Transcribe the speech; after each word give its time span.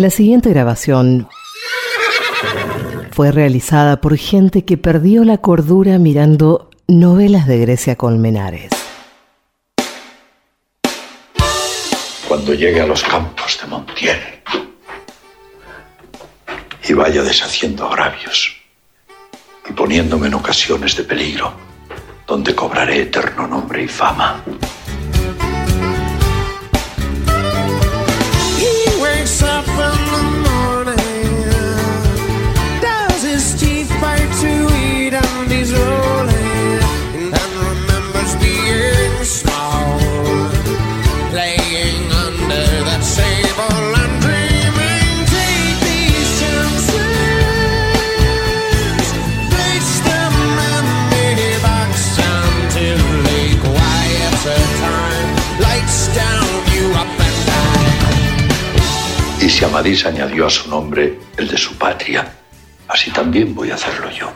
La 0.00 0.08
siguiente 0.08 0.48
grabación 0.48 1.28
fue 3.10 3.32
realizada 3.32 4.00
por 4.00 4.16
gente 4.16 4.64
que 4.64 4.78
perdió 4.78 5.24
la 5.24 5.36
cordura 5.36 5.98
mirando 5.98 6.70
novelas 6.88 7.46
de 7.46 7.58
Grecia 7.58 7.96
Colmenares. 7.96 8.70
Cuando 12.26 12.54
llegue 12.54 12.80
a 12.80 12.86
los 12.86 13.02
campos 13.02 13.60
de 13.60 13.68
Montiel 13.68 14.18
y 16.88 16.94
vaya 16.94 17.22
deshaciendo 17.22 17.86
agravios 17.86 18.56
y 19.68 19.72
poniéndome 19.74 20.28
en 20.28 20.34
ocasiones 20.34 20.96
de 20.96 21.04
peligro, 21.04 21.52
donde 22.26 22.54
cobraré 22.54 23.02
eterno 23.02 23.46
nombre 23.46 23.82
y 23.82 23.88
fama. 23.88 24.42
Si 59.60 59.66
Amadís 59.66 60.06
añadió 60.06 60.46
a 60.46 60.50
su 60.50 60.70
nombre 60.70 61.18
el 61.36 61.46
de 61.46 61.58
su 61.58 61.76
patria, 61.76 62.32
así 62.88 63.10
también 63.10 63.54
voy 63.54 63.70
a 63.70 63.74
hacerlo 63.74 64.10
yo. 64.10 64.32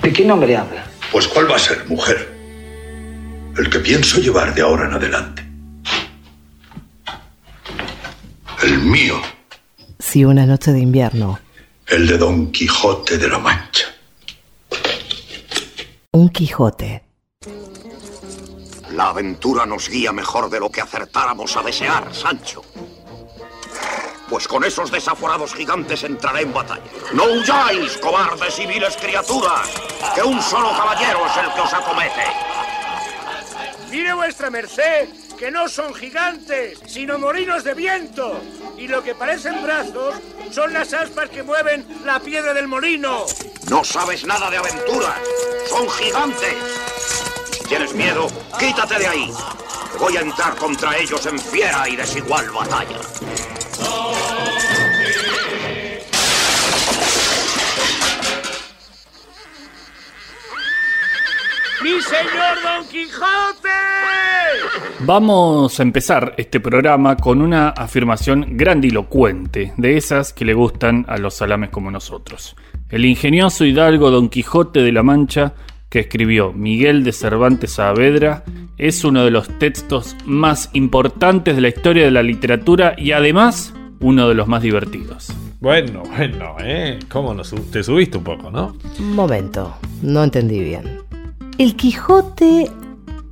¿De 0.00 0.12
qué 0.12 0.24
nombre 0.24 0.56
habla? 0.56 0.86
Pues 1.10 1.26
¿cuál 1.26 1.50
va 1.50 1.56
a 1.56 1.58
ser, 1.58 1.84
mujer? 1.88 2.32
El 3.58 3.68
que 3.68 3.80
pienso 3.80 4.20
llevar 4.20 4.54
de 4.54 4.62
ahora 4.62 4.86
en 4.86 4.94
adelante. 4.94 5.44
El 8.62 8.78
mío. 8.82 9.20
Sí, 9.98 10.24
una 10.24 10.46
noche 10.46 10.70
de 10.70 10.78
invierno. 10.78 11.40
El 11.88 12.06
de 12.06 12.16
Don 12.16 12.52
Quijote 12.52 13.18
de 13.18 13.28
la 13.28 13.40
Mancha. 13.40 13.86
Un 16.12 16.28
Quijote. 16.28 17.02
La 18.92 19.08
aventura 19.08 19.66
nos 19.66 19.88
guía 19.88 20.12
mejor 20.12 20.48
de 20.48 20.60
lo 20.60 20.70
que 20.70 20.80
acertáramos 20.80 21.56
a 21.56 21.62
desear, 21.64 22.14
Sancho 22.14 22.62
pues 24.34 24.48
con 24.48 24.64
esos 24.64 24.90
desaforados 24.90 25.54
gigantes 25.54 26.02
entraré 26.02 26.42
en 26.42 26.52
batalla. 26.52 26.82
No 27.12 27.22
huyáis, 27.22 27.96
cobardes 27.98 28.58
y 28.58 28.66
viles 28.66 28.96
criaturas, 28.96 29.68
que 30.12 30.24
un 30.24 30.42
solo 30.42 30.76
caballero 30.76 31.24
es 31.24 31.36
el 31.36 31.52
que 31.52 31.60
os 31.60 31.72
acomete. 31.72 32.24
Mire 33.92 34.12
vuestra 34.12 34.50
merced, 34.50 35.08
que 35.38 35.52
no 35.52 35.68
son 35.68 35.94
gigantes, 35.94 36.80
sino 36.84 37.16
morinos 37.16 37.62
de 37.62 37.74
viento. 37.74 38.40
Y 38.76 38.88
lo 38.88 39.04
que 39.04 39.14
parecen 39.14 39.62
brazos 39.62 40.16
son 40.50 40.72
las 40.72 40.92
aspas 40.92 41.30
que 41.30 41.44
mueven 41.44 41.86
la 42.04 42.18
piedra 42.18 42.52
del 42.52 42.66
molino. 42.66 43.26
No 43.70 43.84
sabes 43.84 44.26
nada 44.26 44.50
de 44.50 44.56
aventuras, 44.56 45.20
son 45.68 45.88
gigantes. 45.90 46.56
Si 47.52 47.62
tienes 47.68 47.94
miedo, 47.94 48.26
quítate 48.58 48.98
de 48.98 49.06
ahí. 49.06 49.30
Voy 49.98 50.16
a 50.16 50.20
entrar 50.20 50.54
contra 50.56 50.96
ellos 50.98 51.24
en 51.26 51.38
fiera 51.38 51.88
y 51.88 51.96
desigual 51.96 52.50
batalla. 52.50 52.98
¡Mi 61.82 62.00
señor 62.00 62.62
Don 62.62 62.88
Quijote! 62.88 63.68
Vamos 65.00 65.78
a 65.78 65.82
empezar 65.82 66.34
este 66.38 66.58
programa 66.58 67.16
con 67.16 67.42
una 67.42 67.68
afirmación 67.68 68.56
grandilocuente, 68.56 69.74
de 69.76 69.96
esas 69.98 70.32
que 70.32 70.46
le 70.46 70.54
gustan 70.54 71.04
a 71.08 71.18
los 71.18 71.34
salames 71.34 71.68
como 71.68 71.90
nosotros. 71.90 72.56
El 72.88 73.04
ingenioso 73.04 73.66
hidalgo 73.66 74.10
Don 74.10 74.30
Quijote 74.30 74.80
de 74.80 74.92
la 74.92 75.02
Mancha, 75.02 75.52
que 75.88 76.00
escribió 76.00 76.52
Miguel 76.52 77.04
de 77.04 77.12
Cervantes 77.12 77.72
Saavedra, 77.72 78.44
es 78.76 79.04
uno 79.04 79.24
de 79.24 79.30
los 79.30 79.48
textos 79.58 80.16
más 80.26 80.70
importantes 80.72 81.54
de 81.54 81.62
la 81.62 81.68
historia 81.68 82.04
de 82.04 82.10
la 82.10 82.22
literatura 82.22 82.94
y 82.98 83.12
además 83.12 83.74
uno 84.00 84.28
de 84.28 84.34
los 84.34 84.48
más 84.48 84.62
divertidos. 84.62 85.32
Bueno, 85.60 86.02
bueno, 86.16 86.56
¿eh? 86.60 86.98
¿Cómo 87.08 87.32
no 87.32 87.42
te 87.42 87.82
subiste 87.82 88.18
un 88.18 88.24
poco, 88.24 88.50
no? 88.50 88.76
Un 88.98 89.14
momento, 89.14 89.74
no 90.02 90.22
entendí 90.22 90.60
bien. 90.60 90.98
El 91.56 91.76
Quijote, 91.76 92.70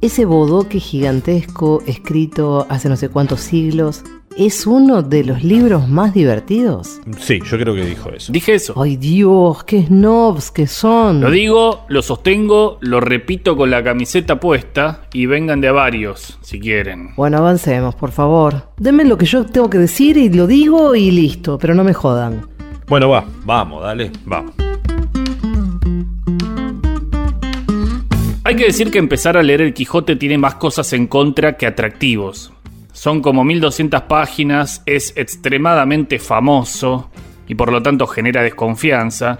ese 0.00 0.24
bodoque 0.24 0.78
gigantesco 0.78 1.82
escrito 1.86 2.66
hace 2.70 2.88
no 2.88 2.96
sé 2.96 3.08
cuántos 3.08 3.40
siglos, 3.40 4.04
¿es 4.36 4.66
uno 4.66 5.02
de 5.02 5.24
los 5.24 5.42
libros 5.42 5.88
más 5.88 6.14
divertidos? 6.14 7.00
Sí, 7.18 7.40
yo 7.44 7.58
creo 7.58 7.74
que 7.74 7.84
dijo 7.84 8.10
eso. 8.10 8.32
Dije 8.32 8.54
eso. 8.54 8.74
Ay 8.80 8.96
Dios, 8.96 9.64
qué 9.64 9.86
snobs 9.86 10.50
que 10.50 10.66
son. 10.66 11.20
Lo 11.20 11.30
digo, 11.30 11.84
lo 11.88 12.02
sostengo, 12.02 12.78
lo 12.80 13.00
repito 13.00 13.56
con 13.56 13.70
la 13.70 13.82
camiseta 13.82 14.40
puesta 14.40 15.02
y 15.12 15.26
vengan 15.26 15.60
de 15.60 15.68
a 15.68 15.72
varios, 15.72 16.38
si 16.42 16.60
quieren. 16.60 17.10
Bueno, 17.16 17.38
avancemos, 17.38 17.94
por 17.94 18.10
favor. 18.12 18.70
Denme 18.78 19.04
lo 19.04 19.18
que 19.18 19.26
yo 19.26 19.44
tengo 19.44 19.70
que 19.70 19.78
decir 19.78 20.16
y 20.16 20.28
lo 20.28 20.46
digo 20.46 20.94
y 20.94 21.10
listo, 21.10 21.58
pero 21.58 21.74
no 21.74 21.84
me 21.84 21.94
jodan. 21.94 22.48
Bueno, 22.88 23.08
va, 23.08 23.24
vamos, 23.44 23.82
dale, 23.82 24.10
vamos. 24.24 24.54
Hay 28.44 28.56
que 28.56 28.64
decir 28.64 28.90
que 28.90 28.98
empezar 28.98 29.36
a 29.36 29.42
leer 29.42 29.62
El 29.62 29.72
Quijote 29.72 30.16
tiene 30.16 30.36
más 30.36 30.56
cosas 30.56 30.92
en 30.92 31.06
contra 31.06 31.56
que 31.56 31.64
atractivos. 31.64 32.52
Son 32.92 33.22
como 33.22 33.42
1200 33.44 34.02
páginas, 34.02 34.82
es 34.86 35.12
extremadamente 35.16 36.18
famoso 36.18 37.10
y 37.48 37.54
por 37.54 37.72
lo 37.72 37.82
tanto 37.82 38.06
genera 38.06 38.42
desconfianza. 38.42 39.38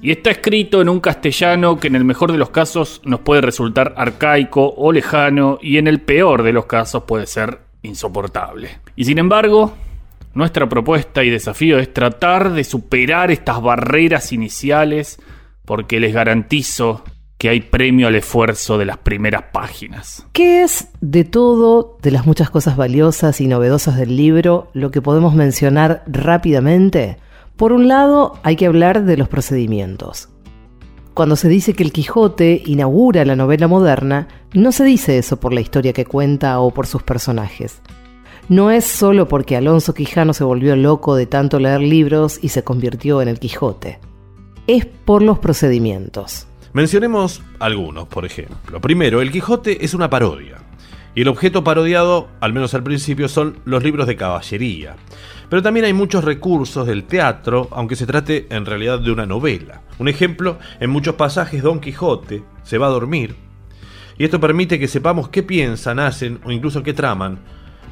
Y 0.00 0.10
está 0.10 0.30
escrito 0.30 0.80
en 0.80 0.88
un 0.88 1.00
castellano 1.00 1.78
que 1.78 1.88
en 1.88 1.96
el 1.96 2.04
mejor 2.04 2.32
de 2.32 2.38
los 2.38 2.50
casos 2.50 3.00
nos 3.04 3.20
puede 3.20 3.40
resultar 3.40 3.94
arcaico 3.96 4.74
o 4.76 4.90
lejano 4.90 5.58
y 5.62 5.78
en 5.78 5.86
el 5.86 6.00
peor 6.00 6.42
de 6.42 6.52
los 6.52 6.66
casos 6.66 7.04
puede 7.04 7.26
ser 7.26 7.60
insoportable. 7.82 8.80
Y 8.96 9.04
sin 9.04 9.18
embargo, 9.18 9.74
nuestra 10.34 10.68
propuesta 10.68 11.22
y 11.22 11.30
desafío 11.30 11.78
es 11.78 11.92
tratar 11.92 12.52
de 12.52 12.64
superar 12.64 13.30
estas 13.30 13.60
barreras 13.60 14.32
iniciales 14.32 15.20
porque 15.64 16.00
les 16.00 16.12
garantizo 16.12 17.04
que 17.42 17.48
hay 17.48 17.60
premio 17.60 18.06
al 18.06 18.14
esfuerzo 18.14 18.78
de 18.78 18.84
las 18.84 18.98
primeras 18.98 19.46
páginas. 19.52 20.24
¿Qué 20.32 20.62
es 20.62 20.86
de 21.00 21.24
todo, 21.24 21.98
de 22.00 22.12
las 22.12 22.24
muchas 22.24 22.50
cosas 22.50 22.76
valiosas 22.76 23.40
y 23.40 23.48
novedosas 23.48 23.96
del 23.96 24.16
libro, 24.16 24.68
lo 24.74 24.92
que 24.92 25.02
podemos 25.02 25.34
mencionar 25.34 26.04
rápidamente? 26.06 27.16
Por 27.56 27.72
un 27.72 27.88
lado, 27.88 28.38
hay 28.44 28.54
que 28.54 28.66
hablar 28.66 29.02
de 29.04 29.16
los 29.16 29.28
procedimientos. 29.28 30.28
Cuando 31.14 31.34
se 31.34 31.48
dice 31.48 31.72
que 31.72 31.82
el 31.82 31.90
Quijote 31.90 32.62
inaugura 32.64 33.24
la 33.24 33.34
novela 33.34 33.66
moderna, 33.66 34.28
no 34.54 34.70
se 34.70 34.84
dice 34.84 35.18
eso 35.18 35.40
por 35.40 35.52
la 35.52 35.62
historia 35.62 35.92
que 35.92 36.04
cuenta 36.04 36.60
o 36.60 36.70
por 36.70 36.86
sus 36.86 37.02
personajes. 37.02 37.82
No 38.48 38.70
es 38.70 38.84
solo 38.84 39.26
porque 39.26 39.56
Alonso 39.56 39.94
Quijano 39.94 40.32
se 40.32 40.44
volvió 40.44 40.76
loco 40.76 41.16
de 41.16 41.26
tanto 41.26 41.58
leer 41.58 41.80
libros 41.80 42.38
y 42.40 42.50
se 42.50 42.62
convirtió 42.62 43.20
en 43.20 43.26
el 43.26 43.40
Quijote. 43.40 43.98
Es 44.68 44.86
por 44.86 45.22
los 45.22 45.40
procedimientos. 45.40 46.46
Mencionemos 46.74 47.42
algunos, 47.58 48.08
por 48.08 48.24
ejemplo. 48.24 48.80
Primero, 48.80 49.20
El 49.20 49.30
Quijote 49.30 49.84
es 49.84 49.92
una 49.92 50.08
parodia. 50.08 50.56
Y 51.14 51.20
el 51.20 51.28
objeto 51.28 51.62
parodiado, 51.62 52.30
al 52.40 52.54
menos 52.54 52.72
al 52.72 52.82
principio, 52.82 53.28
son 53.28 53.58
los 53.66 53.82
libros 53.82 54.06
de 54.06 54.16
caballería. 54.16 54.96
Pero 55.50 55.60
también 55.60 55.84
hay 55.84 55.92
muchos 55.92 56.24
recursos 56.24 56.86
del 56.86 57.04
teatro, 57.04 57.68
aunque 57.72 57.94
se 57.94 58.06
trate 58.06 58.46
en 58.48 58.64
realidad 58.64 59.00
de 59.00 59.12
una 59.12 59.26
novela. 59.26 59.82
Un 59.98 60.08
ejemplo, 60.08 60.58
en 60.80 60.88
muchos 60.88 61.16
pasajes 61.16 61.62
Don 61.62 61.78
Quijote 61.78 62.42
se 62.62 62.78
va 62.78 62.86
a 62.86 62.90
dormir. 62.90 63.36
Y 64.16 64.24
esto 64.24 64.40
permite 64.40 64.78
que 64.78 64.88
sepamos 64.88 65.28
qué 65.28 65.42
piensan, 65.42 65.98
hacen 65.98 66.40
o 66.42 66.50
incluso 66.50 66.82
qué 66.82 66.94
traman 66.94 67.38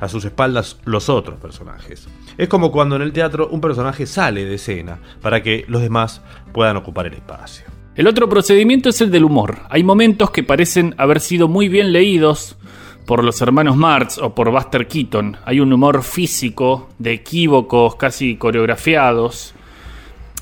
a 0.00 0.08
sus 0.08 0.24
espaldas 0.24 0.78
los 0.86 1.10
otros 1.10 1.38
personajes. 1.38 2.08
Es 2.38 2.48
como 2.48 2.72
cuando 2.72 2.96
en 2.96 3.02
el 3.02 3.12
teatro 3.12 3.48
un 3.48 3.60
personaje 3.60 4.06
sale 4.06 4.46
de 4.46 4.54
escena 4.54 5.00
para 5.20 5.42
que 5.42 5.66
los 5.68 5.82
demás 5.82 6.22
puedan 6.54 6.78
ocupar 6.78 7.06
el 7.06 7.12
espacio. 7.12 7.79
El 8.00 8.06
otro 8.06 8.30
procedimiento 8.30 8.88
es 8.88 9.02
el 9.02 9.10
del 9.10 9.24
humor. 9.24 9.58
Hay 9.68 9.84
momentos 9.84 10.30
que 10.30 10.42
parecen 10.42 10.94
haber 10.96 11.20
sido 11.20 11.48
muy 11.48 11.68
bien 11.68 11.92
leídos 11.92 12.56
por 13.04 13.22
los 13.22 13.42
hermanos 13.42 13.76
Marx 13.76 14.16
o 14.16 14.34
por 14.34 14.50
Buster 14.50 14.86
Keaton. 14.86 15.36
Hay 15.44 15.60
un 15.60 15.70
humor 15.70 16.02
físico, 16.02 16.88
de 16.98 17.12
equívocos 17.12 17.96
casi 17.96 18.36
coreografiados. 18.36 19.54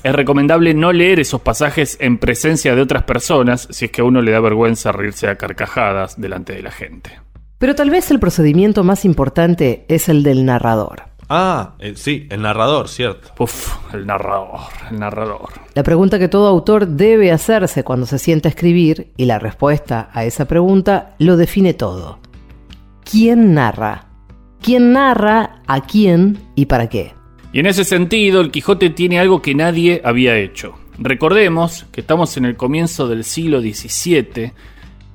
Es 0.03 0.15
recomendable 0.15 0.73
no 0.73 0.93
leer 0.93 1.19
esos 1.19 1.41
pasajes 1.41 1.97
en 1.99 2.17
presencia 2.17 2.75
de 2.75 2.81
otras 2.81 3.03
personas 3.03 3.67
si 3.71 3.83
es 3.83 3.91
que 3.91 3.99
a 3.99 4.05
uno 4.05 4.21
le 4.21 4.31
da 4.31 4.39
vergüenza 4.39 4.93
reírse 4.93 5.27
a 5.27 5.35
carcajadas 5.35 6.17
delante 6.17 6.53
de 6.53 6.63
la 6.63 6.71
gente. 6.71 7.19
Pero 7.57 7.75
tal 7.75 7.89
vez 7.89 8.09
el 8.09 8.21
procedimiento 8.21 8.85
más 8.85 9.03
importante 9.03 9.83
es 9.89 10.07
el 10.07 10.23
del 10.23 10.45
narrador. 10.45 11.08
Ah, 11.29 11.75
eh, 11.77 11.93
sí, 11.95 12.27
el 12.31 12.41
narrador, 12.41 12.87
cierto. 12.87 13.29
Uf, 13.37 13.75
el 13.93 14.07
narrador, 14.07 14.61
el 14.89 14.99
narrador. 14.99 15.49
La 15.75 15.83
pregunta 15.83 16.17
que 16.17 16.27
todo 16.27 16.47
autor 16.47 16.87
debe 16.87 17.31
hacerse 17.31 17.83
cuando 17.83 18.07
se 18.07 18.17
sienta 18.17 18.49
a 18.49 18.51
escribir, 18.51 19.11
y 19.15 19.25
la 19.25 19.37
respuesta 19.37 20.09
a 20.11 20.25
esa 20.25 20.45
pregunta 20.45 21.15
lo 21.19 21.37
define 21.37 21.75
todo. 21.75 22.17
¿Quién 23.03 23.53
narra? 23.53 24.07
¿Quién 24.59 24.91
narra 24.91 25.61
a 25.67 25.81
quién 25.81 26.39
y 26.55 26.65
para 26.65 26.89
qué? 26.89 27.13
Y 27.53 27.59
en 27.59 27.67
ese 27.67 27.83
sentido, 27.83 28.41
el 28.41 28.49
Quijote 28.49 28.89
tiene 28.89 29.19
algo 29.19 29.41
que 29.41 29.53
nadie 29.53 30.01
había 30.03 30.35
hecho. 30.35 30.75
Recordemos 30.97 31.85
que 31.91 32.01
estamos 32.01 32.35
en 32.37 32.45
el 32.45 32.57
comienzo 32.57 33.07
del 33.07 33.23
siglo 33.23 33.61
XVII. 33.61 34.51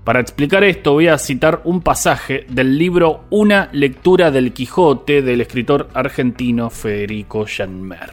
Para 0.04 0.20
explicar 0.20 0.62
esto 0.64 0.92
voy 0.92 1.08
a 1.08 1.16
citar 1.16 1.62
un 1.64 1.80
pasaje 1.80 2.44
del 2.50 2.76
libro 2.76 3.24
Una 3.30 3.70
lectura 3.72 4.30
del 4.30 4.52
Quijote 4.52 5.22
del 5.22 5.40
escritor 5.40 5.88
argentino 5.94 6.68
Federico 6.68 7.46
Janmer. 7.48 8.10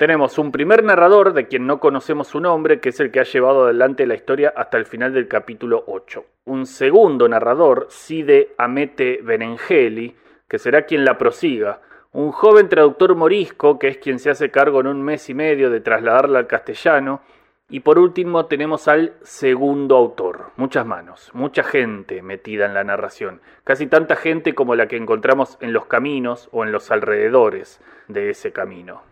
Tenemos 0.00 0.36
un 0.36 0.50
primer 0.50 0.82
narrador 0.82 1.32
de 1.32 1.46
quien 1.46 1.68
no 1.68 1.78
conocemos 1.78 2.26
su 2.26 2.40
nombre, 2.40 2.80
que 2.80 2.88
es 2.88 2.98
el 2.98 3.12
que 3.12 3.20
ha 3.20 3.24
llevado 3.24 3.64
adelante 3.64 4.04
la 4.04 4.16
historia 4.16 4.52
hasta 4.56 4.76
el 4.76 4.84
final 4.84 5.14
del 5.14 5.28
capítulo 5.28 5.84
8. 5.86 6.24
Un 6.46 6.66
segundo 6.66 7.28
narrador, 7.28 7.86
Cide 7.88 8.54
Amete 8.58 9.20
Benengeli, 9.22 10.16
que 10.48 10.58
será 10.58 10.86
quien 10.86 11.04
la 11.04 11.16
prosiga 11.16 11.80
un 12.14 12.30
joven 12.30 12.68
traductor 12.68 13.14
morisco, 13.16 13.76
que 13.78 13.88
es 13.88 13.98
quien 13.98 14.20
se 14.20 14.30
hace 14.30 14.50
cargo 14.50 14.80
en 14.80 14.86
un 14.86 15.02
mes 15.02 15.28
y 15.28 15.34
medio 15.34 15.68
de 15.68 15.80
trasladarla 15.80 16.38
al 16.38 16.46
castellano, 16.46 17.22
y 17.74 17.80
por 17.80 17.98
último 17.98 18.46
tenemos 18.46 18.86
al 18.86 19.14
segundo 19.24 19.96
autor, 19.96 20.52
muchas 20.56 20.86
manos, 20.86 21.32
mucha 21.32 21.64
gente 21.64 22.22
metida 22.22 22.66
en 22.66 22.72
la 22.72 22.84
narración, 22.84 23.40
casi 23.64 23.88
tanta 23.88 24.14
gente 24.14 24.54
como 24.54 24.76
la 24.76 24.86
que 24.86 24.96
encontramos 24.96 25.58
en 25.60 25.72
los 25.72 25.86
caminos 25.86 26.48
o 26.52 26.62
en 26.62 26.70
los 26.70 26.92
alrededores 26.92 27.80
de 28.06 28.30
ese 28.30 28.52
camino. 28.52 29.02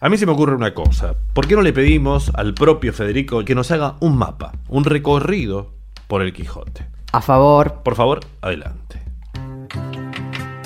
A 0.00 0.08
mí 0.08 0.16
se 0.16 0.26
me 0.26 0.32
ocurre 0.32 0.56
una 0.56 0.74
cosa, 0.74 1.14
¿por 1.32 1.46
qué 1.46 1.54
no 1.54 1.62
le 1.62 1.72
pedimos 1.72 2.32
al 2.34 2.52
propio 2.52 2.92
Federico 2.92 3.44
que 3.44 3.54
nos 3.54 3.70
haga 3.70 3.94
un 4.00 4.18
mapa, 4.18 4.50
un 4.68 4.82
recorrido 4.82 5.70
por 6.08 6.20
el 6.20 6.32
Quijote? 6.32 6.88
A 7.12 7.20
favor. 7.20 7.82
Por 7.84 7.94
favor, 7.94 8.18
adelante. 8.40 9.01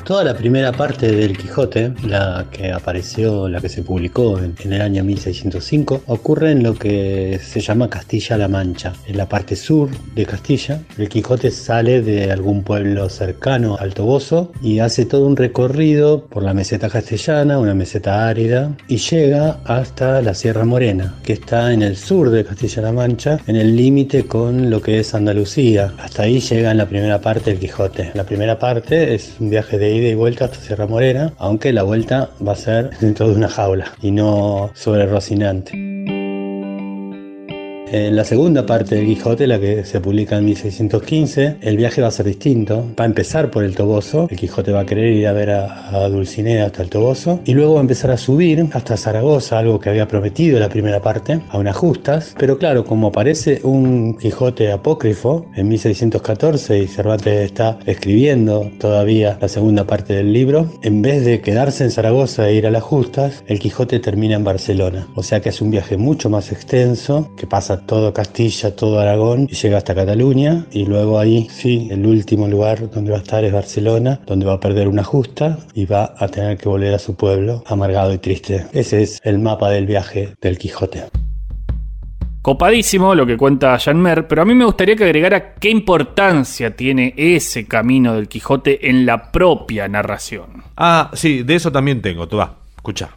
Toda 0.06 0.22
la 0.22 0.36
primera 0.36 0.70
parte 0.70 1.10
del 1.10 1.36
Quijote, 1.36 1.92
la 2.06 2.46
que 2.52 2.70
apareció, 2.70 3.48
la 3.48 3.60
que 3.60 3.68
se 3.68 3.82
publicó 3.82 4.38
en, 4.38 4.54
el 4.72 4.80
año 4.80 5.02
1605, 5.02 6.02
ocurre 6.06 6.52
en 6.52 6.62
lo 6.62 6.74
que 6.74 7.40
se 7.42 7.58
llama 7.58 7.90
Castilla-La 7.90 8.46
Mancha. 8.46 8.92
En 9.08 9.16
la 9.16 9.28
parte 9.28 9.56
sur 9.56 9.90
de 10.14 10.24
Castilla, 10.24 10.80
el 10.96 11.08
Quijote 11.08 11.50
sale 11.50 12.02
de 12.02 12.30
algún 12.30 12.62
pueblo 12.62 13.08
cercano 13.08 13.78
al 13.80 13.94
Toboso 13.94 14.52
y 14.62 14.78
hace 14.78 15.06
todo 15.06 15.26
un 15.26 15.34
recorrido 15.34 16.24
por 16.26 16.44
la 16.44 16.54
meseta 16.54 16.88
castellana, 16.88 17.58
una 17.58 17.74
meseta 17.74 18.28
árida, 18.28 18.76
y 18.86 18.98
llega 18.98 19.58
hasta 19.64 20.22
la 20.22 20.34
Sierra 20.34 20.64
Morena, 20.64 21.16
que 21.24 21.32
está 21.32 21.72
en 21.72 21.82
el 21.82 21.96
sur 21.96 22.30
de 22.30 22.44
Castilla-La 22.44 22.92
Mancha, 22.92 23.40
en 23.48 23.56
el 23.56 23.74
límite 23.74 24.24
con 24.24 24.70
lo 24.70 24.80
que 24.80 25.00
es 25.00 25.16
Andalucía. 25.16 25.92
Hasta 25.98 26.22
ahí 26.22 26.38
llega 26.38 26.70
en 26.70 26.78
la 26.78 26.86
primera 26.86 27.20
parte 27.20 27.50
del 27.50 27.58
Quijote. 27.58 28.12
La 28.14 28.22
primera 28.22 28.56
parte 28.56 29.12
es 29.12 29.34
un 29.40 29.50
viaje 29.50 29.76
de 29.78 29.95
ida 29.96 30.08
y 30.08 30.14
vuelta 30.14 30.46
hasta 30.46 30.58
Sierra 30.58 30.86
Morena, 30.86 31.32
aunque 31.38 31.72
la 31.72 31.82
vuelta 31.82 32.30
va 32.46 32.52
a 32.52 32.56
ser 32.56 32.90
dentro 32.98 33.28
de 33.28 33.34
una 33.34 33.48
jaula 33.48 33.92
y 34.00 34.10
no 34.10 34.70
sobre 34.74 35.06
Rocinante. 35.06 36.15
En 37.92 38.16
la 38.16 38.24
segunda 38.24 38.66
parte 38.66 38.96
del 38.96 39.06
Quijote, 39.06 39.46
la 39.46 39.60
que 39.60 39.84
se 39.84 40.00
publica 40.00 40.36
en 40.36 40.44
1615, 40.44 41.58
el 41.60 41.76
viaje 41.76 42.02
va 42.02 42.08
a 42.08 42.10
ser 42.10 42.26
distinto. 42.26 42.84
Va 42.98 43.04
a 43.04 43.06
empezar 43.06 43.48
por 43.48 43.62
el 43.62 43.76
Toboso, 43.76 44.26
el 44.28 44.36
Quijote 44.36 44.72
va 44.72 44.80
a 44.80 44.86
querer 44.86 45.12
ir 45.12 45.28
a 45.28 45.32
ver 45.32 45.50
a, 45.50 46.08
Dulcinea 46.08 46.66
hasta 46.66 46.82
el 46.82 46.90
Toboso, 46.90 47.40
y 47.44 47.54
luego 47.54 47.74
va 47.74 47.78
a 47.78 47.82
empezar 47.82 48.10
a 48.10 48.16
subir 48.16 48.66
hasta 48.72 48.96
Zaragoza, 48.96 49.60
algo 49.60 49.78
que 49.78 49.88
había 49.88 50.08
prometido 50.08 50.56
en 50.56 50.64
la 50.64 50.68
primera 50.68 51.00
parte, 51.00 51.40
a 51.48 51.58
unas 51.58 51.76
justas. 51.76 52.34
Pero 52.36 52.58
claro, 52.58 52.84
como 52.84 53.08
aparece 53.08 53.60
un 53.62 54.18
Quijote 54.18 54.72
apócrifo 54.72 55.46
en 55.54 55.68
1614 55.68 56.80
y 56.80 56.88
Cervantes 56.88 57.44
está 57.44 57.78
escribiendo 57.86 58.68
todavía 58.80 59.38
la 59.40 59.48
segunda 59.48 59.86
parte 59.86 60.14
del 60.14 60.32
libro, 60.32 60.72
en 60.82 61.02
vez 61.02 61.24
de 61.24 61.40
quedarse 61.40 61.84
en 61.84 61.92
Zaragoza 61.92 62.48
e 62.48 62.54
ir 62.54 62.66
a 62.66 62.72
las 62.72 62.82
justas, 62.82 63.44
el 63.46 63.60
Quijote 63.60 64.00
termina 64.00 64.34
en 64.34 64.42
Barcelona. 64.42 65.06
O 65.14 65.22
sea 65.22 65.40
que 65.40 65.50
es 65.50 65.60
un 65.60 65.70
viaje 65.70 65.96
mucho 65.96 66.28
más 66.28 66.50
extenso, 66.50 67.30
que 67.36 67.46
pasa 67.46 67.76
todo 67.86 68.12
Castilla, 68.12 68.74
todo 68.74 69.00
Aragón 69.00 69.48
y 69.50 69.54
llega 69.54 69.78
hasta 69.78 69.94
Cataluña 69.94 70.66
y 70.72 70.84
luego 70.84 71.18
ahí 71.18 71.48
sí, 71.50 71.88
el 71.90 72.04
último 72.04 72.48
lugar 72.48 72.90
donde 72.90 73.12
va 73.12 73.18
a 73.18 73.20
estar 73.20 73.44
es 73.44 73.52
Barcelona, 73.52 74.20
donde 74.26 74.46
va 74.46 74.54
a 74.54 74.60
perder 74.60 74.88
una 74.88 75.04
justa 75.04 75.58
y 75.74 75.86
va 75.86 76.14
a 76.18 76.28
tener 76.28 76.58
que 76.58 76.68
volver 76.68 76.94
a 76.94 76.98
su 76.98 77.14
pueblo 77.14 77.62
amargado 77.66 78.12
y 78.12 78.18
triste. 78.18 78.66
Ese 78.72 79.02
es 79.02 79.20
el 79.24 79.38
mapa 79.38 79.70
del 79.70 79.86
viaje 79.86 80.34
del 80.40 80.58
Quijote. 80.58 81.04
Copadísimo 82.46 83.12
lo 83.16 83.26
que 83.26 83.36
cuenta 83.36 83.76
Mer, 83.94 84.28
pero 84.28 84.42
a 84.42 84.44
mí 84.44 84.54
me 84.54 84.64
gustaría 84.64 84.94
que 84.94 85.02
agregara 85.02 85.54
qué 85.54 85.68
importancia 85.68 86.76
tiene 86.76 87.12
ese 87.16 87.66
camino 87.66 88.14
del 88.14 88.28
Quijote 88.28 88.88
en 88.88 89.04
la 89.04 89.32
propia 89.32 89.88
narración. 89.88 90.62
Ah, 90.76 91.10
sí, 91.12 91.42
de 91.42 91.56
eso 91.56 91.72
también 91.72 92.00
tengo, 92.00 92.28
tú 92.28 92.36
va, 92.36 92.54
escucha. 92.76 93.10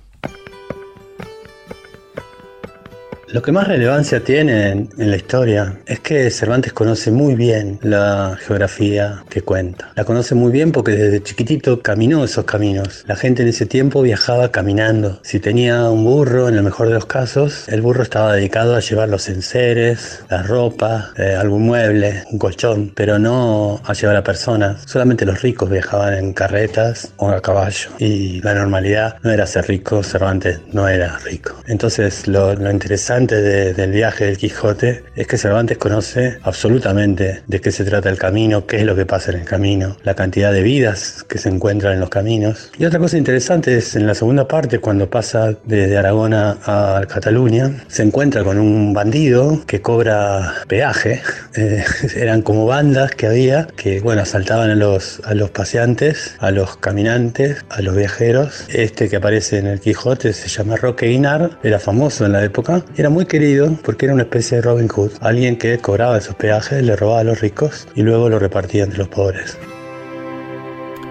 Lo 3.31 3.43
que 3.43 3.51
más 3.51 3.67
relevancia 3.67 4.23
tiene 4.23 4.69
en, 4.69 4.89
la 4.97 5.15
historia 5.15 5.77
es 5.85 5.99
que 5.99 6.31
Cervantes 6.31 6.73
conoce 6.73 7.11
muy 7.11 7.35
bien 7.35 7.77
la 7.83 8.35
geografía 8.39 9.23
que 9.29 9.43
cuenta. 9.43 9.91
La 9.95 10.03
conoce 10.03 10.33
muy 10.33 10.51
bien 10.51 10.71
porque 10.71 10.93
desde 10.93 11.21
chiquitito 11.21 11.83
caminó 11.83 12.23
esos 12.23 12.45
caminos. 12.45 13.03
La 13.05 13.15
gente 13.15 13.43
en 13.43 13.49
ese 13.49 13.67
tiempo 13.67 14.01
viajaba 14.01 14.49
caminando. 14.49 15.19
Si 15.21 15.39
tenía 15.39 15.91
un 15.91 16.05
burro, 16.05 16.49
en 16.49 16.55
el 16.55 16.63
mejor 16.63 16.87
de 16.87 16.95
los 16.95 17.05
casos, 17.05 17.69
el 17.69 17.83
burro 17.83 18.01
estaba 18.01 18.33
dedicado 18.33 18.75
a 18.75 18.79
llevar 18.79 19.09
los 19.09 19.29
enseres, 19.29 20.23
la 20.27 20.41
ropa, 20.41 21.11
eh, 21.15 21.35
algún 21.35 21.67
mueble, 21.67 22.23
un 22.31 22.39
colchón, 22.39 22.91
pero 22.95 23.19
no 23.19 23.79
a 23.85 23.93
llevar 23.93 24.15
a 24.15 24.23
personas. 24.23 24.81
Solamente 24.87 25.25
los 25.27 25.43
ricos 25.43 25.69
viajaban 25.69 26.15
en 26.15 26.33
carretas 26.33 27.13
o 27.17 27.29
a 27.29 27.39
caballo. 27.41 27.91
Y 27.99 28.41
la 28.41 28.55
normalidad 28.55 29.17
no 29.21 29.29
era 29.29 29.45
ser 29.45 29.67
rico, 29.67 30.01
Cervantes 30.01 30.61
no 30.73 30.87
era 30.87 31.19
rico. 31.19 31.53
Entonces 31.67 32.27
lo 32.27 32.53
interesante 32.71 33.18
del 33.27 33.91
viaje 33.91 34.25
del 34.25 34.37
Quijote 34.37 35.03
es 35.15 35.27
que 35.27 35.37
Cervantes 35.37 35.77
conoce 35.77 36.39
absolutamente 36.43 37.41
de 37.45 37.61
qué 37.61 37.71
se 37.71 37.83
trata 37.83 38.09
el 38.09 38.17
camino, 38.17 38.65
qué 38.65 38.77
es 38.77 38.83
lo 38.83 38.95
que 38.95 39.05
pasa 39.05 39.31
en 39.31 39.39
el 39.39 39.45
camino, 39.45 39.97
la 40.03 40.15
cantidad 40.15 40.53
de 40.53 40.63
vidas 40.63 41.25
que 41.27 41.37
se 41.37 41.49
encuentran 41.49 41.93
en 41.93 41.99
los 41.99 42.09
caminos. 42.09 42.71
Y 42.77 42.85
otra 42.85 42.99
cosa 42.99 43.17
interesante 43.17 43.77
es 43.77 43.95
en 43.95 44.07
la 44.07 44.15
segunda 44.15 44.47
parte, 44.47 44.79
cuando 44.79 45.09
pasa 45.09 45.55
desde 45.65 45.97
Aragón 45.97 46.33
a, 46.33 47.01
Cataluña, 47.09 47.83
se 47.87 48.03
encuentra 48.03 48.43
con 48.43 48.57
un 48.57 48.93
bandido 48.93 49.63
que 49.65 49.81
cobra 49.81 50.53
peaje. 50.67 51.21
Eh, 51.55 51.83
eran 52.15 52.43
como 52.43 52.67
bandas 52.67 53.11
que 53.11 53.25
había 53.25 53.67
que, 53.75 53.99
bueno, 54.01 54.21
asaltaban 54.21 54.69
a 54.69 54.75
los, 54.75 55.19
a 55.25 55.33
los 55.33 55.49
paseantes, 55.49 56.35
a 56.39 56.51
los 56.51 56.77
caminantes, 56.77 57.65
a 57.69 57.81
los 57.81 57.95
viajeros. 57.95 58.65
Este 58.69 59.09
que 59.09 59.15
aparece 59.15 59.57
en 59.57 59.65
el 59.65 59.79
Quijote 59.79 60.31
se 60.31 60.47
llama 60.47 60.77
Roque 60.77 61.07
Guinar, 61.07 61.57
era 61.63 61.79
famoso 61.79 62.25
en 62.25 62.33
la 62.33 62.43
época, 62.43 62.83
era 62.95 63.08
muy 63.09 63.25
querido 63.25 63.77
porque 63.83 64.05
era 64.05 64.13
una 64.13 64.23
especie 64.23 64.57
de 64.57 64.63
Robin 64.63 64.87
Hood, 64.87 65.11
alguien 65.21 65.57
que 65.57 65.77
cobraba 65.79 66.17
esos 66.17 66.35
peajes, 66.35 66.83
le 66.83 66.95
robaba 66.95 67.21
a 67.21 67.23
los 67.23 67.41
ricos 67.41 67.87
y 67.95 68.03
luego 68.03 68.29
lo 68.29 68.39
repartía 68.39 68.83
entre 68.83 68.99
los 68.99 69.07
pobres. 69.07 69.57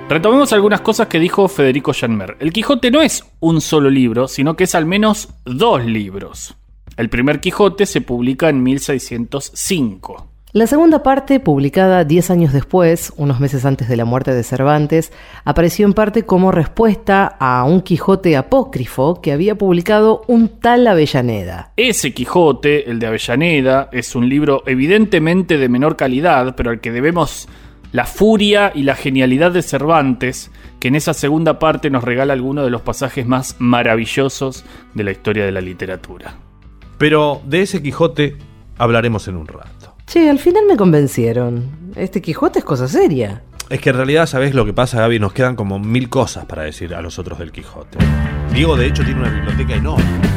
Retomemos 0.08 0.54
algunas 0.54 0.80
cosas 0.80 1.06
que 1.08 1.18
dijo 1.18 1.48
Federico 1.48 1.92
Janmer. 1.92 2.36
El 2.40 2.52
Quijote 2.52 2.90
no 2.90 3.02
es 3.02 3.24
un 3.40 3.60
solo 3.60 3.90
libro, 3.90 4.26
sino 4.26 4.56
que 4.56 4.64
es 4.64 4.74
al 4.74 4.86
menos 4.86 5.28
dos 5.44 5.84
libros. 5.84 6.56
El 6.96 7.10
primer 7.10 7.40
Quijote 7.40 7.84
se 7.84 8.00
publica 8.00 8.48
en 8.48 8.62
1605. 8.62 10.27
La 10.54 10.66
segunda 10.66 11.02
parte, 11.02 11.40
publicada 11.40 12.04
10 12.04 12.30
años 12.30 12.54
después, 12.54 13.12
unos 13.18 13.38
meses 13.38 13.66
antes 13.66 13.86
de 13.86 13.98
la 13.98 14.06
muerte 14.06 14.32
de 14.32 14.42
Cervantes, 14.42 15.12
apareció 15.44 15.84
en 15.84 15.92
parte 15.92 16.22
como 16.22 16.52
respuesta 16.52 17.36
a 17.38 17.64
un 17.64 17.82
Quijote 17.82 18.34
apócrifo 18.34 19.20
que 19.20 19.32
había 19.32 19.56
publicado 19.56 20.22
un 20.26 20.48
tal 20.48 20.86
Avellaneda. 20.86 21.72
Ese 21.76 22.14
Quijote, 22.14 22.90
el 22.90 22.98
de 22.98 23.08
Avellaneda, 23.08 23.90
es 23.92 24.16
un 24.16 24.26
libro 24.26 24.62
evidentemente 24.64 25.58
de 25.58 25.68
menor 25.68 25.96
calidad, 25.96 26.54
pero 26.56 26.70
al 26.70 26.80
que 26.80 26.92
debemos 26.92 27.46
la 27.92 28.06
furia 28.06 28.72
y 28.74 28.84
la 28.84 28.94
genialidad 28.94 29.52
de 29.52 29.60
Cervantes, 29.60 30.50
que 30.80 30.88
en 30.88 30.94
esa 30.94 31.12
segunda 31.12 31.58
parte 31.58 31.90
nos 31.90 32.04
regala 32.04 32.32
algunos 32.32 32.64
de 32.64 32.70
los 32.70 32.80
pasajes 32.80 33.26
más 33.26 33.56
maravillosos 33.58 34.64
de 34.94 35.04
la 35.04 35.10
historia 35.10 35.44
de 35.44 35.52
la 35.52 35.60
literatura. 35.60 36.36
Pero 36.96 37.42
de 37.44 37.60
ese 37.60 37.82
Quijote 37.82 38.38
hablaremos 38.78 39.28
en 39.28 39.36
un 39.36 39.46
rato. 39.46 39.97
Che, 40.08 40.30
al 40.30 40.38
final 40.38 40.64
me 40.66 40.76
convencieron. 40.78 41.92
Este 41.94 42.22
Quijote 42.22 42.60
es 42.60 42.64
cosa 42.64 42.88
seria. 42.88 43.42
Es 43.68 43.78
que 43.78 43.90
en 43.90 43.96
realidad, 43.96 44.24
¿sabes 44.24 44.54
lo 44.54 44.64
que 44.64 44.72
pasa, 44.72 45.00
Gaby? 45.00 45.18
Nos 45.18 45.34
quedan 45.34 45.54
como 45.54 45.78
mil 45.78 46.08
cosas 46.08 46.46
para 46.46 46.62
decir 46.62 46.94
a 46.94 47.02
los 47.02 47.18
otros 47.18 47.38
del 47.38 47.52
Quijote. 47.52 47.98
Diego, 48.54 48.74
de 48.74 48.86
hecho, 48.86 49.04
tiene 49.04 49.20
una 49.20 49.30
biblioteca 49.30 49.74
enorme. 49.74 50.27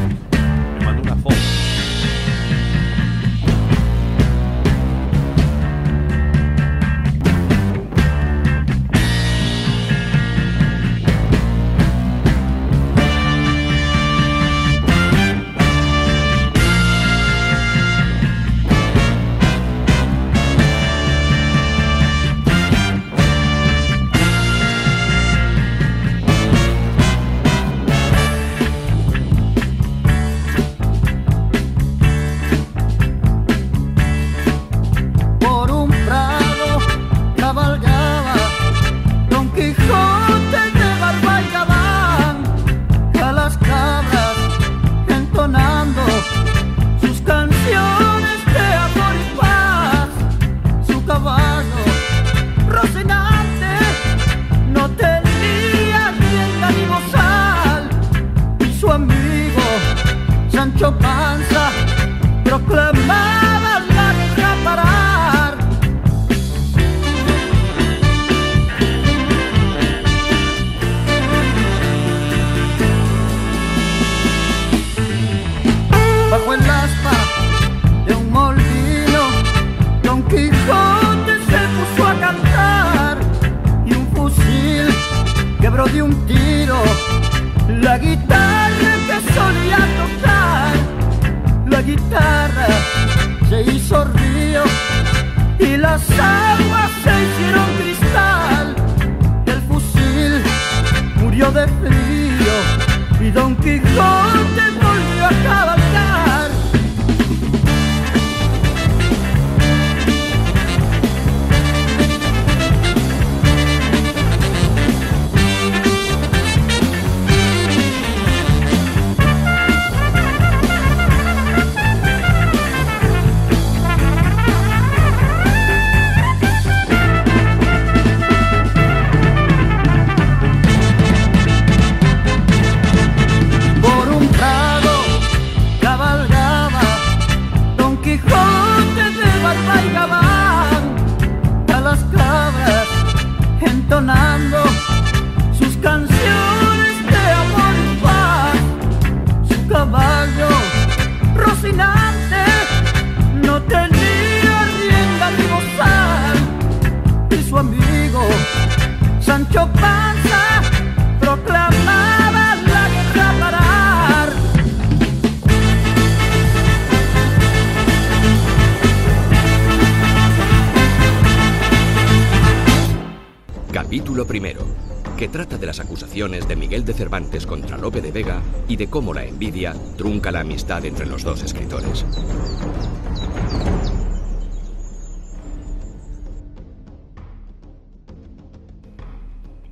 Cervantes 177.01 177.48
contra 177.48 177.79
Lope 177.79 178.00
de 178.00 178.12
Vega 178.12 178.43
y 178.67 178.75
de 178.75 178.86
cómo 178.86 179.12
la 179.12 179.25
envidia 179.25 179.74
trunca 179.98 180.29
la 180.29 180.41
amistad 180.41 180.86
entre 180.86 181.08
los 181.08 181.24
dos 181.24 181.41
escritores. 181.41 182.05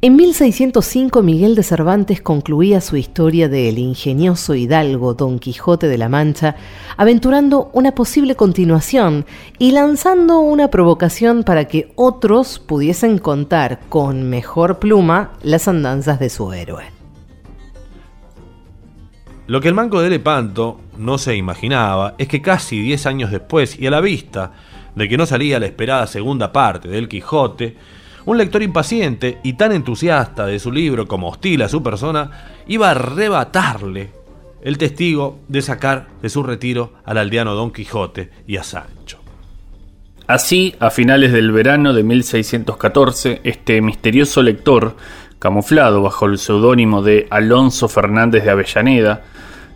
En 0.02 0.16
1605 0.16 1.22
Miguel 1.22 1.54
de 1.54 1.62
Cervantes 1.62 2.20
concluía 2.20 2.82
su 2.82 2.98
historia 2.98 3.48
del 3.48 3.78
ingenioso 3.78 4.56
hidalgo 4.56 5.14
Don 5.14 5.38
Quijote 5.38 5.88
de 5.88 6.00
la 6.00 6.10
Mancha, 6.10 6.56
aventurando 6.98 7.70
una 7.74 7.92
posible 7.92 8.34
continuación 8.36 9.28
y 9.60 9.70
lanzando 9.70 10.40
una 10.40 10.72
provocación 10.72 11.44
para 11.44 11.66
que 11.66 11.92
otros 11.94 12.58
pudiesen 12.58 13.20
contar 13.20 13.82
con 13.88 14.28
mejor 14.32 14.80
pluma 14.80 15.34
las 15.44 15.68
andanzas 15.68 16.20
de 16.20 16.32
su 16.32 16.54
héroe. 16.54 16.99
Lo 19.50 19.62
que 19.62 19.68
el 19.68 19.74
manco 19.74 20.00
de 20.00 20.12
Lepanto 20.12 20.80
no 21.00 21.18
se 21.18 21.36
imaginaba 21.36 22.14
es 22.20 22.28
que 22.28 22.40
casi 22.40 22.80
10 22.84 23.08
años 23.08 23.32
después 23.32 23.80
y 23.80 23.88
a 23.88 23.90
la 23.90 24.00
vista 24.00 24.52
de 24.94 25.10
que 25.10 25.18
no 25.18 25.26
salía 25.26 25.60
la 25.60 25.66
esperada 25.66 26.06
segunda 26.06 26.54
parte 26.54 26.88
del 26.88 27.10
Quijote, 27.10 27.76
un 28.26 28.38
lector 28.38 28.62
impaciente 28.62 29.40
y 29.42 29.54
tan 29.54 29.72
entusiasta 29.72 30.46
de 30.46 30.60
su 30.60 30.72
libro 30.72 31.08
como 31.08 31.30
hostil 31.30 31.64
a 31.64 31.68
su 31.68 31.82
persona 31.82 32.30
iba 32.68 32.90
a 32.90 32.92
arrebatarle 32.92 34.12
el 34.62 34.78
testigo 34.78 35.40
de 35.48 35.64
sacar 35.64 36.10
de 36.22 36.30
su 36.30 36.44
retiro 36.44 36.94
al 37.04 37.18
aldeano 37.18 37.56
Don 37.56 37.72
Quijote 37.72 38.30
y 38.46 38.58
a 38.58 38.64
Sancho. 38.64 39.18
Así, 40.28 40.76
a 40.80 40.92
finales 40.92 41.32
del 41.32 41.52
verano 41.52 41.92
de 41.92 42.04
1614, 42.04 43.42
este 43.44 43.82
misterioso 43.82 44.44
lector, 44.44 44.96
camuflado 45.40 46.02
bajo 46.02 46.26
el 46.26 46.38
seudónimo 46.38 47.02
de 47.02 47.28
Alonso 47.30 47.88
Fernández 47.88 48.44
de 48.44 48.52
Avellaneda, 48.52 49.24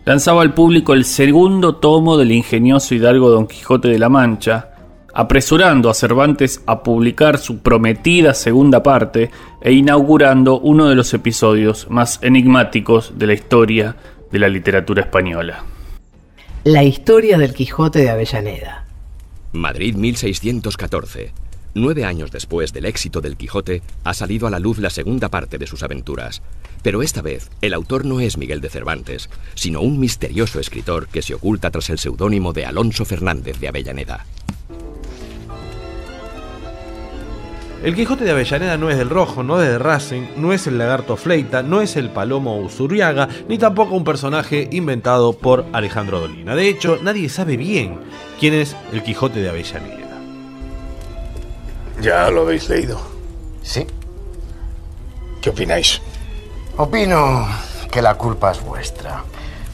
lanzaba 0.06 0.42
al 0.42 0.54
público 0.54 0.94
el 0.94 1.06
segundo 1.06 1.78
tomo 1.78 2.18
del 2.18 2.32
ingenioso 2.32 2.94
hidalgo 2.94 3.30
Don 3.30 3.48
Quijote 3.48 3.88
de 3.88 4.00
la 4.00 4.10
Mancha, 4.10 4.70
apresurando 5.14 5.90
a 5.90 5.94
Cervantes 5.94 6.62
a 6.66 6.84
publicar 6.84 7.38
su 7.38 7.60
prometida 7.60 8.34
segunda 8.34 8.84
parte 8.84 9.32
e 9.62 9.72
inaugurando 9.72 10.60
uno 10.60 10.90
de 10.90 10.96
los 10.96 11.14
episodios 11.14 11.90
más 11.90 12.20
enigmáticos 12.22 13.14
de 13.18 13.28
la 13.28 13.34
historia 13.34 13.96
de 14.32 14.40
la 14.40 14.50
literatura 14.50 15.02
española. 15.02 15.64
La 16.64 16.84
historia 16.84 17.38
del 17.38 17.54
Quijote 17.54 18.00
de 18.00 18.10
Avellaneda. 18.10 18.86
Madrid 19.52 19.96
1614. 19.96 21.43
Nueve 21.76 22.06
años 22.06 22.32
después 22.32 22.72
del 22.72 22.86
éxito 22.86 23.20
del 23.20 23.36
Quijote, 23.36 23.82
ha 24.04 24.14
salido 24.14 24.46
a 24.46 24.52
la 24.52 24.60
luz 24.60 24.78
la 24.78 24.92
segunda 24.92 25.30
parte 25.30 25.58
de 25.58 25.66
sus 25.66 25.82
aventuras. 25.82 26.44
Pero 26.84 27.02
esta 27.02 27.24
vez, 27.24 27.50
el 27.62 27.74
autor 27.74 28.06
no 28.06 28.20
es 28.20 28.38
Miguel 28.38 28.62
de 28.62 28.70
Cervantes, 28.70 29.28
sino 29.56 29.82
un 29.82 30.00
misterioso 30.00 30.60
escritor 30.60 31.08
que 31.08 31.24
se 31.24 31.34
oculta 31.34 31.72
tras 31.72 31.90
el 31.90 31.98
seudónimo 31.98 32.54
de 32.54 32.68
Alonso 32.68 33.06
Fernández 33.06 33.60
de 33.60 33.70
Avellaneda. 33.70 34.26
El 37.84 37.96
Quijote 37.96 38.24
de 38.24 38.32
Avellaneda 38.32 38.78
no 38.78 38.92
es 38.92 38.98
del 38.98 39.10
Rojo, 39.10 39.42
no 39.42 39.62
es 39.62 39.68
de 39.68 39.80
Racing, 39.80 40.22
no 40.38 40.54
es 40.54 40.68
el 40.68 40.78
Lagarto 40.78 41.18
Fleita, 41.18 41.64
no 41.64 41.82
es 41.82 41.98
el 41.98 42.12
Palomo 42.12 42.58
Usuriaga, 42.60 43.28
ni 43.50 43.58
tampoco 43.58 43.96
un 43.96 44.04
personaje 44.04 44.70
inventado 44.72 45.34
por 45.34 45.66
Alejandro 45.74 46.20
Dolina. 46.20 46.56
De 46.56 46.70
hecho, 46.70 47.00
nadie 47.02 47.28
sabe 47.30 47.58
bien 47.58 47.98
quién 48.40 48.54
es 48.54 48.76
el 48.94 49.02
Quijote 49.04 49.42
de 49.42 49.50
Avellaneda. 49.50 50.03
Ya 52.02 52.30
lo 52.30 52.42
habéis 52.42 52.70
leído. 52.70 53.00
Sí. 53.62 53.86
¿Qué 55.42 55.50
opináis? 55.50 56.02
Opino 56.78 57.48
que 57.92 58.02
la 58.02 58.16
culpa 58.16 58.52
es 58.52 58.64
vuestra. 58.64 59.24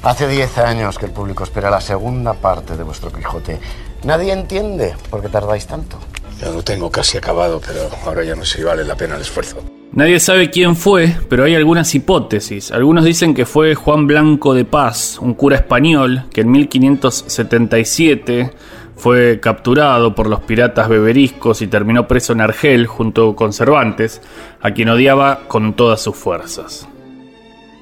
Hace 0.04 0.28
10 0.28 0.58
años 0.60 0.98
que 0.98 1.06
el 1.06 1.12
público 1.12 1.44
espera 1.44 1.70
la 1.70 1.82
segunda 1.82 2.34
parte 2.34 2.78
de 2.78 2.84
vuestro 2.84 3.12
Quijote. 3.12 3.60
Nadie 4.04 4.32
entiende 4.32 4.96
por 5.10 5.22
qué 5.22 5.30
tardáis 5.30 5.68
tanto. 5.68 5.98
Ya 6.40 6.50
lo 6.50 6.64
tengo 6.64 6.90
casi 6.90 7.18
acabado, 7.18 7.62
pero 7.66 7.90
ahora 8.06 8.24
ya 8.24 8.36
no 8.36 8.46
sé 8.46 8.60
si 8.60 8.64
vale 8.64 8.86
la 8.86 8.96
pena 8.96 9.16
el 9.16 9.22
esfuerzo. 9.22 9.58
Nadie 9.92 10.20
sabe 10.20 10.52
quién 10.52 10.76
fue, 10.76 11.18
pero 11.30 11.44
hay 11.44 11.56
algunas 11.56 11.94
hipótesis. 11.96 12.72
Algunos 12.72 13.04
dicen 13.04 13.34
que 13.34 13.46
fue 13.46 13.76
Juan 13.76 14.08
Blanco 14.08 14.54
de 14.54 14.64
Paz, 14.64 15.18
un 15.20 15.34
cura 15.34 15.58
español 15.58 16.26
que 16.32 16.42
en 16.42 16.52
1577 16.52 18.54
fue 19.00 19.40
capturado 19.40 20.14
por 20.14 20.28
los 20.28 20.42
piratas 20.42 20.90
beberiscos 20.90 21.62
y 21.62 21.68
terminó 21.68 22.08
preso 22.08 22.34
en 22.34 22.42
Argel 22.42 22.86
junto 22.86 23.36
con 23.36 23.54
Cervantes, 23.54 24.22
a 24.62 24.72
quien 24.72 24.90
odiaba 24.90 25.48
con 25.48 25.74
todas 25.74 26.02
sus 26.02 26.16
fuerzas. 26.16 26.88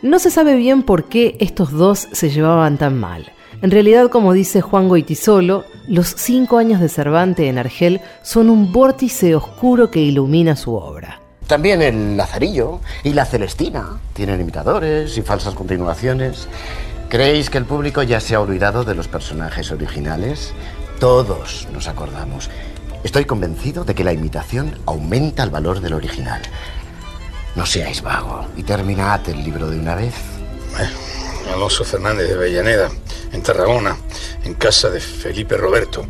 No 0.02 0.20
se 0.20 0.30
sabe 0.30 0.56
bien 0.56 0.84
por 0.84 1.06
qué 1.06 1.36
estos 1.40 1.72
dos 1.72 2.08
se 2.12 2.30
llevaban 2.30 2.78
tan 2.78 3.00
mal. 3.00 3.32
En 3.64 3.72
realidad, 3.72 4.10
como 4.10 4.34
dice 4.34 4.62
Juan 4.62 4.88
Goitisolo, 4.88 5.66
los 5.88 6.10
cinco 6.16 6.60
años 6.60 6.80
de 6.80 6.90
Cervantes 6.90 7.48
en 7.48 7.58
Argel 7.58 8.02
son 8.22 8.52
un 8.52 8.72
vórtice 8.72 9.36
oscuro 9.36 9.90
que 9.90 10.00
ilumina 10.00 10.56
su 10.56 10.76
obra. 10.76 11.20
También 11.48 11.82
el 11.82 12.16
Lazarillo 12.16 12.82
y 13.04 13.14
la 13.14 13.26
Celestina 13.26 14.00
tienen 14.14 14.42
imitadores 14.42 15.18
y 15.18 15.24
falsas 15.24 15.56
continuaciones. 15.56 16.48
¿Creéis 17.10 17.50
que 17.50 17.58
el 17.58 17.64
público 17.66 18.04
ya 18.04 18.20
se 18.20 18.36
ha 18.36 18.42
olvidado 18.42 18.84
de 18.84 18.94
los 18.94 19.08
personajes 19.08 19.72
originales? 19.72 20.54
Todos 21.00 21.68
nos 21.72 21.88
acordamos. 21.88 22.50
Estoy 23.04 23.26
convencido 23.26 23.84
de 23.84 23.94
que 23.94 24.04
la 24.04 24.14
imitación 24.14 24.80
aumenta 24.88 25.44
el 25.44 25.52
valor 25.52 25.80
del 25.80 25.94
original. 25.94 26.42
No 27.56 27.66
seáis 27.66 28.02
vago 28.02 28.48
y 28.58 28.64
terminad 28.64 29.28
el 29.30 29.44
libro 29.44 29.70
de 29.70 29.80
una 29.80 29.94
vez. 29.94 30.16
Alonso 31.54 31.84
Fernández 31.84 32.28
de 32.28 32.34
Avellaneda. 32.34 32.90
en 33.32 33.44
Tarragona, 33.44 33.96
en 34.44 34.54
casa 34.56 34.90
de 34.90 35.00
Felipe 35.00 35.58
Roberto. 35.58 36.06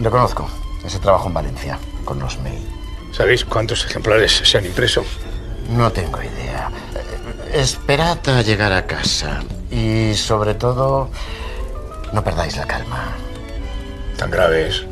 Lo 0.00 0.10
conozco. 0.10 0.48
Ese 0.84 0.98
trabajo 0.98 1.28
en 1.28 1.34
Valencia, 1.34 1.78
con 2.04 2.18
los 2.18 2.38
May. 2.40 2.58
¿Sabéis 3.12 3.44
cuántos 3.44 3.84
ejemplares 3.86 4.42
se 4.44 4.58
han 4.58 4.66
impreso? 4.66 5.04
No 5.70 5.90
tengo 5.90 6.22
idea. 6.22 6.70
Esperad 7.52 8.18
a 8.28 8.42
llegar 8.42 8.72
a 8.72 8.86
casa. 8.86 9.42
Y 9.70 10.14
sobre 10.14 10.54
todo, 10.54 11.08
no 12.12 12.22
perdáis 12.22 12.56
la 12.56 12.66
calma. 12.66 13.16
¿Tan 14.16 14.30
grave 14.30 14.68
es? 14.68 14.84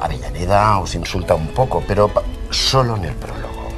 Avellaneda 0.00 0.78
os 0.78 0.94
insulta 0.94 1.34
un 1.34 1.48
poco, 1.48 1.82
pero 1.86 2.10
solo 2.50 2.96
en 2.96 3.06
el 3.06 3.14
prólogo. 3.14 3.68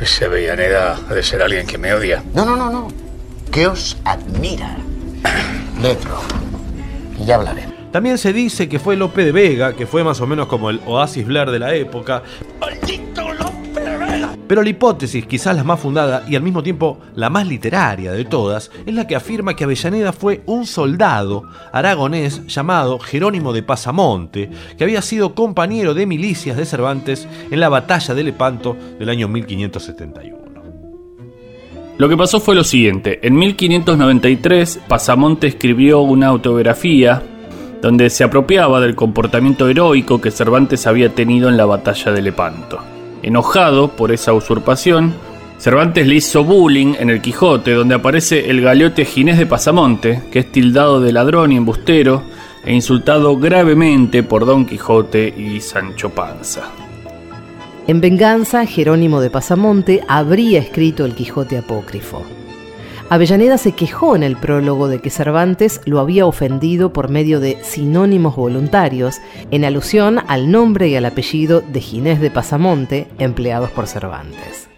Ese 0.00 0.24
Avellaneda 0.24 0.98
ha 1.08 1.14
de 1.14 1.22
ser 1.22 1.42
alguien 1.42 1.66
que 1.66 1.78
me 1.78 1.92
odia. 1.92 2.22
No, 2.34 2.44
no, 2.44 2.56
no, 2.56 2.70
no. 2.70 2.88
Que 3.50 3.66
os 3.66 3.96
admira. 4.04 4.76
Letro. 5.80 6.18
Y 7.18 7.26
ya 7.26 7.36
hablaré. 7.36 7.66
También 7.92 8.16
se 8.16 8.32
dice 8.32 8.68
que 8.68 8.78
fue 8.78 8.96
Lope 8.96 9.24
de 9.24 9.32
Vega, 9.32 9.74
que 9.74 9.86
fue 9.86 10.02
más 10.02 10.20
o 10.22 10.26
menos 10.26 10.46
como 10.46 10.70
el 10.70 10.80
Oasis 10.86 11.26
Blair 11.26 11.50
de 11.50 11.58
la 11.58 11.74
época. 11.74 12.22
Pero 14.46 14.62
la 14.62 14.68
hipótesis, 14.68 15.26
quizás 15.26 15.56
la 15.56 15.64
más 15.64 15.80
fundada 15.80 16.24
y 16.28 16.36
al 16.36 16.42
mismo 16.42 16.62
tiempo 16.62 16.98
la 17.14 17.30
más 17.30 17.46
literaria 17.46 18.12
de 18.12 18.24
todas, 18.24 18.70
es 18.84 18.94
la 18.94 19.06
que 19.06 19.16
afirma 19.16 19.54
que 19.54 19.64
Avellaneda 19.64 20.12
fue 20.12 20.42
un 20.46 20.66
soldado 20.66 21.44
aragonés 21.72 22.46
llamado 22.46 22.98
Jerónimo 22.98 23.52
de 23.52 23.62
Pasamonte, 23.62 24.50
que 24.76 24.84
había 24.84 25.02
sido 25.02 25.34
compañero 25.34 25.94
de 25.94 26.06
milicias 26.06 26.56
de 26.56 26.66
Cervantes 26.66 27.26
en 27.50 27.60
la 27.60 27.68
batalla 27.68 28.14
de 28.14 28.24
Lepanto 28.24 28.76
del 28.98 29.08
año 29.08 29.28
1571. 29.28 30.42
Lo 31.98 32.08
que 32.08 32.16
pasó 32.16 32.40
fue 32.40 32.54
lo 32.54 32.64
siguiente. 32.64 33.20
En 33.22 33.36
1593, 33.36 34.80
Pasamonte 34.88 35.46
escribió 35.46 36.00
una 36.00 36.28
autobiografía 36.28 37.22
donde 37.80 38.10
se 38.10 38.24
apropiaba 38.24 38.80
del 38.80 38.94
comportamiento 38.94 39.68
heroico 39.68 40.20
que 40.20 40.30
Cervantes 40.30 40.86
había 40.86 41.14
tenido 41.14 41.48
en 41.48 41.56
la 41.56 41.64
batalla 41.64 42.12
de 42.12 42.22
Lepanto. 42.22 42.91
Enojado 43.22 43.88
por 43.88 44.12
esa 44.12 44.32
usurpación, 44.32 45.14
Cervantes 45.58 46.08
le 46.08 46.16
hizo 46.16 46.42
bullying 46.42 46.94
en 46.98 47.08
el 47.08 47.22
Quijote, 47.22 47.70
donde 47.70 47.94
aparece 47.94 48.50
el 48.50 48.60
galeote 48.60 49.04
Ginés 49.04 49.38
de 49.38 49.46
Pasamonte, 49.46 50.22
que 50.32 50.40
es 50.40 50.50
tildado 50.50 51.00
de 51.00 51.12
ladrón 51.12 51.52
y 51.52 51.56
embustero, 51.56 52.24
e 52.64 52.74
insultado 52.74 53.36
gravemente 53.36 54.24
por 54.24 54.44
Don 54.44 54.66
Quijote 54.66 55.32
y 55.36 55.60
Sancho 55.60 56.10
Panza. 56.10 56.70
En 57.86 58.00
venganza, 58.00 58.66
Jerónimo 58.66 59.20
de 59.20 59.30
Pasamonte 59.30 60.02
habría 60.08 60.58
escrito 60.58 61.04
el 61.04 61.14
Quijote 61.14 61.58
apócrifo. 61.58 62.24
Avellaneda 63.12 63.58
se 63.58 63.72
quejó 63.72 64.16
en 64.16 64.22
el 64.22 64.38
prólogo 64.38 64.88
de 64.88 65.02
que 65.02 65.10
Cervantes 65.10 65.82
lo 65.84 66.00
había 66.00 66.24
ofendido 66.24 66.94
por 66.94 67.10
medio 67.10 67.40
de 67.40 67.62
sinónimos 67.62 68.36
voluntarios, 68.36 69.20
en 69.50 69.66
alusión 69.66 70.20
al 70.28 70.50
nombre 70.50 70.88
y 70.88 70.96
al 70.96 71.04
apellido 71.04 71.60
de 71.60 71.82
Ginés 71.82 72.22
de 72.22 72.30
Pasamonte 72.30 73.08
empleados 73.18 73.68
por 73.68 73.86
Cervantes. 73.86 74.70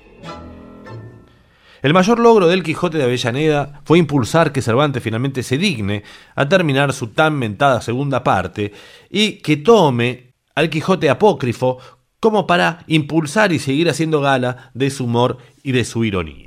El 1.80 1.94
mayor 1.94 2.18
logro 2.18 2.48
del 2.48 2.64
Quijote 2.64 2.98
de 2.98 3.04
Avellaneda 3.04 3.80
fue 3.84 4.00
impulsar 4.00 4.50
que 4.50 4.62
Cervantes 4.62 5.00
finalmente 5.00 5.44
se 5.44 5.56
digne 5.56 6.02
a 6.34 6.48
terminar 6.48 6.92
su 6.92 7.10
tan 7.10 7.38
mentada 7.38 7.80
segunda 7.82 8.24
parte 8.24 8.72
y 9.10 9.38
que 9.42 9.58
tome 9.58 10.34
al 10.56 10.70
Quijote 10.70 11.08
apócrifo 11.08 11.78
como 12.18 12.48
para 12.48 12.80
impulsar 12.88 13.52
y 13.52 13.60
seguir 13.60 13.88
haciendo 13.88 14.20
gala 14.20 14.72
de 14.74 14.90
su 14.90 15.04
humor 15.04 15.38
y 15.62 15.70
de 15.70 15.84
su 15.84 16.04
ironía. 16.04 16.43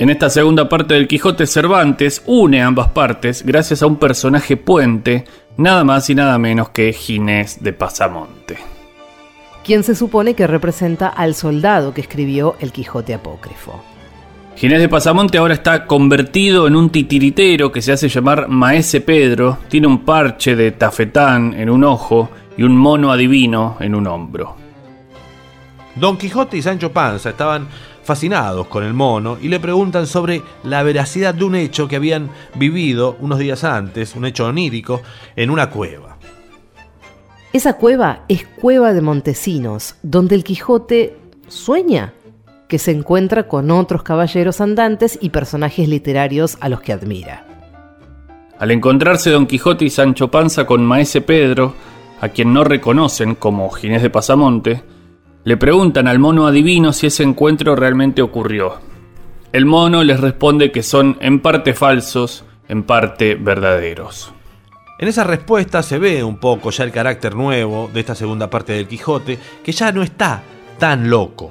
En 0.00 0.08
esta 0.08 0.30
segunda 0.30 0.66
parte 0.66 0.94
del 0.94 1.06
Quijote 1.06 1.46
Cervantes 1.46 2.22
une 2.24 2.62
ambas 2.62 2.88
partes 2.88 3.44
gracias 3.44 3.82
a 3.82 3.86
un 3.86 3.96
personaje 3.96 4.56
puente, 4.56 5.26
nada 5.58 5.84
más 5.84 6.08
y 6.08 6.14
nada 6.14 6.38
menos 6.38 6.70
que 6.70 6.94
Ginés 6.94 7.62
de 7.62 7.74
Pasamonte. 7.74 8.56
quien 9.62 9.84
se 9.84 9.94
supone 9.94 10.32
que 10.32 10.46
representa 10.46 11.08
al 11.08 11.34
soldado 11.34 11.92
que 11.92 12.00
escribió 12.00 12.56
el 12.60 12.72
Quijote 12.72 13.12
apócrifo. 13.12 13.84
Ginés 14.56 14.80
de 14.80 14.88
Pasamonte 14.88 15.36
ahora 15.36 15.52
está 15.52 15.86
convertido 15.86 16.66
en 16.66 16.76
un 16.76 16.88
titiritero 16.88 17.70
que 17.70 17.82
se 17.82 17.92
hace 17.92 18.08
llamar 18.08 18.48
Maese 18.48 19.02
Pedro, 19.02 19.58
tiene 19.68 19.86
un 19.86 20.02
parche 20.02 20.56
de 20.56 20.70
tafetán 20.72 21.52
en 21.52 21.68
un 21.68 21.84
ojo 21.84 22.30
y 22.56 22.62
un 22.62 22.74
mono 22.74 23.12
adivino 23.12 23.76
en 23.80 23.94
un 23.94 24.06
hombro. 24.06 24.56
Don 25.94 26.16
Quijote 26.16 26.56
y 26.56 26.62
Sancho 26.62 26.90
Panza 26.90 27.28
estaban 27.30 27.68
fascinados 28.10 28.66
con 28.66 28.82
el 28.82 28.92
mono 28.92 29.38
y 29.40 29.46
le 29.46 29.60
preguntan 29.60 30.08
sobre 30.08 30.42
la 30.64 30.82
veracidad 30.82 31.32
de 31.32 31.44
un 31.44 31.54
hecho 31.54 31.86
que 31.86 31.94
habían 31.94 32.28
vivido 32.56 33.16
unos 33.20 33.38
días 33.38 33.62
antes, 33.62 34.16
un 34.16 34.24
hecho 34.24 34.46
onírico, 34.46 35.00
en 35.36 35.48
una 35.48 35.70
cueva. 35.70 36.18
Esa 37.52 37.74
cueva 37.74 38.24
es 38.26 38.44
Cueva 38.44 38.92
de 38.92 39.00
Montesinos, 39.00 39.94
donde 40.02 40.34
el 40.34 40.42
Quijote 40.42 41.18
sueña 41.46 42.12
que 42.66 42.80
se 42.80 42.90
encuentra 42.90 43.46
con 43.46 43.70
otros 43.70 44.02
caballeros 44.02 44.60
andantes 44.60 45.16
y 45.22 45.30
personajes 45.30 45.88
literarios 45.88 46.58
a 46.60 46.68
los 46.68 46.80
que 46.80 46.92
admira. 46.92 47.46
Al 48.58 48.72
encontrarse 48.72 49.30
Don 49.30 49.46
Quijote 49.46 49.84
y 49.84 49.90
Sancho 49.90 50.32
Panza 50.32 50.66
con 50.66 50.84
Maese 50.84 51.20
Pedro, 51.20 51.74
a 52.20 52.30
quien 52.30 52.52
no 52.52 52.64
reconocen 52.64 53.36
como 53.36 53.70
Ginés 53.70 54.02
de 54.02 54.10
Pasamonte, 54.10 54.82
le 55.42 55.56
preguntan 55.56 56.06
al 56.06 56.18
mono 56.18 56.46
adivino 56.46 56.92
si 56.92 57.06
ese 57.06 57.22
encuentro 57.22 57.74
realmente 57.74 58.20
ocurrió. 58.20 58.74
El 59.52 59.64
mono 59.64 60.04
les 60.04 60.20
responde 60.20 60.70
que 60.70 60.82
son 60.82 61.16
en 61.20 61.40
parte 61.40 61.72
falsos, 61.72 62.44
en 62.68 62.82
parte 62.82 63.36
verdaderos. 63.36 64.32
En 64.98 65.08
esa 65.08 65.24
respuesta 65.24 65.82
se 65.82 65.98
ve 65.98 66.22
un 66.22 66.36
poco 66.36 66.70
ya 66.70 66.84
el 66.84 66.92
carácter 66.92 67.34
nuevo 67.34 67.90
de 67.92 68.00
esta 68.00 68.14
segunda 68.14 68.50
parte 68.50 68.74
del 68.74 68.86
Quijote, 68.86 69.38
que 69.64 69.72
ya 69.72 69.92
no 69.92 70.02
está 70.02 70.42
tan 70.78 71.08
loco. 71.08 71.50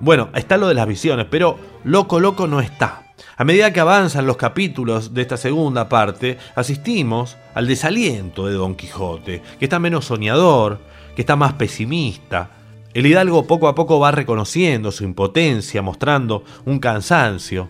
Bueno, 0.00 0.30
está 0.34 0.56
lo 0.56 0.66
de 0.66 0.74
las 0.74 0.86
visiones, 0.86 1.26
pero 1.30 1.58
loco 1.84 2.20
loco 2.20 2.46
no 2.46 2.60
está. 2.60 3.02
A 3.36 3.44
medida 3.44 3.70
que 3.70 3.80
avanzan 3.80 4.26
los 4.26 4.38
capítulos 4.38 5.12
de 5.12 5.20
esta 5.20 5.36
segunda 5.36 5.90
parte, 5.90 6.38
asistimos 6.54 7.36
al 7.52 7.66
desaliento 7.66 8.46
de 8.46 8.54
Don 8.54 8.74
Quijote, 8.74 9.42
que 9.58 9.66
está 9.66 9.78
menos 9.78 10.06
soñador, 10.06 10.78
que 11.14 11.20
está 11.20 11.36
más 11.36 11.52
pesimista. 11.52 12.59
El 12.92 13.06
hidalgo 13.06 13.46
poco 13.46 13.68
a 13.68 13.74
poco 13.76 14.00
va 14.00 14.10
reconociendo 14.10 14.90
su 14.90 15.04
impotencia, 15.04 15.80
mostrando 15.80 16.42
un 16.64 16.80
cansancio 16.80 17.68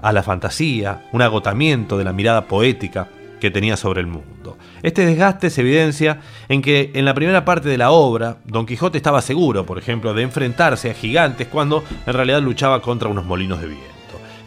a 0.00 0.12
la 0.12 0.22
fantasía, 0.22 1.06
un 1.12 1.20
agotamiento 1.20 1.98
de 1.98 2.04
la 2.04 2.14
mirada 2.14 2.46
poética 2.46 3.08
que 3.38 3.50
tenía 3.50 3.76
sobre 3.76 4.00
el 4.00 4.06
mundo. 4.06 4.56
Este 4.82 5.04
desgaste 5.04 5.50
se 5.50 5.60
evidencia 5.60 6.20
en 6.48 6.62
que 6.62 6.90
en 6.94 7.04
la 7.04 7.12
primera 7.12 7.44
parte 7.44 7.68
de 7.68 7.76
la 7.76 7.90
obra, 7.90 8.38
Don 8.46 8.64
Quijote 8.64 8.96
estaba 8.96 9.20
seguro, 9.20 9.66
por 9.66 9.78
ejemplo, 9.78 10.14
de 10.14 10.22
enfrentarse 10.22 10.90
a 10.90 10.94
gigantes 10.94 11.46
cuando 11.48 11.84
en 12.06 12.12
realidad 12.14 12.40
luchaba 12.40 12.80
contra 12.80 13.10
unos 13.10 13.26
molinos 13.26 13.60
de 13.60 13.66
viento. 13.66 13.88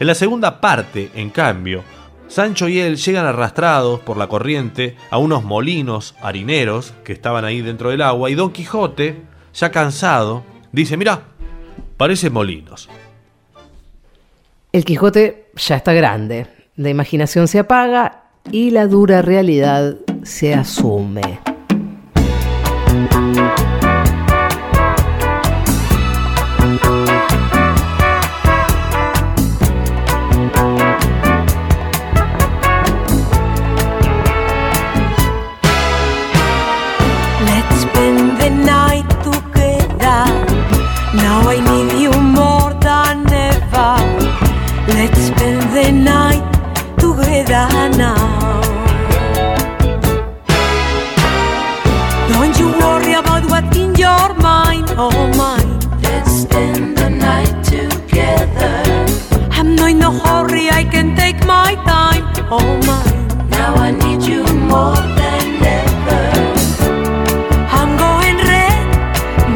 En 0.00 0.08
la 0.08 0.16
segunda 0.16 0.60
parte, 0.60 1.12
en 1.14 1.30
cambio, 1.30 1.84
Sancho 2.26 2.68
y 2.68 2.80
él 2.80 2.96
llegan 2.96 3.26
arrastrados 3.26 4.00
por 4.00 4.16
la 4.16 4.26
corriente 4.26 4.96
a 5.10 5.18
unos 5.18 5.44
molinos 5.44 6.16
harineros 6.20 6.94
que 7.04 7.12
estaban 7.12 7.44
ahí 7.44 7.60
dentro 7.60 7.90
del 7.90 8.02
agua 8.02 8.28
y 8.28 8.34
Don 8.34 8.50
Quijote, 8.50 9.33
ya 9.54 9.70
cansado, 9.70 10.42
dice, 10.72 10.96
mira, 10.96 11.22
parecen 11.96 12.32
molinos. 12.32 12.88
El 14.72 14.84
Quijote 14.84 15.50
ya 15.56 15.76
está 15.76 15.92
grande, 15.92 16.46
la 16.76 16.90
imaginación 16.90 17.46
se 17.46 17.60
apaga 17.60 18.24
y 18.50 18.70
la 18.70 18.86
dura 18.86 19.22
realidad 19.22 19.96
se 20.24 20.52
asume. 20.52 21.53
no 60.04 60.10
hurry, 60.26 60.68
I 60.68 60.84
can 60.84 61.16
take 61.16 61.38
my 61.46 61.70
time. 61.92 62.24
Oh 62.56 62.72
my. 62.88 63.04
Now 63.56 63.72
I 63.86 63.90
need 64.02 64.20
you 64.30 64.42
more 64.72 65.02
than 65.20 65.44
ever. 65.80 66.24
I'm 67.78 67.92
going 68.04 68.38
red, 68.52 68.84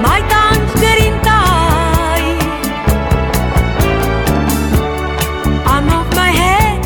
my 0.06 0.20
tongue's 0.32 0.74
getting 0.84 1.16
tied. 1.28 2.40
I'm 5.74 5.86
off 5.96 6.08
my 6.22 6.30
head, 6.42 6.78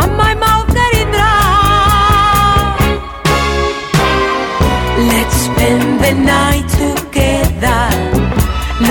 and 0.00 0.12
my 0.22 0.32
mouth 0.44 0.68
getting 0.80 1.10
dry. 1.16 2.76
Let's 5.12 5.36
spend 5.48 5.86
the 6.04 6.14
night 6.34 6.68
together. 6.82 7.82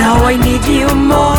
Now 0.00 0.14
I 0.30 0.34
need 0.46 0.64
you 0.78 0.88
more. 0.94 1.35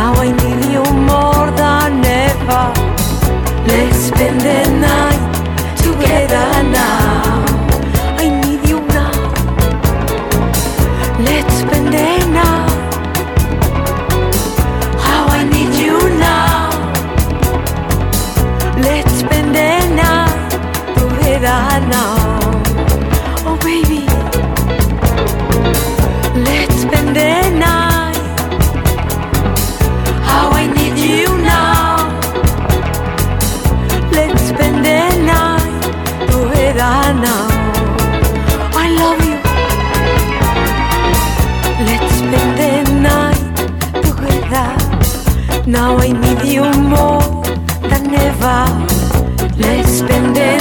Now 0.00 0.14
I 0.14 0.32
need 0.32 0.64
you 0.72 0.82
more 1.12 1.48
than 1.60 2.02
ever. 2.26 2.64
Let's 3.68 3.98
spend 4.08 4.40
the 4.40 4.58
night 4.70 4.79
spending 50.00 50.59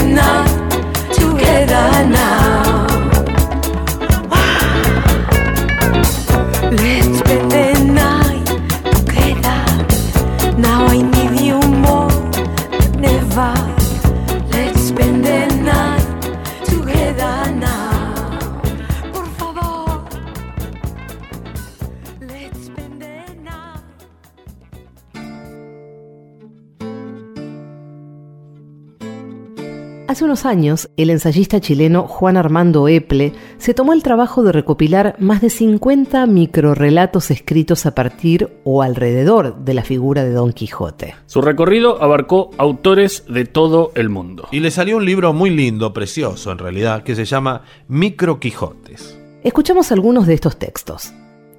Hace 30.20 30.26
unos 30.26 30.46
años, 30.46 30.90
el 30.98 31.12
ensayista 31.12 31.62
chileno 31.62 32.06
Juan 32.06 32.36
Armando 32.36 32.90
Eple 32.90 33.32
se 33.58 33.74
tomó 33.74 33.94
el 33.94 34.04
trabajo 34.04 34.44
de 34.44 34.52
recopilar 34.52 35.16
más 35.18 35.40
de 35.40 35.50
50 35.50 36.26
microrelatos 36.26 37.32
escritos 37.32 37.86
a 37.86 37.96
partir 37.96 38.50
o 38.66 38.82
alrededor 38.82 39.64
de 39.64 39.74
la 39.74 39.86
figura 39.86 40.26
de 40.26 40.32
Don 40.32 40.52
Quijote. 40.52 41.16
Su 41.26 41.40
recorrido 41.40 42.04
abarcó 42.04 42.50
autores 42.58 43.24
de 43.30 43.46
todo 43.46 43.94
el 43.96 44.10
mundo. 44.10 44.50
Y 44.52 44.60
le 44.60 44.72
salió 44.72 44.98
un 44.98 45.06
libro 45.06 45.32
muy 45.32 45.52
lindo, 45.52 45.94
precioso 45.94 46.52
en 46.52 46.58
realidad, 46.58 47.04
que 47.04 47.16
se 47.16 47.24
llama 47.24 47.62
Micro 47.88 48.42
Quijotes. 48.42 49.18
Escuchamos 49.46 49.90
algunos 49.94 50.28
de 50.28 50.34
estos 50.34 50.60
textos. 50.60 51.14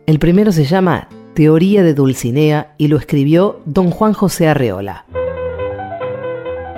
El 0.05 0.19
primero 0.19 0.53
se 0.53 0.67
llama 0.67 1.09
Teoría 1.33 1.83
de 1.83 1.95
Dulcinea 1.95 2.75
y 2.77 2.89
lo 2.89 2.99
escribió 2.99 3.63
don 3.65 3.91
Juan 3.91 4.13
José 4.13 4.49
Arreola. 4.49 5.07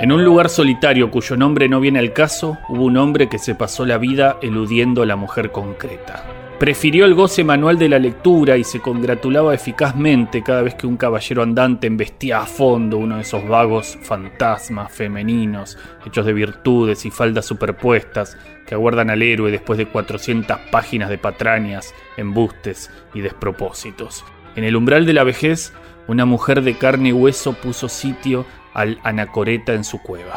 En 0.02 0.10
un 0.10 0.24
lugar 0.24 0.48
solitario 0.48 1.12
cuyo 1.12 1.36
nombre 1.36 1.68
no 1.68 1.78
viene 1.78 2.00
al 2.00 2.12
caso, 2.12 2.58
hubo 2.68 2.86
un 2.86 2.96
hombre 2.96 3.28
que 3.28 3.38
se 3.38 3.54
pasó 3.54 3.86
la 3.86 3.98
vida 3.98 4.36
eludiendo 4.42 5.04
a 5.04 5.06
la 5.06 5.14
mujer 5.14 5.52
concreta. 5.52 6.24
Prefirió 6.58 7.04
el 7.04 7.14
goce 7.14 7.44
manual 7.44 7.78
de 7.78 7.88
la 7.88 8.00
lectura 8.00 8.56
y 8.56 8.64
se 8.64 8.80
congratulaba 8.80 9.54
eficazmente 9.54 10.42
cada 10.42 10.62
vez 10.62 10.74
que 10.74 10.88
un 10.88 10.96
caballero 10.96 11.44
andante 11.44 11.86
embestía 11.86 12.40
a 12.40 12.46
fondo 12.46 12.98
uno 12.98 13.14
de 13.14 13.22
esos 13.22 13.46
vagos 13.46 13.96
fantasmas 14.02 14.90
femeninos, 14.90 15.78
hechos 16.04 16.26
de 16.26 16.32
virtudes 16.32 17.06
y 17.06 17.12
faldas 17.12 17.46
superpuestas, 17.46 18.36
que 18.66 18.74
aguardan 18.74 19.08
al 19.08 19.22
héroe 19.22 19.52
después 19.52 19.78
de 19.78 19.86
400 19.86 20.58
páginas 20.72 21.10
de 21.10 21.18
patrañas, 21.18 21.94
embustes 22.16 22.90
y 23.14 23.20
despropósitos. 23.20 24.24
En 24.56 24.64
el 24.64 24.74
umbral 24.74 25.06
de 25.06 25.12
la 25.12 25.22
vejez, 25.22 25.72
una 26.08 26.24
mujer 26.24 26.62
de 26.62 26.74
carne 26.74 27.10
y 27.10 27.12
hueso 27.12 27.52
puso 27.52 27.88
sitio 27.88 28.44
al 28.74 28.98
anacoreta 29.02 29.74
en 29.74 29.84
su 29.84 30.00
cueva. 30.02 30.36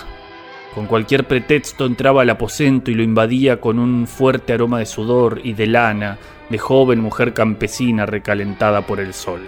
Con 0.74 0.88
cualquier 0.88 1.26
pretexto 1.26 1.86
entraba 1.86 2.24
al 2.24 2.30
aposento 2.30 2.92
y 2.92 2.96
lo 2.96 3.04
invadía 3.04 3.62
con 3.62 3.80
un 3.80 4.08
fuerte 4.08 4.52
aroma 4.52 4.80
de 4.80 4.86
sudor 4.86 5.40
y 5.44 5.54
de 5.54 5.68
lana, 5.68 6.18
de 6.50 6.58
joven 6.58 7.00
mujer 7.00 7.34
campesina 7.34 8.06
recalentada 8.06 8.82
por 8.82 9.00
el 9.00 9.14
sol. 9.14 9.42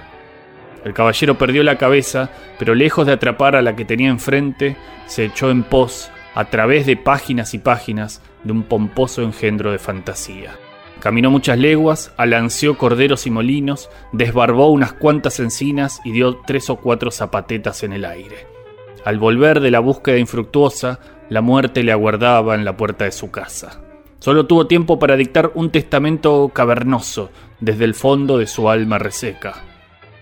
El 0.86 0.94
caballero 0.94 1.38
perdió 1.38 1.64
la 1.64 1.78
cabeza, 1.78 2.30
pero 2.58 2.76
lejos 2.76 3.06
de 3.06 3.12
atrapar 3.12 3.58
a 3.58 3.62
la 3.62 3.76
que 3.76 3.84
tenía 3.84 4.10
enfrente, 4.10 4.78
se 5.06 5.26
echó 5.26 5.52
en 5.52 5.64
pos, 5.64 6.10
a 6.34 6.46
través 6.46 6.86
de 6.86 6.96
páginas 6.96 7.54
y 7.54 7.60
páginas, 7.60 8.22
de 8.46 8.54
un 8.54 8.64
pomposo 8.64 9.22
engendro 9.22 9.74
de 9.74 9.80
fantasía. 9.80 10.56
Caminó 11.02 11.30
muchas 11.30 11.58
leguas, 11.58 12.14
alanceó 12.16 12.78
corderos 12.78 13.28
y 13.28 13.32
molinos, 13.32 13.90
desbarbó 14.14 14.72
unas 14.72 14.94
cuantas 14.94 15.42
encinas 15.42 16.00
y 16.06 16.12
dio 16.12 16.38
tres 16.48 16.70
o 16.70 16.78
cuatro 16.78 17.12
zapatetas 17.12 17.84
en 17.84 17.92
el 17.92 18.06
aire. 18.06 18.57
Al 19.06 19.20
volver 19.20 19.60
de 19.60 19.72
la 19.72 19.80
búsqueda 19.80 20.18
infructuosa, 20.18 21.00
la 21.30 21.42
muerte 21.42 21.84
le 21.84 21.92
aguardaba 21.92 22.56
en 22.56 22.66
la 22.66 22.78
puerta 22.78 23.06
de 23.06 23.12
su 23.12 23.32
casa. 23.32 23.82
Solo 24.20 24.48
tuvo 24.48 24.68
tiempo 24.68 25.00
para 25.00 25.16
dictar 25.16 25.52
un 25.56 25.70
testamento 25.70 26.50
cavernoso 26.54 27.30
desde 27.60 27.86
el 27.86 27.94
fondo 27.94 28.38
de 28.38 28.48
su 28.48 28.70
alma 28.70 28.98
reseca. 28.98 29.64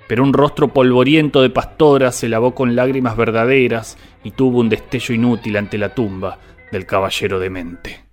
Pero 0.07 0.23
un 0.23 0.33
rostro 0.33 0.67
polvoriento 0.67 1.41
de 1.41 1.49
pastora 1.49 2.11
se 2.11 2.29
lavó 2.29 2.53
con 2.53 2.75
lágrimas 2.75 3.17
verdaderas 3.17 3.97
y 4.23 4.31
tuvo 4.31 4.59
un 4.59 4.69
destello 4.69 5.15
inútil 5.15 5.57
ante 5.57 5.77
la 5.77 5.95
tumba 5.95 6.39
del 6.71 6.85
caballero 6.85 7.39
demente. 7.39 8.05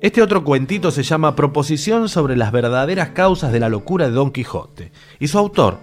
Este 0.00 0.20
otro 0.20 0.44
cuentito 0.44 0.90
se 0.90 1.02
llama 1.02 1.34
Proposición 1.34 2.08
sobre 2.08 2.36
las 2.36 2.52
verdaderas 2.52 3.10
causas 3.10 3.52
de 3.52 3.60
la 3.60 3.70
locura 3.70 4.06
de 4.06 4.12
Don 4.12 4.30
Quijote, 4.30 4.92
y 5.18 5.28
su 5.28 5.38
autor 5.38 5.78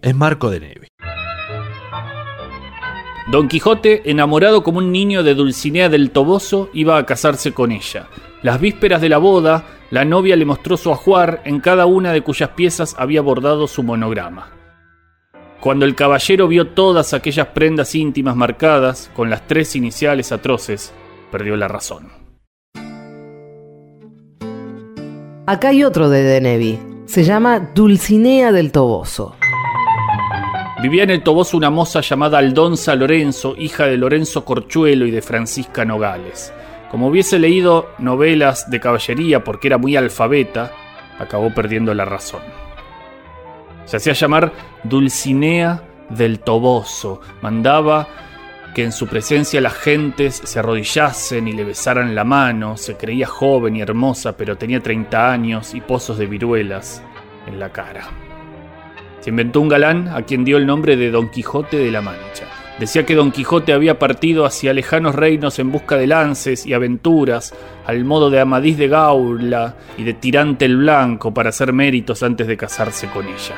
es 0.00 0.14
Marco 0.14 0.48
de 0.48 0.60
Neve. 0.60 0.87
Don 3.30 3.46
Quijote, 3.46 4.10
enamorado 4.10 4.62
como 4.62 4.78
un 4.78 4.90
niño 4.90 5.22
de 5.22 5.34
Dulcinea 5.34 5.90
del 5.90 6.12
Toboso, 6.12 6.70
iba 6.72 6.96
a 6.96 7.04
casarse 7.04 7.52
con 7.52 7.72
ella. 7.72 8.08
Las 8.42 8.58
vísperas 8.58 9.02
de 9.02 9.10
la 9.10 9.18
boda, 9.18 9.66
la 9.90 10.06
novia 10.06 10.34
le 10.34 10.46
mostró 10.46 10.78
su 10.78 10.90
ajuar, 10.90 11.42
en 11.44 11.60
cada 11.60 11.84
una 11.84 12.12
de 12.12 12.22
cuyas 12.22 12.48
piezas 12.50 12.96
había 12.98 13.20
bordado 13.20 13.66
su 13.66 13.82
monograma. 13.82 14.50
Cuando 15.60 15.84
el 15.84 15.94
caballero 15.94 16.48
vio 16.48 16.68
todas 16.68 17.12
aquellas 17.12 17.48
prendas 17.48 17.94
íntimas 17.94 18.34
marcadas 18.34 19.10
con 19.14 19.28
las 19.28 19.46
tres 19.46 19.76
iniciales 19.76 20.32
atroces, 20.32 20.94
perdió 21.30 21.54
la 21.56 21.68
razón. 21.68 22.08
Acá 25.46 25.68
hay 25.68 25.84
otro 25.84 26.08
de 26.08 26.22
Denevi. 26.22 26.78
Se 27.04 27.24
llama 27.24 27.72
Dulcinea 27.74 28.52
del 28.52 28.72
Toboso. 28.72 29.34
Vivía 30.80 31.02
en 31.02 31.10
el 31.10 31.24
Toboso 31.24 31.56
una 31.56 31.70
moza 31.70 32.00
llamada 32.02 32.38
Aldonza 32.38 32.94
Lorenzo, 32.94 33.56
hija 33.58 33.86
de 33.86 33.96
Lorenzo 33.96 34.44
Corchuelo 34.44 35.06
y 35.06 35.10
de 35.10 35.22
Francisca 35.22 35.84
Nogales. 35.84 36.52
Como 36.88 37.08
hubiese 37.08 37.40
leído 37.40 37.90
novelas 37.98 38.70
de 38.70 38.78
caballería 38.78 39.42
porque 39.42 39.66
era 39.66 39.76
muy 39.76 39.96
alfabeta, 39.96 40.70
acabó 41.18 41.52
perdiendo 41.52 41.92
la 41.94 42.04
razón. 42.04 42.42
Se 43.86 43.96
hacía 43.96 44.12
llamar 44.12 44.52
Dulcinea 44.84 45.82
del 46.10 46.38
Toboso. 46.38 47.22
Mandaba 47.42 48.06
que 48.72 48.84
en 48.84 48.92
su 48.92 49.08
presencia 49.08 49.60
las 49.60 49.74
gentes 49.74 50.40
se 50.44 50.60
arrodillasen 50.60 51.48
y 51.48 51.54
le 51.54 51.64
besaran 51.64 52.14
la 52.14 52.22
mano. 52.22 52.76
Se 52.76 52.96
creía 52.96 53.26
joven 53.26 53.74
y 53.74 53.80
hermosa, 53.80 54.36
pero 54.36 54.56
tenía 54.56 54.80
30 54.80 55.32
años 55.32 55.74
y 55.74 55.80
pozos 55.80 56.18
de 56.18 56.26
viruelas 56.26 57.02
en 57.48 57.58
la 57.58 57.72
cara. 57.72 58.27
Se 59.20 59.30
inventó 59.30 59.60
un 59.60 59.68
galán 59.68 60.08
a 60.08 60.22
quien 60.22 60.44
dio 60.44 60.56
el 60.56 60.66
nombre 60.66 60.96
de 60.96 61.10
Don 61.10 61.30
Quijote 61.30 61.76
de 61.78 61.90
la 61.90 62.00
Mancha. 62.00 62.46
Decía 62.78 63.04
que 63.04 63.16
Don 63.16 63.32
Quijote 63.32 63.72
había 63.72 63.98
partido 63.98 64.44
hacia 64.44 64.72
lejanos 64.72 65.16
reinos 65.16 65.58
en 65.58 65.72
busca 65.72 65.96
de 65.96 66.06
lances 66.06 66.64
y 66.64 66.74
aventuras, 66.74 67.52
al 67.84 68.04
modo 68.04 68.30
de 68.30 68.38
Amadís 68.38 68.78
de 68.78 68.86
Gaula 68.86 69.74
y 69.96 70.04
de 70.04 70.14
Tirante 70.14 70.64
el 70.64 70.76
Blanco 70.76 71.34
para 71.34 71.48
hacer 71.48 71.72
méritos 71.72 72.22
antes 72.22 72.46
de 72.46 72.56
casarse 72.56 73.08
con 73.08 73.26
ella. 73.26 73.56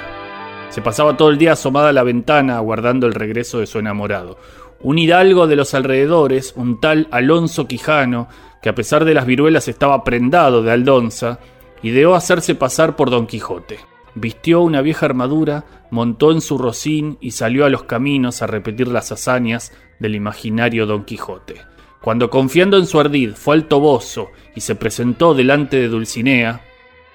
Se 0.70 0.80
pasaba 0.80 1.18
todo 1.18 1.28
el 1.28 1.36
día 1.36 1.52
asomada 1.52 1.90
a 1.90 1.92
la 1.92 2.02
ventana 2.02 2.56
aguardando 2.56 3.06
el 3.06 3.12
regreso 3.12 3.58
de 3.58 3.66
su 3.66 3.78
enamorado. 3.78 4.38
Un 4.80 4.98
hidalgo 4.98 5.46
de 5.46 5.56
los 5.56 5.74
alrededores, 5.74 6.54
un 6.56 6.80
tal 6.80 7.06
Alonso 7.10 7.66
Quijano, 7.66 8.28
que 8.62 8.70
a 8.70 8.74
pesar 8.74 9.04
de 9.04 9.12
las 9.12 9.26
viruelas 9.26 9.68
estaba 9.68 10.02
prendado 10.02 10.62
de 10.62 10.72
Aldonza, 10.72 11.40
ideó 11.82 12.14
hacerse 12.14 12.54
pasar 12.54 12.96
por 12.96 13.10
Don 13.10 13.26
Quijote. 13.26 13.89
Vistió 14.14 14.60
una 14.60 14.82
vieja 14.82 15.06
armadura, 15.06 15.64
montó 15.90 16.32
en 16.32 16.40
su 16.40 16.58
rocín 16.58 17.18
y 17.20 17.30
salió 17.32 17.64
a 17.64 17.70
los 17.70 17.84
caminos 17.84 18.42
a 18.42 18.46
repetir 18.46 18.88
las 18.88 19.12
hazañas 19.12 19.72
del 19.98 20.14
imaginario 20.14 20.86
Don 20.86 21.04
Quijote. 21.04 21.62
Cuando 22.00 22.30
confiando 22.30 22.78
en 22.78 22.86
su 22.86 22.98
ardid 22.98 23.34
fue 23.34 23.54
al 23.54 23.68
Toboso 23.68 24.30
y 24.56 24.62
se 24.62 24.74
presentó 24.74 25.34
delante 25.34 25.76
de 25.76 25.88
Dulcinea, 25.88 26.62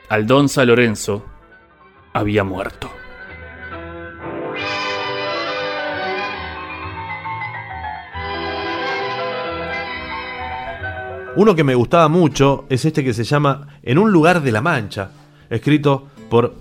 Aldonza 0.09 0.63
Lorenzo 0.63 1.25
había 2.13 2.43
muerto. 2.43 2.89
Uno 11.35 11.53
que 11.53 11.65
me 11.65 11.75
gustaba 11.75 12.07
mucho 12.07 12.65
es 12.69 12.85
este 12.85 13.03
que 13.03 13.13
se 13.13 13.25
llama 13.25 13.79
En 13.83 13.97
un 13.97 14.11
lugar 14.11 14.41
de 14.41 14.53
la 14.53 14.61
Mancha, 14.61 15.11
escrito 15.49 16.07
por 16.29 16.53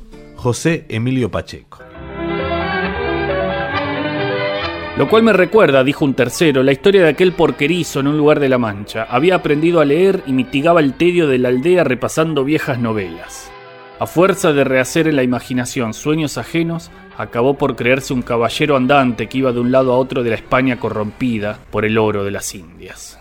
José 0.44 0.85
Emilio 0.90 1.30
Pacheco. 1.30 1.78
Lo 4.98 5.09
cual 5.09 5.22
me 5.22 5.33
recuerda, 5.33 5.83
dijo 5.83 6.04
un 6.04 6.12
tercero, 6.12 6.62
la 6.62 6.72
historia 6.72 7.02
de 7.02 7.09
aquel 7.09 7.33
porquerizo 7.33 8.00
en 8.00 8.09
un 8.09 8.18
lugar 8.18 8.40
de 8.40 8.50
la 8.50 8.59
Mancha. 8.59 9.07
Había 9.09 9.37
aprendido 9.37 9.80
a 9.80 9.87
leer 9.87 10.22
y 10.26 10.35
mitigaba 10.35 10.80
el 10.80 10.98
tedio 10.98 11.28
de 11.28 11.38
la 11.38 11.48
aldea 11.48 11.83
repasando 11.83 12.44
viejas 12.44 12.78
novelas. 12.78 13.50
A 13.98 14.07
fuerza 14.07 14.52
de 14.52 14.64
rehacer 14.64 15.09
en 15.09 15.16
la 15.16 15.22
imaginación 15.22 15.94
sueños 15.94 16.37
ajenos, 16.37 16.90
acabó 17.16 17.54
por 17.57 17.74
creerse 17.74 18.12
un 18.12 18.20
caballero 18.20 18.76
andante 18.76 19.30
que 19.30 19.38
iba 19.38 19.50
de 19.50 19.61
un 19.61 19.72
lado 19.72 19.94
a 19.94 19.96
otro 19.96 20.22
de 20.22 20.28
la 20.28 20.37
España 20.37 20.78
corrompida 20.78 21.59
por 21.70 21.87
el 21.87 21.96
oro 21.96 22.22
de 22.22 22.33
las 22.33 22.54
Indias. 22.54 23.18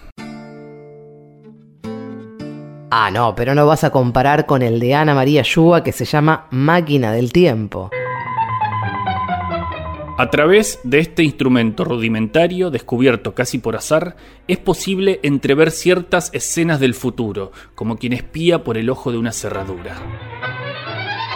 Ah, 2.96 3.10
no, 3.10 3.34
pero 3.34 3.56
no 3.56 3.66
vas 3.66 3.84
a 3.84 3.90
comparar 3.90 4.46
con 4.46 4.62
el 4.62 4.80
de 4.80 4.94
Ana 4.94 5.16
María 5.16 5.42
Yuba 5.42 5.84
que 5.84 5.92
se 5.92 6.06
llama 6.06 6.46
Máquina 6.52 7.12
del 7.12 7.34
Tiempo. 7.34 7.90
A 10.20 10.30
través 10.30 10.80
de 10.84 11.00
este 11.00 11.24
instrumento 11.24 11.86
rudimentario, 11.86 12.70
descubierto 12.70 13.34
casi 13.34 13.58
por 13.58 13.76
azar, 13.76 14.16
es 14.48 14.60
posible 14.60 15.20
entrever 15.24 15.72
ciertas 15.72 16.30
escenas 16.36 16.80
del 16.80 16.94
futuro, 16.94 17.52
como 17.74 17.98
quien 17.98 18.14
espía 18.14 18.64
por 18.64 18.78
el 18.78 18.92
ojo 18.92 19.12
de 19.12 19.18
una 19.18 19.32
cerradura. 19.32 19.96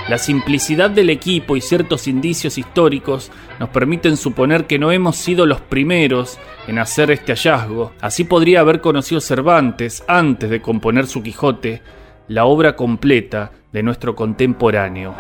La 0.09 0.17
simplicidad 0.17 0.89
del 0.89 1.09
equipo 1.09 1.57
y 1.57 1.61
ciertos 1.61 2.07
indicios 2.07 2.57
históricos 2.57 3.29
nos 3.59 3.69
permiten 3.69 4.15
suponer 4.15 4.65
que 4.65 4.79
no 4.79 4.93
hemos 4.93 5.17
sido 5.17 5.45
los 5.45 5.59
primeros 5.59 6.39
en 6.67 6.79
hacer 6.79 7.11
este 7.11 7.33
hallazgo. 7.33 7.91
Así 7.99 8.23
podría 8.23 8.61
haber 8.61 8.79
conocido 8.79 9.19
Cervantes, 9.19 10.05
antes 10.07 10.49
de 10.49 10.61
componer 10.61 11.07
su 11.07 11.21
Quijote, 11.21 11.81
la 12.29 12.45
obra 12.45 12.77
completa 12.77 13.51
de 13.73 13.83
nuestro 13.83 14.15
contemporáneo, 14.15 15.13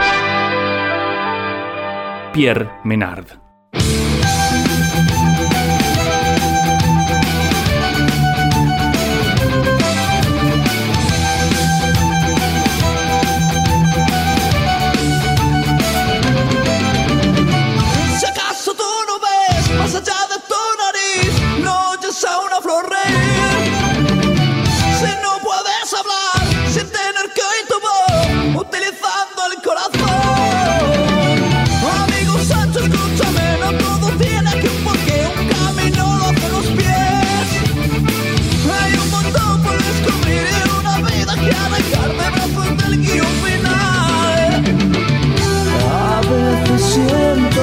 Pierre 2.31 2.69
Menard. 2.85 3.25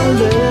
wonder 0.04 0.43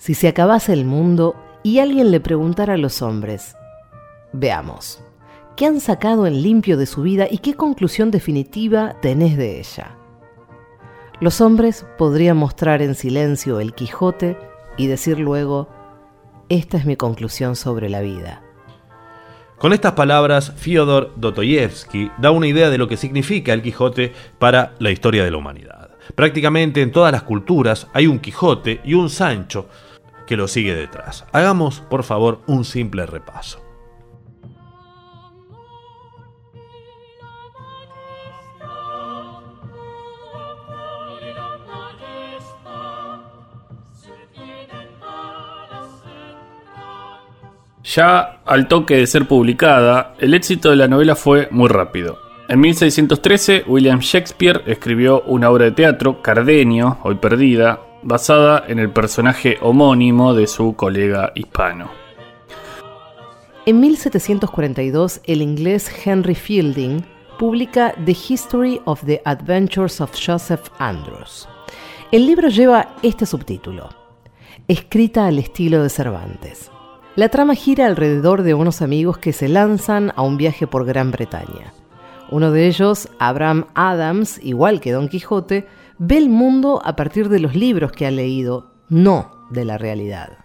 Si 0.00 0.14
se 0.14 0.28
acabase 0.28 0.72
el 0.72 0.86
mundo 0.86 1.36
y 1.62 1.78
alguien 1.78 2.10
le 2.10 2.20
preguntara 2.20 2.72
a 2.72 2.78
los 2.78 3.02
hombres, 3.02 3.54
veamos, 4.32 5.04
¿qué 5.56 5.66
han 5.66 5.78
sacado 5.78 6.26
en 6.26 6.42
limpio 6.42 6.78
de 6.78 6.86
su 6.86 7.02
vida 7.02 7.26
y 7.30 7.36
qué 7.36 7.52
conclusión 7.52 8.10
definitiva 8.10 8.96
tenés 9.02 9.36
de 9.36 9.60
ella? 9.60 9.98
Los 11.20 11.42
hombres 11.42 11.84
podrían 11.98 12.38
mostrar 12.38 12.80
en 12.80 12.94
silencio 12.94 13.60
el 13.60 13.74
Quijote 13.74 14.38
y 14.78 14.86
decir 14.86 15.18
luego, 15.18 15.68
esta 16.48 16.78
es 16.78 16.86
mi 16.86 16.96
conclusión 16.96 17.54
sobre 17.54 17.90
la 17.90 18.00
vida. 18.00 18.42
Con 19.58 19.74
estas 19.74 19.92
palabras, 19.92 20.54
Fyodor 20.56 21.12
Dostoyevsky 21.16 22.10
da 22.16 22.30
una 22.30 22.46
idea 22.46 22.70
de 22.70 22.78
lo 22.78 22.88
que 22.88 22.96
significa 22.96 23.52
el 23.52 23.60
Quijote 23.60 24.14
para 24.38 24.72
la 24.78 24.90
historia 24.92 25.24
de 25.24 25.30
la 25.30 25.36
humanidad. 25.36 25.90
Prácticamente 26.14 26.80
en 26.80 26.90
todas 26.90 27.12
las 27.12 27.24
culturas 27.24 27.86
hay 27.92 28.06
un 28.06 28.18
Quijote 28.18 28.80
y 28.82 28.94
un 28.94 29.10
Sancho 29.10 29.68
que 30.30 30.36
lo 30.36 30.46
sigue 30.46 30.76
detrás. 30.76 31.26
Hagamos, 31.32 31.80
por 31.80 32.04
favor, 32.04 32.40
un 32.46 32.64
simple 32.64 33.04
repaso. 33.04 33.60
Ya 47.82 48.40
al 48.46 48.68
toque 48.68 48.98
de 48.98 49.08
ser 49.08 49.26
publicada, 49.26 50.14
el 50.20 50.34
éxito 50.34 50.70
de 50.70 50.76
la 50.76 50.86
novela 50.86 51.16
fue 51.16 51.48
muy 51.50 51.68
rápido. 51.68 52.20
En 52.48 52.60
1613, 52.60 53.64
William 53.66 53.98
Shakespeare 53.98 54.62
escribió 54.66 55.22
una 55.22 55.50
obra 55.50 55.64
de 55.64 55.72
teatro, 55.72 56.22
Cardenio, 56.22 56.98
hoy 57.02 57.16
perdida, 57.16 57.80
basada 58.02 58.64
en 58.66 58.78
el 58.78 58.90
personaje 58.90 59.58
homónimo 59.60 60.34
de 60.34 60.46
su 60.46 60.74
colega 60.74 61.32
hispano. 61.34 61.90
En 63.66 63.80
1742, 63.80 65.20
el 65.24 65.42
inglés 65.42 65.90
Henry 66.04 66.34
Fielding 66.34 67.04
publica 67.38 67.94
The 68.04 68.16
History 68.28 68.80
of 68.84 69.04
the 69.04 69.20
Adventures 69.24 70.00
of 70.00 70.12
Joseph 70.14 70.68
Andrews. 70.78 71.48
El 72.10 72.26
libro 72.26 72.48
lleva 72.48 72.96
este 73.02 73.26
subtítulo, 73.26 73.88
escrita 74.66 75.26
al 75.26 75.38
estilo 75.38 75.82
de 75.82 75.90
Cervantes. 75.90 76.70
La 77.16 77.28
trama 77.28 77.54
gira 77.54 77.86
alrededor 77.86 78.42
de 78.42 78.54
unos 78.54 78.82
amigos 78.82 79.18
que 79.18 79.32
se 79.32 79.48
lanzan 79.48 80.12
a 80.16 80.22
un 80.22 80.36
viaje 80.36 80.66
por 80.66 80.86
Gran 80.86 81.10
Bretaña. 81.10 81.72
Uno 82.30 82.50
de 82.50 82.66
ellos, 82.66 83.08
Abraham 83.18 83.66
Adams, 83.74 84.38
igual 84.42 84.80
que 84.80 84.92
Don 84.92 85.08
Quijote, 85.08 85.66
ve 86.00 86.16
el 86.16 86.30
mundo 86.30 86.80
a 86.82 86.96
partir 86.96 87.28
de 87.28 87.40
los 87.40 87.54
libros 87.54 87.92
que 87.92 88.06
ha 88.06 88.10
leído, 88.10 88.72
no 88.88 89.46
de 89.50 89.66
la 89.66 89.76
realidad. 89.76 90.38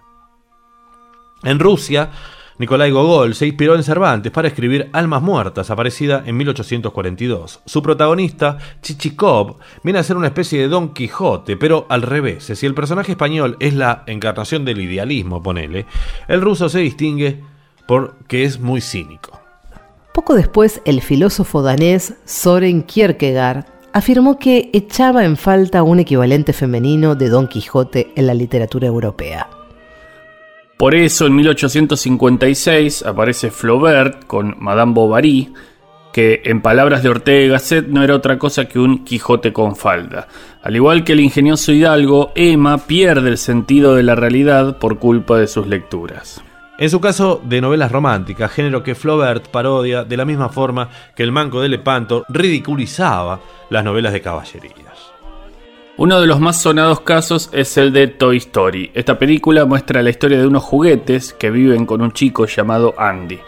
En 1.43 1.60
Rusia, 1.60 2.12
Nikolai 2.58 2.91
Gogol 2.91 3.36
se 3.36 3.47
inspiró 3.47 3.76
en 3.76 3.84
Cervantes 3.84 4.34
para 4.34 4.49
escribir 4.49 4.89
Almas 4.91 5.22
Muertas, 5.22 5.72
aparecida 5.72 6.24
en 6.26 6.36
1842. 6.36 7.62
Su 7.66 7.82
protagonista, 7.82 8.58
Chichikov, 8.82 9.56
viene 9.82 9.99
a 9.99 10.03
ser 10.03 10.18
una 10.18 10.28
especie 10.28 10.60
de 10.60 10.68
Don 10.68 10.93
Quijote, 10.93 11.56
pero 11.56 11.86
al 11.88 12.01
revés. 12.01 12.51
Si 12.53 12.66
el 12.66 12.76
personaje 12.76 13.14
español 13.14 13.56
es 13.62 13.74
la 13.74 14.03
encarnación 14.08 14.66
del 14.66 14.82
idealismo, 14.82 15.41
ponele, 15.41 15.86
el 16.28 16.41
ruso 16.41 16.68
se 16.68 16.80
distingue 16.80 17.41
porque 17.88 18.43
es 18.43 18.60
muy 18.60 18.82
cínico. 18.82 19.39
Poco 20.14 20.36
después, 20.36 20.82
el 20.84 21.01
filósofo 21.01 21.62
danés 21.62 22.16
Soren 22.26 22.84
Kierkegaard 22.84 23.74
afirmó 23.96 24.38
que 24.38 24.70
echaba 24.74 25.24
en 25.24 25.38
falta 25.38 25.82
un 25.82 26.02
equivalente 26.02 26.52
femenino 26.52 27.16
de 27.16 27.30
Don 27.30 27.48
Quijote 27.48 28.12
en 28.18 28.28
la 28.28 28.34
literatura 28.34 28.88
europea. 28.88 29.48
Por 30.76 30.96
eso 30.96 31.28
en 31.28 31.36
1856 31.36 33.06
aparece 33.06 33.52
Flaubert 33.52 34.26
con 34.28 34.56
Madame 34.60 34.91
Bovary, 34.91 35.54
que 36.12 36.41
en 36.43 36.62
palabras 36.62 37.04
de 37.04 37.10
Ortega 37.10 37.46
y 37.46 37.48
Gasset 37.48 37.88
no 37.88 38.04
era 38.04 38.16
otra 38.16 38.38
cosa 38.38 38.66
que 38.66 38.80
un 38.80 39.06
Quijote 39.06 39.54
con 39.54 39.78
falda. 39.78 40.28
Al 40.62 40.76
igual 40.76 41.06
que 41.06 41.14
el 41.14 41.22
ingenioso 41.22 41.72
Hidalgo, 41.72 42.34
Emma 42.36 42.80
pierde 42.80 43.30
el 43.30 43.38
sentido 43.38 43.96
de 43.96 44.04
la 44.04 44.16
realidad 44.16 44.78
por 44.78 45.00
culpa 45.00 45.38
de 45.38 45.48
sus 45.48 45.68
lecturas. 45.68 46.43
En 46.78 46.89
su 46.89 46.99
caso 46.99 47.41
de 47.41 47.61
novelas 47.61 47.89
románticas, 47.89 48.51
género 48.51 48.84
que 48.84 48.95
Flaubert 48.95 49.47
parodia 49.47 50.03
de 50.03 50.17
la 50.17 50.26
misma 50.26 50.49
forma 50.49 50.89
que 51.15 51.23
el 51.23 51.32
Manco 51.32 51.61
de 51.61 51.69
Lepanto 51.69 52.26
ridiculizaba 52.28 53.39
las 53.69 53.84
novelas 53.86 54.11
de 54.11 54.19
caballerías. 54.19 55.13
Uno 55.95 56.19
de 56.19 56.28
los 56.28 56.41
más 56.41 56.61
sonados 56.61 56.99
casos 56.99 57.49
es 57.53 57.78
el 57.78 57.93
de 57.93 58.07
Toy 58.07 58.36
Story. 58.38 58.91
Esta 58.93 59.17
película 59.17 59.63
muestra 59.63 60.03
la 60.03 60.09
historia 60.09 60.38
de 60.38 60.47
unos 60.47 60.63
juguetes 60.63 61.32
que 61.32 61.49
viven 61.49 61.86
con 61.86 62.01
un 62.01 62.11
chico 62.11 62.45
llamado 62.45 62.93
Andy. 62.97 63.39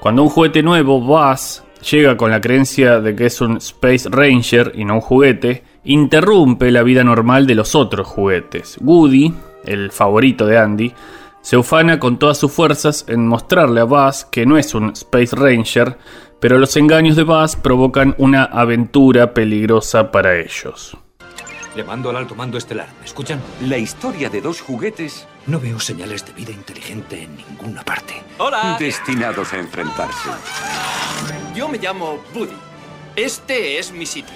Cuando 0.00 0.22
un 0.22 0.30
juguete 0.30 0.62
nuevo, 0.62 1.02
Buzz, 1.02 1.62
llega 1.90 2.16
con 2.16 2.30
la 2.30 2.40
creencia 2.40 3.00
de 3.00 3.14
que 3.14 3.26
es 3.26 3.42
un 3.42 3.58
Space 3.58 4.08
Ranger 4.10 4.72
y 4.74 4.86
no 4.86 4.94
un 4.94 5.00
juguete, 5.02 5.64
interrumpe 5.84 6.70
la 6.70 6.82
vida 6.82 7.04
normal 7.04 7.46
de 7.46 7.56
los 7.56 7.74
otros 7.74 8.06
juguetes. 8.06 8.78
Woody, 8.80 9.34
el 9.66 9.90
favorito 9.90 10.46
de 10.46 10.56
Andy, 10.56 10.94
se 11.42 11.56
ufana 11.56 11.98
con 11.98 12.18
todas 12.18 12.38
sus 12.38 12.52
fuerzas 12.52 13.04
en 13.08 13.26
mostrarle 13.26 13.80
a 13.80 13.84
Buzz 13.84 14.24
que 14.24 14.46
no 14.46 14.58
es 14.58 14.74
un 14.74 14.90
Space 14.90 15.34
Ranger, 15.34 15.98
pero 16.38 16.58
los 16.58 16.76
engaños 16.76 17.16
de 17.16 17.22
Buzz 17.22 17.56
provocan 17.56 18.14
una 18.18 18.44
aventura 18.44 19.32
peligrosa 19.34 20.10
para 20.10 20.38
ellos. 20.38 20.96
Llamando 21.76 22.10
al 22.10 22.16
alto 22.16 22.34
mando 22.34 22.58
estelar. 22.58 22.88
¿Me 22.98 23.06
escuchan? 23.06 23.40
La 23.62 23.78
historia 23.78 24.28
de 24.28 24.40
dos 24.40 24.60
juguetes. 24.60 25.26
No 25.46 25.60
veo 25.60 25.78
señales 25.78 26.26
de 26.26 26.32
vida 26.32 26.50
inteligente 26.50 27.22
en 27.22 27.36
ninguna 27.36 27.84
parte. 27.84 28.22
¡Hola! 28.38 28.76
Destinados 28.78 29.52
a 29.52 29.58
enfrentarse. 29.58 30.30
Yo 31.54 31.68
me 31.68 31.78
llamo 31.78 32.18
Buddy. 32.34 32.56
Este 33.14 33.78
es 33.78 33.92
mi 33.92 34.04
sitio. 34.04 34.34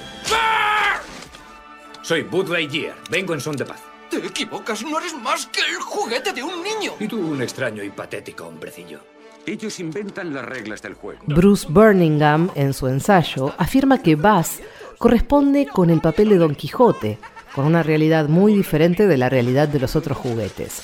Soy 2.02 2.22
Bud 2.22 2.48
Lightyear. 2.48 2.94
Vengo 3.10 3.34
en 3.34 3.40
son 3.40 3.56
de 3.56 3.64
paz. 3.64 3.82
Te 4.10 4.18
equivocas, 4.18 4.82
no 4.82 4.98
eres 4.98 5.14
más 5.14 5.46
que 5.46 5.60
el 5.60 5.80
juguete 5.80 6.32
de 6.32 6.42
un 6.42 6.62
niño. 6.62 6.92
Y 7.00 7.08
tú 7.08 7.18
un 7.18 7.42
extraño 7.42 7.82
y 7.82 7.90
patético 7.90 8.46
hombrecillo. 8.46 9.00
Ellos 9.46 9.78
inventan 9.80 10.32
las 10.32 10.44
reglas 10.44 10.80
del 10.80 10.94
juego. 10.94 11.20
Bruce 11.26 11.66
Birmingham, 11.68 12.50
en 12.54 12.72
su 12.72 12.88
ensayo, 12.88 13.52
afirma 13.58 13.98
que 14.02 14.14
Buzz 14.14 14.60
corresponde 14.98 15.66
con 15.66 15.90
el 15.90 16.00
papel 16.00 16.30
de 16.30 16.38
Don 16.38 16.54
Quijote, 16.54 17.18
con 17.54 17.66
una 17.66 17.82
realidad 17.82 18.28
muy 18.28 18.54
diferente 18.54 19.06
de 19.06 19.18
la 19.18 19.28
realidad 19.28 19.68
de 19.68 19.80
los 19.80 19.96
otros 19.96 20.16
juguetes. 20.16 20.82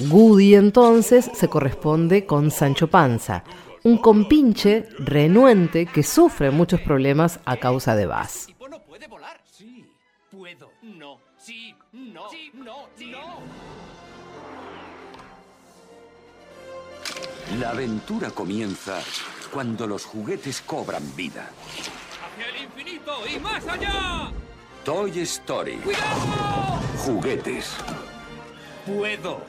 Goody 0.00 0.54
entonces 0.54 1.30
se 1.34 1.48
corresponde 1.48 2.26
con 2.26 2.50
Sancho 2.50 2.88
Panza, 2.88 3.44
un 3.84 3.98
compinche 3.98 4.88
renuente 4.98 5.86
que 5.86 6.02
sufre 6.02 6.50
muchos 6.50 6.80
problemas 6.80 7.38
a 7.44 7.58
causa 7.58 7.94
de 7.94 8.06
Buzz. 8.06 8.48
La 17.58 17.70
aventura 17.70 18.30
comienza 18.30 19.00
cuando 19.52 19.86
los 19.86 20.04
juguetes 20.04 20.62
cobran 20.64 21.02
vida. 21.16 21.50
¡Hacia 22.24 22.46
el 22.48 22.64
infinito 22.64 23.12
y 23.26 23.40
más 23.40 23.66
allá! 23.66 24.30
Toy 24.84 25.18
Story. 25.20 25.72
¡Cuidado! 25.78 26.80
Juguetes. 27.04 27.74
Puedo. 28.86 29.40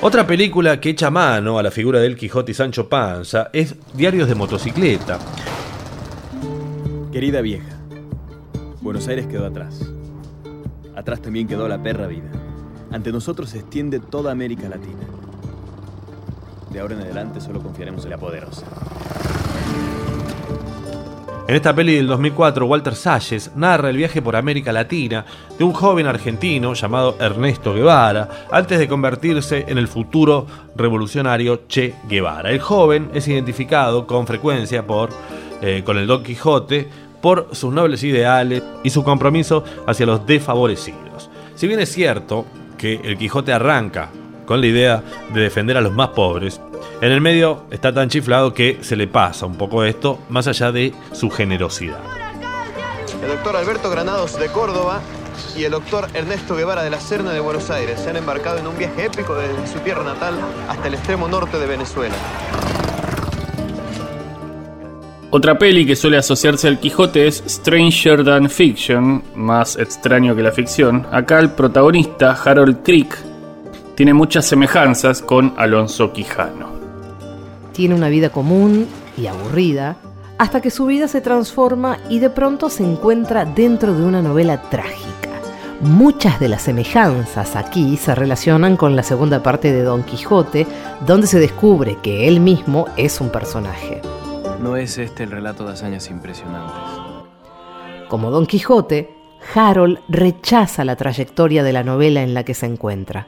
Otra 0.00 0.26
película 0.26 0.80
que 0.80 0.90
echa 0.90 1.10
mano 1.10 1.58
a 1.58 1.62
la 1.62 1.70
figura 1.70 2.00
del 2.00 2.16
Quijote 2.16 2.52
y 2.52 2.54
Sancho 2.54 2.88
Panza 2.88 3.50
es 3.52 3.74
Diarios 3.92 4.26
de 4.26 4.34
motocicleta. 4.34 5.18
Querida 7.12 7.42
vieja, 7.42 7.76
Buenos 8.80 9.06
Aires 9.08 9.26
quedó 9.26 9.46
atrás. 9.46 9.82
Atrás 10.96 11.20
también 11.20 11.46
quedó 11.46 11.68
la 11.68 11.82
perra 11.82 12.06
vida. 12.06 12.39
Ante 12.90 13.12
nosotros 13.12 13.50
se 13.50 13.58
extiende 13.58 14.00
toda 14.00 14.32
América 14.32 14.68
Latina. 14.68 15.06
De 16.70 16.80
ahora 16.80 16.94
en 16.94 17.02
adelante 17.02 17.40
solo 17.40 17.62
confiaremos 17.62 18.04
en 18.04 18.10
la 18.10 18.18
poderosa. 18.18 18.64
En 21.50 21.56
esta 21.56 21.74
peli 21.74 21.96
del 21.96 22.06
2004, 22.06 22.64
Walter 22.64 22.94
Salles 22.94 23.50
narra 23.56 23.90
el 23.90 23.96
viaje 23.96 24.22
por 24.22 24.36
América 24.36 24.72
Latina 24.72 25.24
de 25.58 25.64
un 25.64 25.72
joven 25.72 26.06
argentino 26.06 26.74
llamado 26.74 27.16
Ernesto 27.18 27.74
Guevara, 27.74 28.46
antes 28.52 28.78
de 28.78 28.86
convertirse 28.86 29.64
en 29.66 29.76
el 29.76 29.88
futuro 29.88 30.46
revolucionario 30.76 31.62
Che 31.66 31.94
Guevara. 32.08 32.52
El 32.52 32.60
joven 32.60 33.10
es 33.14 33.26
identificado 33.26 34.06
con 34.06 34.28
frecuencia 34.28 34.86
por, 34.86 35.10
eh, 35.60 35.82
con 35.84 35.98
el 35.98 36.06
Don 36.06 36.22
Quijote 36.22 36.88
por 37.20 37.48
sus 37.50 37.72
nobles 37.72 38.04
ideales 38.04 38.62
y 38.84 38.90
su 38.90 39.02
compromiso 39.02 39.64
hacia 39.88 40.06
los 40.06 40.24
desfavorecidos. 40.26 41.30
Si 41.56 41.66
bien 41.66 41.80
es 41.80 41.92
cierto 41.92 42.46
que 42.80 42.94
el 43.04 43.18
Quijote 43.18 43.52
arranca 43.52 44.08
con 44.46 44.62
la 44.62 44.66
idea 44.66 45.02
de 45.34 45.42
defender 45.42 45.76
a 45.76 45.82
los 45.82 45.92
más 45.92 46.08
pobres, 46.08 46.62
en 47.02 47.12
el 47.12 47.20
medio 47.20 47.64
está 47.70 47.92
tan 47.92 48.08
chiflado 48.08 48.54
que 48.54 48.78
se 48.80 48.96
le 48.96 49.06
pasa 49.06 49.44
un 49.44 49.56
poco 49.56 49.84
esto, 49.84 50.18
más 50.30 50.46
allá 50.46 50.72
de 50.72 50.94
su 51.12 51.28
generosidad. 51.28 52.00
El 53.22 53.28
doctor 53.28 53.56
Alberto 53.56 53.90
Granados 53.90 54.38
de 54.40 54.48
Córdoba 54.48 55.02
y 55.54 55.64
el 55.64 55.72
doctor 55.72 56.08
Ernesto 56.14 56.56
Guevara 56.56 56.82
de 56.82 56.88
la 56.88 57.00
Serna 57.00 57.32
de 57.32 57.40
Buenos 57.40 57.70
Aires 57.70 58.00
se 58.00 58.08
han 58.08 58.16
embarcado 58.16 58.58
en 58.58 58.66
un 58.66 58.78
viaje 58.78 59.04
épico 59.04 59.34
desde 59.34 59.66
su 59.70 59.78
tierra 59.80 60.02
natal 60.02 60.34
hasta 60.66 60.88
el 60.88 60.94
extremo 60.94 61.28
norte 61.28 61.58
de 61.58 61.66
Venezuela. 61.66 62.14
Otra 65.32 65.56
peli 65.56 65.86
que 65.86 65.94
suele 65.94 66.16
asociarse 66.16 66.66
al 66.66 66.80
Quijote 66.80 67.28
es 67.28 67.44
Stranger 67.46 68.24
Than 68.24 68.50
Fiction, 68.50 69.22
más 69.36 69.76
extraño 69.76 70.34
que 70.34 70.42
la 70.42 70.50
ficción. 70.50 71.06
Acá 71.12 71.38
el 71.38 71.52
protagonista, 71.52 72.32
Harold 72.32 72.82
Crick, 72.82 73.16
tiene 73.94 74.12
muchas 74.12 74.46
semejanzas 74.46 75.22
con 75.22 75.54
Alonso 75.56 76.12
Quijano. 76.12 76.70
Tiene 77.72 77.94
una 77.94 78.08
vida 78.08 78.30
común 78.30 78.88
y 79.16 79.28
aburrida, 79.28 79.98
hasta 80.36 80.60
que 80.60 80.72
su 80.72 80.86
vida 80.86 81.06
se 81.06 81.20
transforma 81.20 81.98
y 82.08 82.18
de 82.18 82.30
pronto 82.30 82.68
se 82.68 82.82
encuentra 82.82 83.44
dentro 83.44 83.94
de 83.94 84.02
una 84.02 84.22
novela 84.22 84.60
trágica. 84.62 85.30
Muchas 85.80 86.40
de 86.40 86.48
las 86.48 86.62
semejanzas 86.62 87.54
aquí 87.54 87.96
se 87.96 88.16
relacionan 88.16 88.76
con 88.76 88.96
la 88.96 89.04
segunda 89.04 89.44
parte 89.44 89.72
de 89.72 89.84
Don 89.84 90.02
Quijote, 90.02 90.66
donde 91.06 91.28
se 91.28 91.38
descubre 91.38 91.98
que 92.02 92.26
él 92.26 92.40
mismo 92.40 92.86
es 92.96 93.20
un 93.20 93.30
personaje. 93.30 94.02
No 94.60 94.76
es 94.76 94.98
este 94.98 95.22
el 95.22 95.30
relato 95.30 95.64
de 95.64 95.72
hazañas 95.72 96.10
impresionantes. 96.10 96.74
Como 98.08 98.30
Don 98.30 98.44
Quijote, 98.44 99.08
Harold 99.54 100.00
rechaza 100.08 100.84
la 100.84 100.96
trayectoria 100.96 101.62
de 101.62 101.72
la 101.72 101.82
novela 101.82 102.22
en 102.22 102.34
la 102.34 102.44
que 102.44 102.52
se 102.52 102.66
encuentra. 102.66 103.26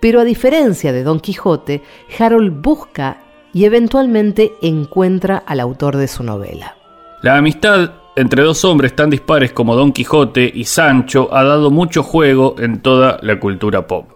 Pero 0.00 0.20
a 0.20 0.24
diferencia 0.24 0.92
de 0.92 1.04
Don 1.04 1.20
Quijote, 1.20 1.82
Harold 2.18 2.60
busca 2.60 3.18
y 3.52 3.66
eventualmente 3.66 4.52
encuentra 4.62 5.44
al 5.46 5.60
autor 5.60 5.96
de 5.96 6.08
su 6.08 6.24
novela. 6.24 6.76
La 7.22 7.36
amistad 7.36 7.92
entre 8.16 8.42
dos 8.42 8.64
hombres 8.64 8.96
tan 8.96 9.10
dispares 9.10 9.52
como 9.52 9.76
Don 9.76 9.92
Quijote 9.92 10.50
y 10.52 10.64
Sancho 10.64 11.28
ha 11.32 11.44
dado 11.44 11.70
mucho 11.70 12.02
juego 12.02 12.56
en 12.58 12.80
toda 12.80 13.18
la 13.22 13.38
cultura 13.38 13.86
pop. 13.86 14.13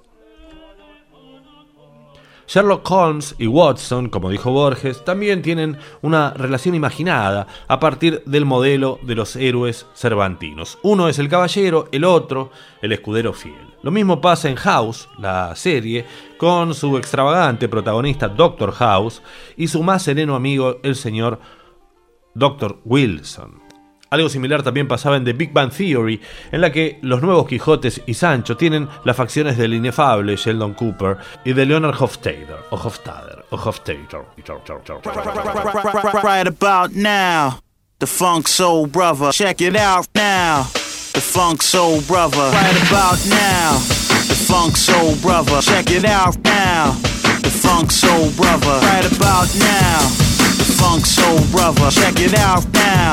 Sherlock 2.48 2.90
Holmes 2.90 3.34
y 3.38 3.46
Watson, 3.46 4.08
como 4.08 4.30
dijo 4.30 4.50
Borges, 4.50 5.04
también 5.04 5.42
tienen 5.42 5.76
una 6.00 6.30
relación 6.30 6.74
imaginada 6.74 7.46
a 7.68 7.78
partir 7.78 8.22
del 8.24 8.46
modelo 8.46 8.98
de 9.02 9.14
los 9.14 9.36
héroes 9.36 9.84
cervantinos. 9.94 10.78
Uno 10.82 11.10
es 11.10 11.18
el 11.18 11.28
caballero, 11.28 11.88
el 11.92 12.04
otro 12.04 12.50
el 12.80 12.92
escudero 12.92 13.34
fiel. 13.34 13.74
Lo 13.82 13.90
mismo 13.90 14.22
pasa 14.22 14.48
en 14.48 14.56
House, 14.56 15.10
la 15.18 15.54
serie, 15.56 16.06
con 16.38 16.72
su 16.74 16.96
extravagante 16.96 17.68
protagonista 17.68 18.28
Dr. 18.28 18.72
House 18.72 19.20
y 19.54 19.68
su 19.68 19.82
más 19.82 20.02
sereno 20.02 20.34
amigo, 20.34 20.78
el 20.82 20.96
señor 20.96 21.40
Dr. 22.34 22.80
Wilson. 22.86 23.67
Algo 24.10 24.28
similar 24.30 24.62
también 24.62 24.88
pasaba 24.88 25.16
en 25.16 25.24
The 25.24 25.34
Big 25.34 25.52
Bang 25.52 25.70
Theory, 25.70 26.20
en 26.50 26.60
la 26.62 26.72
que 26.72 26.98
los 27.02 27.20
nuevos 27.20 27.46
Quijotes 27.46 28.00
y 28.06 28.14
Sancho 28.14 28.56
tienen 28.56 28.88
las 29.04 29.16
facciones 29.16 29.58
del 29.58 29.74
inefable 29.74 30.36
Sheldon 30.36 30.72
Cooper 30.74 31.18
y 31.44 31.52
de 31.52 31.66
Leonard 31.66 31.94
Hofstadter, 32.00 32.56
o 32.70 32.76
Hofstadter, 32.76 33.44
o 33.50 33.56
Hofstadter. 33.58 34.24
Right 36.22 36.46
about 36.46 36.94
now, 36.94 37.60
the 37.98 38.06
funk 38.06 38.48
soul 38.48 38.86
brother. 38.86 39.30
Check 39.30 39.60
it 39.60 39.76
out 39.76 40.08
now, 40.14 40.62
the 41.12 41.20
funk 41.20 41.62
soul 41.62 42.00
brother. 42.02 42.50
Right 42.52 42.76
about 42.90 43.18
now, 43.26 43.78
the 44.26 44.34
funk 44.34 44.76
soul 44.76 45.16
brother. 45.16 45.60
Check 45.60 45.90
it 45.90 46.06
out 46.06 46.38
now, 46.44 46.92
the 47.42 47.50
funk 47.50 47.92
soul 47.92 48.30
brother. 48.36 48.80
Right 48.86 49.04
about 49.04 49.54
now, 49.58 49.98
the 50.56 50.64
funk 50.78 51.04
soul 51.04 51.40
brother. 51.52 51.90
Check 51.90 52.20
it 52.20 52.34
out 52.38 52.64
now, 52.72 53.12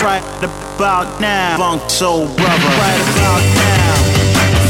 Right 0.00 0.22
about 0.44 1.20
now, 1.20 1.56
funk 1.58 1.90
soul 1.90 2.26
brother. 2.26 2.70
Right 2.78 3.02
about 3.10 3.42
now, 3.58 3.94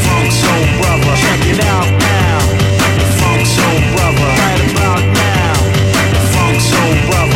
funk 0.02 0.32
soul 0.32 0.64
brother. 0.80 1.14
Check 1.16 1.44
it 1.46 1.60
out 1.64 1.90
now, 2.00 2.40
funk 3.20 3.46
soul 3.46 3.80
brother. 3.92 4.24
Right 4.24 4.72
about 4.72 5.02
now. 5.12 5.17
Umbrella. 6.88 7.27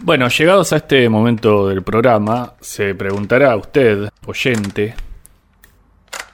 Bueno, 0.00 0.28
llegados 0.28 0.72
a 0.72 0.76
este 0.76 1.08
momento 1.08 1.68
del 1.68 1.82
programa, 1.82 2.52
se 2.60 2.94
preguntará 2.94 3.56
usted, 3.56 4.10
oyente, 4.26 4.94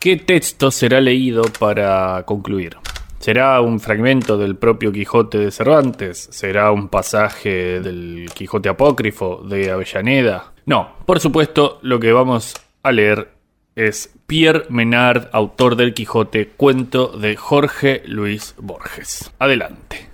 ¿qué 0.00 0.16
texto 0.16 0.70
será 0.70 1.00
leído 1.00 1.44
para 1.58 2.24
concluir? 2.24 2.76
¿Será 3.20 3.60
un 3.60 3.78
fragmento 3.78 4.36
del 4.36 4.56
propio 4.56 4.90
Quijote 4.90 5.38
de 5.38 5.52
Cervantes? 5.52 6.28
¿Será 6.32 6.72
un 6.72 6.88
pasaje 6.88 7.80
del 7.80 8.28
Quijote 8.34 8.68
apócrifo 8.68 9.44
de 9.48 9.70
Avellaneda? 9.70 10.52
No, 10.66 10.96
por 11.06 11.20
supuesto, 11.20 11.78
lo 11.82 12.00
que 12.00 12.12
vamos 12.12 12.54
a 12.82 12.90
leer 12.90 13.30
es 13.76 14.12
Pierre 14.26 14.64
Menard, 14.70 15.28
autor 15.32 15.76
del 15.76 15.94
Quijote, 15.94 16.48
cuento 16.48 17.16
de 17.16 17.36
Jorge 17.36 18.02
Luis 18.06 18.56
Borges. 18.58 19.32
Adelante. 19.38 20.11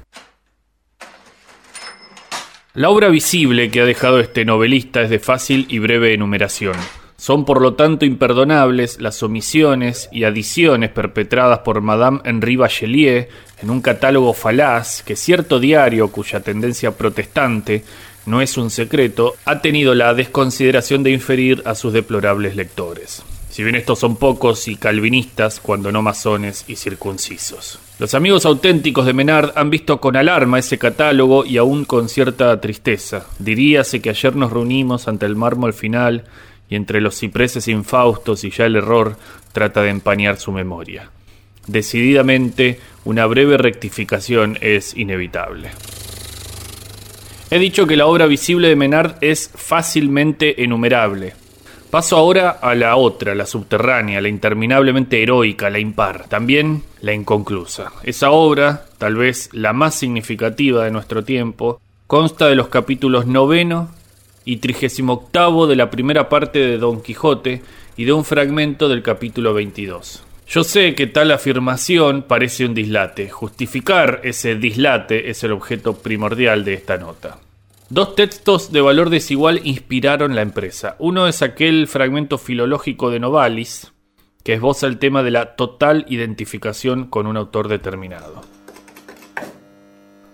La 2.79 2.91
obra 2.91 3.09
visible 3.09 3.73
que 3.73 3.81
ha 3.81 3.85
dejado 3.85 4.21
este 4.21 4.45
novelista 4.45 5.03
es 5.03 5.11
de 5.11 5.19
fácil 5.19 5.67
y 5.69 5.81
breve 5.81 6.15
enumeración. 6.15 6.77
Son 7.17 7.45
por 7.45 7.61
lo 7.61 7.75
tanto 7.75 8.05
imperdonables 8.05 9.01
las 9.01 9.21
omisiones 9.25 10.09
y 10.13 10.23
adiciones 10.23 10.91
perpetradas 10.91 11.59
por 11.59 11.81
Madame 11.81 12.21
Henri 12.23 12.55
Bachelier 12.55 13.31
en 13.61 13.71
un 13.71 13.81
catálogo 13.81 14.33
falaz 14.33 15.03
que 15.03 15.17
cierto 15.17 15.59
diario 15.59 16.13
cuya 16.13 16.39
tendencia 16.39 16.93
protestante 16.93 17.83
no 18.27 18.41
es 18.43 18.57
un 18.57 18.71
secreto 18.71 19.35
ha 19.45 19.61
tenido 19.61 19.97
la 19.97 20.15
desconsideración 20.15 21.03
de 21.03 21.11
inferir 21.11 21.63
a 21.65 21.75
sus 21.75 21.93
deplorables 21.93 22.55
lectores. 22.55 23.25
Si 23.59 23.65
bien 23.65 23.75
estos 23.75 23.99
son 23.99 24.15
pocos 24.15 24.69
y 24.69 24.77
calvinistas, 24.77 25.59
cuando 25.59 25.91
no 25.91 26.01
masones 26.01 26.65
y 26.69 26.77
circuncisos. 26.77 27.81
Los 27.99 28.15
amigos 28.15 28.47
auténticos 28.47 29.05
de 29.05 29.13
Menard 29.13 29.51
han 29.57 29.69
visto 29.69 30.01
con 30.01 30.15
alarma 30.15 30.61
ese 30.61 30.79
catálogo 30.79 31.45
y 31.45 31.57
aún 31.57 31.85
con 31.85 32.09
cierta 32.09 32.61
tristeza. 32.61 33.27
Diríase 33.41 34.01
que 34.01 34.11
ayer 34.11 34.37
nos 34.37 34.53
reunimos 34.53 35.09
ante 35.09 35.27
el 35.27 35.35
mármol 35.35 35.73
final 35.73 36.23
y 36.71 36.77
entre 36.77 37.01
los 37.01 37.19
cipreses 37.19 37.67
infaustos 37.67 38.45
y 38.45 38.51
ya 38.51 38.65
el 38.65 38.77
error 38.77 39.17
trata 39.51 39.83
de 39.83 39.91
empañar 39.91 40.39
su 40.39 40.53
memoria. 40.53 41.11
Decididamente, 41.67 42.79
una 43.05 43.27
breve 43.27 43.57
rectificación 43.57 44.57
es 44.61 44.97
inevitable. 44.97 45.71
He 47.51 47.59
dicho 47.59 47.89
que 47.89 47.97
la 47.97 48.07
obra 48.07 48.27
visible 48.27 48.69
de 48.69 48.77
Menard 48.77 49.17
es 49.21 49.51
fácilmente 49.53 50.63
enumerable. 50.63 51.48
Paso 51.91 52.19
ahora 52.19 52.51
a 52.51 52.75
la 52.75 52.97
otra, 52.97 53.35
la 53.35 53.47
subterránea, 53.47 54.21
la 54.21 54.29
interminablemente 54.29 55.23
heroica, 55.23 55.71
la 55.71 55.79
impar, 55.79 56.29
también 56.29 56.83
la 57.01 57.15
inconclusa. 57.15 57.93
Esa 58.03 58.31
obra, 58.31 58.85
tal 58.99 59.17
vez 59.17 59.49
la 59.53 59.73
más 59.73 59.95
significativa 59.95 60.85
de 60.85 60.91
nuestro 60.91 61.25
tiempo, 61.25 61.81
consta 62.07 62.47
de 62.47 62.57
los 62.57 62.69
capítulos 62.69 63.27
noveno 63.27 63.89
y 64.45 64.59
trigésimo 64.59 65.15
octavo 65.15 65.67
de 65.67 65.77
la 65.77 65.89
primera 65.89 66.29
parte 66.29 66.59
de 66.59 66.77
Don 66.77 67.01
Quijote 67.01 67.63
y 67.97 68.05
de 68.05 68.13
un 68.13 68.27
fragmento 68.27 68.91
del 68.91 69.03
capítulo 69.03 69.55
22. 69.55 70.25
Yo 70.47 70.65
sé 70.65 70.95
que 70.95 71.07
tal 71.07 71.31
afirmación 71.31 72.23
parece 72.23 72.67
un 72.67 72.75
dislate. 72.75 73.31
Justificar 73.31 74.21
ese 74.25 74.57
dislate 74.57 75.31
es 75.31 75.43
el 75.43 75.53
objeto 75.53 75.95
primordial 75.95 76.67
de 76.67 76.75
esta 76.75 76.99
nota. 76.99 77.39
Dos 77.91 78.15
textos 78.15 78.71
de 78.71 78.83
valor 78.83 79.09
desigual 79.09 79.63
inspiraron 79.65 80.35
la 80.35 80.43
empresa. 80.43 80.97
Uno 80.99 81.27
es 81.27 81.41
aquel 81.41 81.87
fragmento 81.87 82.37
filológico 82.37 83.09
de 83.09 83.19
Novalis, 83.19 83.95
que 84.45 84.53
esboza 84.53 84.87
el 84.87 84.99
tema 84.99 85.23
de 85.23 85.31
la 85.31 85.57
total 85.57 86.05
identificación 86.11 87.07
con 87.07 87.27
un 87.27 87.39
autor 87.39 87.67
determinado. 87.69 88.43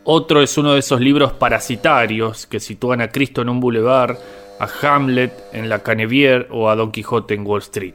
Otro 0.02 0.42
es 0.42 0.58
uno 0.58 0.72
de 0.72 0.80
esos 0.80 1.00
libros 1.00 1.32
parasitarios 1.34 2.48
que 2.48 2.58
sitúan 2.58 3.00
a 3.00 3.10
Cristo 3.10 3.42
en 3.42 3.48
un 3.48 3.60
boulevard, 3.60 4.16
a 4.58 4.68
Hamlet 4.82 5.32
en 5.52 5.68
la 5.68 5.78
Canevier 5.84 6.48
o 6.50 6.68
a 6.68 6.74
Don 6.74 6.90
Quijote 6.90 7.34
en 7.34 7.46
Wall 7.46 7.60
Street. 7.60 7.94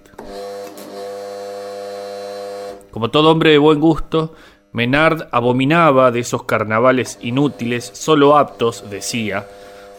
Como 2.91 3.12
todo 3.12 3.30
hombre 3.30 3.51
de 3.51 3.57
buen 3.57 3.82
gusto, 3.82 4.36
Menard 4.72 5.28
abominaba 5.32 6.12
de 6.12 6.20
esos 6.20 6.44
carnavales 6.44 7.18
inútiles, 7.22 7.90
solo 7.94 8.38
aptos, 8.38 8.90
decía, 8.90 9.48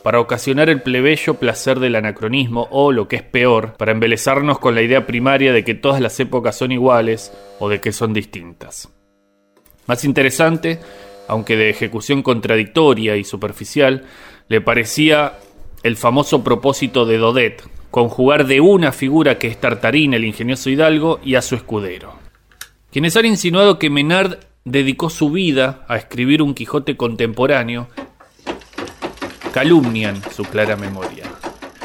para 0.03 0.21
ocasionar 0.21 0.71
el 0.71 0.81
plebeyo 0.81 1.35
placer 1.35 1.81
del 1.81 1.97
anacronismo 1.97 2.69
o, 2.71 2.93
lo 2.93 3.09
que 3.09 3.17
es 3.17 3.23
peor, 3.23 3.75
para 3.75 3.93
embelezarnos 3.93 4.59
con 4.59 4.75
la 4.75 4.83
idea 4.83 5.07
primaria 5.07 5.53
de 5.53 5.65
que 5.65 5.75
todas 5.75 6.01
las 6.01 6.19
épocas 6.21 6.57
son 6.57 6.73
iguales 6.73 7.33
o 7.59 7.69
de 7.69 7.81
que 7.81 7.93
son 7.93 8.13
distintas. 8.13 8.89
Más 9.87 10.05
interesante, 10.05 10.79
aunque 11.27 11.57
de 11.57 11.71
ejecución 11.71 12.23
contradictoria 12.23 13.17
y 13.17 13.25
superficial, 13.25 14.05
le 14.49 14.61
parecía 14.61 15.35
el 15.83 15.97
famoso 15.97 16.45
propósito 16.45 17.07
de 17.07 17.19
Dodet, 17.19 17.63
conjugar 17.91 18.47
de 18.47 18.61
una 18.61 18.93
figura 18.93 19.39
que 19.39 19.49
es 19.49 19.61
Tartarín, 19.61 20.15
el 20.15 20.25
ingenioso 20.25 20.71
hidalgo, 20.71 21.19
y 21.25 21.35
a 21.35 21.43
su 21.43 21.57
escudero. 21.57 22.15
Quienes 22.93 23.17
han 23.17 23.27
insinuado 23.27 23.79
que 23.79 23.91
Menard 23.91 24.39
dedicó 24.65 25.11
su 25.11 25.31
vida 25.31 25.85
a 25.89 25.97
escribir 25.97 26.43
un 26.43 26.55
Quijote 26.55 26.97
contemporáneo, 26.97 27.89
calumnian 29.53 30.21
su 30.31 30.45
clara 30.45 30.77
memoria. 30.77 31.25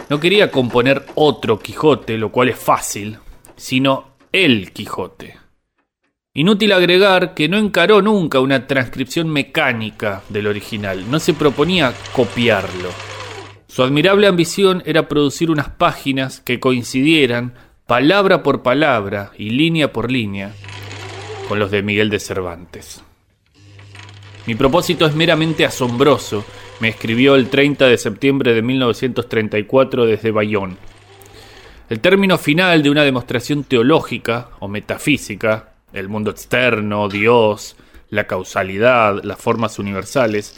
No 0.09 0.19
quería 0.19 0.51
componer 0.51 1.05
otro 1.15 1.59
Quijote, 1.59 2.17
lo 2.17 2.31
cual 2.31 2.49
es 2.49 2.59
fácil, 2.59 3.17
sino 3.55 4.15
el 4.31 4.71
Quijote. 4.71 5.37
Inútil 6.33 6.73
agregar 6.73 7.33
que 7.33 7.47
no 7.47 7.57
encaró 7.57 8.01
nunca 8.01 8.41
una 8.41 8.67
transcripción 8.67 9.29
mecánica 9.29 10.21
del 10.29 10.47
original, 10.47 11.09
no 11.09 11.19
se 11.19 11.33
proponía 11.33 11.93
copiarlo. 12.13 12.89
Su 13.67 13.83
admirable 13.83 14.27
ambición 14.27 14.83
era 14.85 15.07
producir 15.07 15.49
unas 15.49 15.69
páginas 15.69 16.41
que 16.41 16.59
coincidieran 16.59 17.53
palabra 17.87 18.43
por 18.43 18.63
palabra 18.63 19.31
y 19.37 19.51
línea 19.51 19.93
por 19.93 20.11
línea 20.11 20.53
con 21.47 21.59
los 21.59 21.71
de 21.71 21.83
Miguel 21.83 22.09
de 22.09 22.19
Cervantes. 22.19 23.03
Mi 24.45 24.55
propósito 24.55 25.05
es 25.05 25.15
meramente 25.15 25.65
asombroso, 25.65 26.45
me 26.79 26.89
escribió 26.89 27.35
el 27.35 27.49
30 27.49 27.87
de 27.87 27.97
septiembre 27.97 28.53
de 28.53 28.61
1934 28.61 30.05
desde 30.05 30.31
Bayón. 30.31 30.77
El 31.89 31.99
término 31.99 32.37
final 32.37 32.83
de 32.83 32.89
una 32.89 33.03
demostración 33.03 33.63
teológica 33.63 34.49
o 34.59 34.67
metafísica, 34.67 35.73
el 35.93 36.09
mundo 36.09 36.31
externo, 36.31 37.07
Dios, 37.09 37.75
la 38.09 38.27
causalidad, 38.27 39.23
las 39.23 39.39
formas 39.39 39.79
universales, 39.79 40.55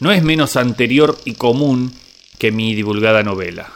no 0.00 0.10
es 0.10 0.22
menos 0.22 0.56
anterior 0.56 1.16
y 1.24 1.34
común 1.34 1.92
que 2.38 2.50
mi 2.52 2.74
divulgada 2.74 3.22
novela. 3.22 3.70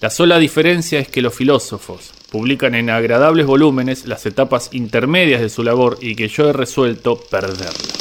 La 0.00 0.10
sola 0.10 0.38
diferencia 0.38 0.98
es 1.00 1.08
que 1.08 1.22
los 1.22 1.34
filósofos 1.34 2.11
publican 2.32 2.74
en 2.74 2.88
agradables 2.88 3.44
volúmenes 3.44 4.06
las 4.06 4.24
etapas 4.24 4.70
intermedias 4.72 5.42
de 5.42 5.50
su 5.50 5.62
labor 5.62 5.98
y 6.00 6.14
que 6.14 6.28
yo 6.28 6.48
he 6.48 6.54
resuelto 6.54 7.16
perderlas. 7.16 7.92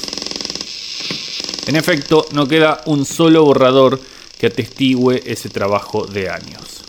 En 1.67 1.75
efecto, 1.75 2.25
no 2.31 2.47
queda 2.47 2.79
un 2.85 3.03
solo 3.03 3.43
borrador 3.43 3.99
que 4.39 4.47
atestigue 4.47 5.21
ese 5.25 5.49
trabajo 5.49 6.07
de 6.07 6.29
años. 6.29 6.85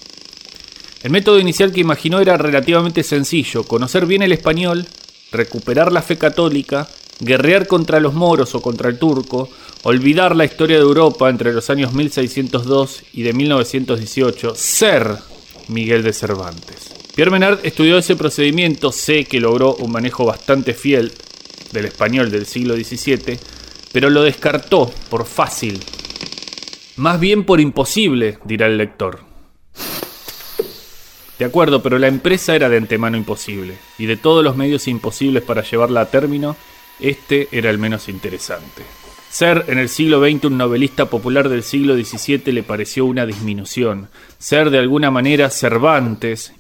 El 1.03 1.11
método 1.11 1.41
inicial 1.41 1.73
que 1.73 1.81
imaginó 1.81 2.21
era 2.21 2.39
relativamente 2.39 3.03
sencillo, 3.03 3.65
conocer 3.65 4.07
bien 4.07 4.23
el 4.23 4.31
español, 4.31 4.87
recuperar 5.33 5.91
la 5.91 6.03
fe 6.03 6.17
católica, 6.17 6.89
guerrear 7.19 7.67
contra 7.67 7.99
los 7.99 8.15
moros 8.15 8.55
o 8.55 8.63
contra 8.63 8.89
el 8.89 9.01
turco, 9.01 9.49
olvidar 9.83 10.37
la 10.37 10.45
historia 10.45 10.77
de 10.77 10.83
Europa 10.83 11.29
entre 11.29 11.53
los 11.53 11.71
años 11.71 11.93
1602 11.93 13.03
y 13.15 13.23
de 13.23 13.33
1918, 13.33 14.55
ser 14.55 15.17
Miguel 15.67 16.05
de 16.05 16.13
Cervantes. 16.13 16.92
Pierre 17.15 17.31
Menard 17.31 17.59
estudió 17.63 17.99
ese 17.99 18.17
procedimiento, 18.17 18.91
sé 18.91 19.25
que 19.25 19.39
logró 19.39 19.75
un 19.75 19.93
manejo 19.93 20.25
bastante 20.25 20.73
fiel 20.73 21.13
del 21.71 21.85
español 21.85 22.31
del 22.31 22.47
siglo 22.47 22.75
XVII, 22.75 23.39
pero 23.93 24.09
lo 24.09 24.23
descartó 24.23 24.91
por 25.11 25.27
fácil. 25.27 25.79
Más 26.97 27.21
bien 27.21 27.45
por 27.45 27.61
imposible, 27.61 28.39
dirá 28.45 28.67
el 28.67 28.79
lector. 28.79 29.21
De 31.39 31.45
acuerdo, 31.45 31.83
pero 31.83 31.99
la 31.99 32.09
empresa 32.09 32.57
era 32.57 32.71
de 32.71 32.79
antemano 32.79 33.19
imposible, 33.19 33.77
y 33.99 34.07
de 34.07 34.17
todos 34.17 34.43
los 34.43 34.57
medios 34.57 34.89
imposibles 34.89 35.43
para 35.43 35.63
llevarla 35.63 36.03
a 36.03 36.11
término, 36.11 36.57
este 36.99 37.49
era 37.53 37.69
el 37.69 37.77
menos 37.77 38.09
interesante. 38.09 38.85
Ser 39.29 39.67
en 39.69 39.79
el 39.79 39.91
siglo 39.91 40.21
XX 40.27 40.45
un 40.45 40.57
novelista 40.57 41.07
popular 41.07 41.51
del 41.51 41.63
siglo 41.63 41.95
XVII 41.95 42.53
le 42.53 42.63
pareció 42.63 43.05
una 43.05 43.27
disminución. 43.27 44.09
Ser 44.39 44.71
de 44.71 44.79
alguna 44.79 45.11
manera 45.11 45.51
Cervantes 45.51 46.53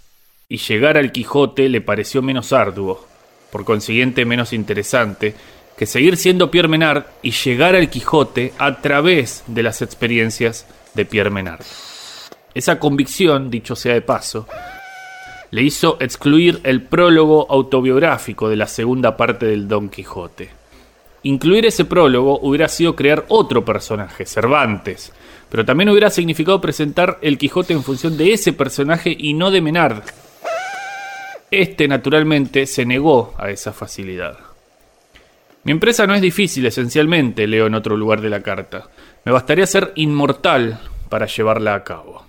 y 0.52 0.58
llegar 0.58 0.98
al 0.98 1.12
Quijote 1.12 1.70
le 1.70 1.80
pareció 1.80 2.20
menos 2.20 2.52
arduo, 2.52 3.06
por 3.50 3.64
consiguiente 3.64 4.26
menos 4.26 4.52
interesante, 4.52 5.34
que 5.78 5.86
seguir 5.86 6.18
siendo 6.18 6.50
Pierre 6.50 6.68
Menard 6.68 7.04
y 7.22 7.30
llegar 7.30 7.74
al 7.74 7.88
Quijote 7.88 8.52
a 8.58 8.82
través 8.82 9.44
de 9.46 9.62
las 9.62 9.80
experiencias 9.80 10.66
de 10.92 11.06
Pierre 11.06 11.30
Menard. 11.30 11.64
Esa 12.54 12.78
convicción, 12.78 13.50
dicho 13.50 13.74
sea 13.74 13.94
de 13.94 14.02
paso, 14.02 14.46
le 15.52 15.62
hizo 15.62 15.96
excluir 16.00 16.60
el 16.64 16.82
prólogo 16.82 17.46
autobiográfico 17.48 18.50
de 18.50 18.56
la 18.56 18.66
segunda 18.66 19.16
parte 19.16 19.46
del 19.46 19.66
Don 19.66 19.88
Quijote. 19.88 20.50
Incluir 21.22 21.64
ese 21.64 21.86
prólogo 21.86 22.40
hubiera 22.42 22.68
sido 22.68 22.94
crear 22.94 23.24
otro 23.28 23.64
personaje, 23.64 24.26
Cervantes, 24.26 25.14
pero 25.48 25.64
también 25.64 25.88
hubiera 25.88 26.10
significado 26.10 26.60
presentar 26.60 27.18
el 27.22 27.38
Quijote 27.38 27.72
en 27.72 27.82
función 27.82 28.18
de 28.18 28.34
ese 28.34 28.52
personaje 28.52 29.16
y 29.18 29.32
no 29.32 29.50
de 29.50 29.62
Menard. 29.62 30.02
Este, 31.52 31.86
naturalmente, 31.86 32.64
se 32.64 32.86
negó 32.86 33.34
a 33.36 33.50
esa 33.50 33.74
facilidad. 33.74 34.38
Mi 35.64 35.72
empresa 35.72 36.06
no 36.06 36.14
es 36.14 36.22
difícil, 36.22 36.64
esencialmente, 36.64 37.46
leo 37.46 37.66
en 37.66 37.74
otro 37.74 37.94
lugar 37.94 38.22
de 38.22 38.30
la 38.30 38.42
carta. 38.42 38.88
Me 39.26 39.32
bastaría 39.32 39.66
ser 39.66 39.92
inmortal 39.96 40.80
para 41.10 41.26
llevarla 41.26 41.74
a 41.74 41.84
cabo. 41.84 42.24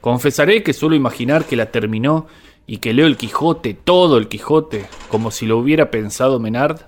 Confesaré 0.00 0.62
que 0.62 0.74
suelo 0.74 0.94
imaginar 0.94 1.44
que 1.44 1.56
la 1.56 1.72
terminó 1.72 2.28
y 2.68 2.76
que 2.76 2.94
leo 2.94 3.08
el 3.08 3.16
Quijote, 3.16 3.74
todo 3.74 4.16
el 4.16 4.28
Quijote, 4.28 4.86
como 5.08 5.32
si 5.32 5.44
lo 5.44 5.58
hubiera 5.58 5.90
pensado 5.90 6.38
Menard. 6.38 6.82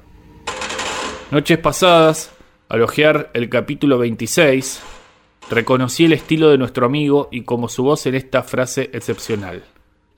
Noches 1.33 1.59
pasadas, 1.59 2.31
al 2.69 2.83
hojear 2.83 3.33
el 3.35 3.49
capítulo 3.49 3.99
26, 3.99 4.81
reconocí 5.51 6.05
el 6.05 6.13
estilo 6.13 6.51
de 6.51 6.59
nuestro 6.59 6.87
amigo 6.87 7.29
y 7.33 7.43
como 7.43 7.69
su 7.69 7.83
voz 7.83 8.07
en 8.07 8.15
esta 8.15 8.45
frase 8.45 8.91
excepcional. 8.93 9.65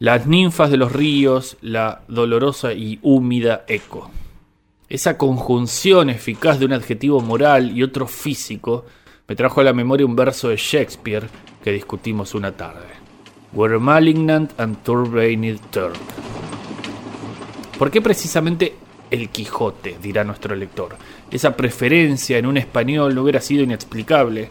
Las 0.00 0.26
ninfas 0.26 0.70
de 0.70 0.78
los 0.78 0.92
ríos, 0.92 1.58
la 1.60 2.00
dolorosa 2.08 2.72
y 2.72 2.98
húmida 3.02 3.66
eco. 3.68 4.10
Esa 4.88 5.18
conjunción 5.18 6.08
eficaz 6.08 6.58
de 6.58 6.64
un 6.64 6.72
adjetivo 6.72 7.20
moral 7.20 7.76
y 7.76 7.82
otro 7.82 8.06
físico 8.06 8.86
me 9.28 9.36
trajo 9.36 9.60
a 9.60 9.64
la 9.64 9.74
memoria 9.74 10.06
un 10.06 10.16
verso 10.16 10.48
de 10.48 10.56
Shakespeare 10.56 11.28
que 11.62 11.72
discutimos 11.72 12.34
una 12.34 12.52
tarde. 12.52 12.86
Were 13.52 13.78
malignant 13.78 14.58
and 14.58 14.82
turbaned 14.84 15.60
Turk. 15.70 15.98
¿Por 17.78 17.90
qué 17.90 18.00
precisamente 18.00 18.76
el 19.10 19.28
Quijote? 19.28 19.98
dirá 20.02 20.24
nuestro 20.24 20.56
lector. 20.56 20.96
Esa 21.30 21.54
preferencia 21.54 22.38
en 22.38 22.46
un 22.46 22.56
español 22.56 23.14
no 23.14 23.24
hubiera 23.24 23.42
sido 23.42 23.64
inexplicable, 23.64 24.48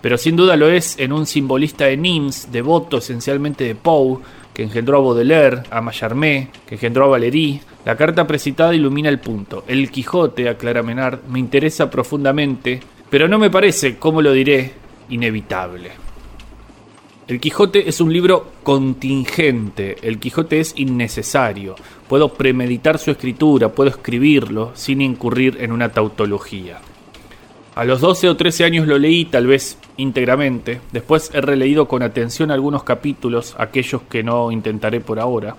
pero 0.00 0.18
sin 0.18 0.36
duda 0.36 0.56
lo 0.56 0.68
es 0.68 0.98
en 0.98 1.12
un 1.12 1.26
simbolista 1.26 1.86
de 1.86 1.96
Nimes, 1.96 2.48
devoto 2.50 2.98
esencialmente 2.98 3.64
de 3.64 3.74
Poe, 3.74 4.18
que 4.54 4.64
engendró 4.64 4.98
a 4.98 5.00
Baudelaire, 5.02 5.62
a 5.70 5.80
Mallarmé, 5.80 6.50
que 6.66 6.74
engendró 6.74 7.04
a 7.04 7.08
Valéry. 7.08 7.60
La 7.84 7.96
carta 7.96 8.26
precitada 8.26 8.74
ilumina 8.74 9.08
el 9.08 9.20
punto. 9.20 9.64
El 9.68 9.88
Quijote, 9.90 10.48
aclara 10.48 10.82
Menard, 10.82 11.20
me 11.28 11.38
interesa 11.38 11.88
profundamente, 11.88 12.80
pero 13.08 13.28
no 13.28 13.38
me 13.38 13.50
parece, 13.50 13.98
como 13.98 14.20
lo 14.20 14.32
diré, 14.32 14.72
inevitable. 15.10 15.92
El 17.28 17.40
Quijote 17.40 17.88
es 17.88 18.00
un 18.00 18.12
libro 18.12 18.52
contingente, 18.62 19.96
el 20.02 20.18
Quijote 20.18 20.60
es 20.60 20.72
innecesario. 20.76 21.76
Puedo 22.08 22.32
premeditar 22.32 22.98
su 22.98 23.10
escritura, 23.10 23.68
puedo 23.68 23.90
escribirlo 23.90 24.72
sin 24.74 25.02
incurrir 25.02 25.58
en 25.60 25.70
una 25.70 25.90
tautología. 25.90 26.80
A 27.78 27.84
los 27.84 28.00
12 28.00 28.30
o 28.30 28.36
13 28.36 28.64
años 28.64 28.88
lo 28.88 28.98
leí, 28.98 29.24
tal 29.24 29.46
vez 29.46 29.78
íntegramente. 29.98 30.80
Después 30.90 31.30
he 31.32 31.40
releído 31.40 31.86
con 31.86 32.02
atención 32.02 32.50
algunos 32.50 32.82
capítulos, 32.82 33.54
aquellos 33.56 34.02
que 34.10 34.24
no 34.24 34.50
intentaré 34.50 35.00
por 35.00 35.20
ahora. 35.20 35.54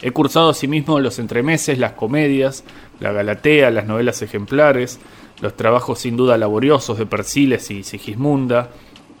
He 0.00 0.10
cursado 0.10 0.48
asimismo 0.48 0.98
los 0.98 1.18
entremeses, 1.18 1.78
las 1.78 1.92
comedias, 1.92 2.64
la 3.00 3.12
Galatea, 3.12 3.70
las 3.70 3.84
novelas 3.84 4.22
ejemplares, 4.22 4.98
los 5.42 5.58
trabajos 5.58 5.98
sin 5.98 6.16
duda 6.16 6.38
laboriosos 6.38 6.96
de 6.96 7.04
Persiles 7.04 7.70
y 7.70 7.82
Sigismunda 7.82 8.70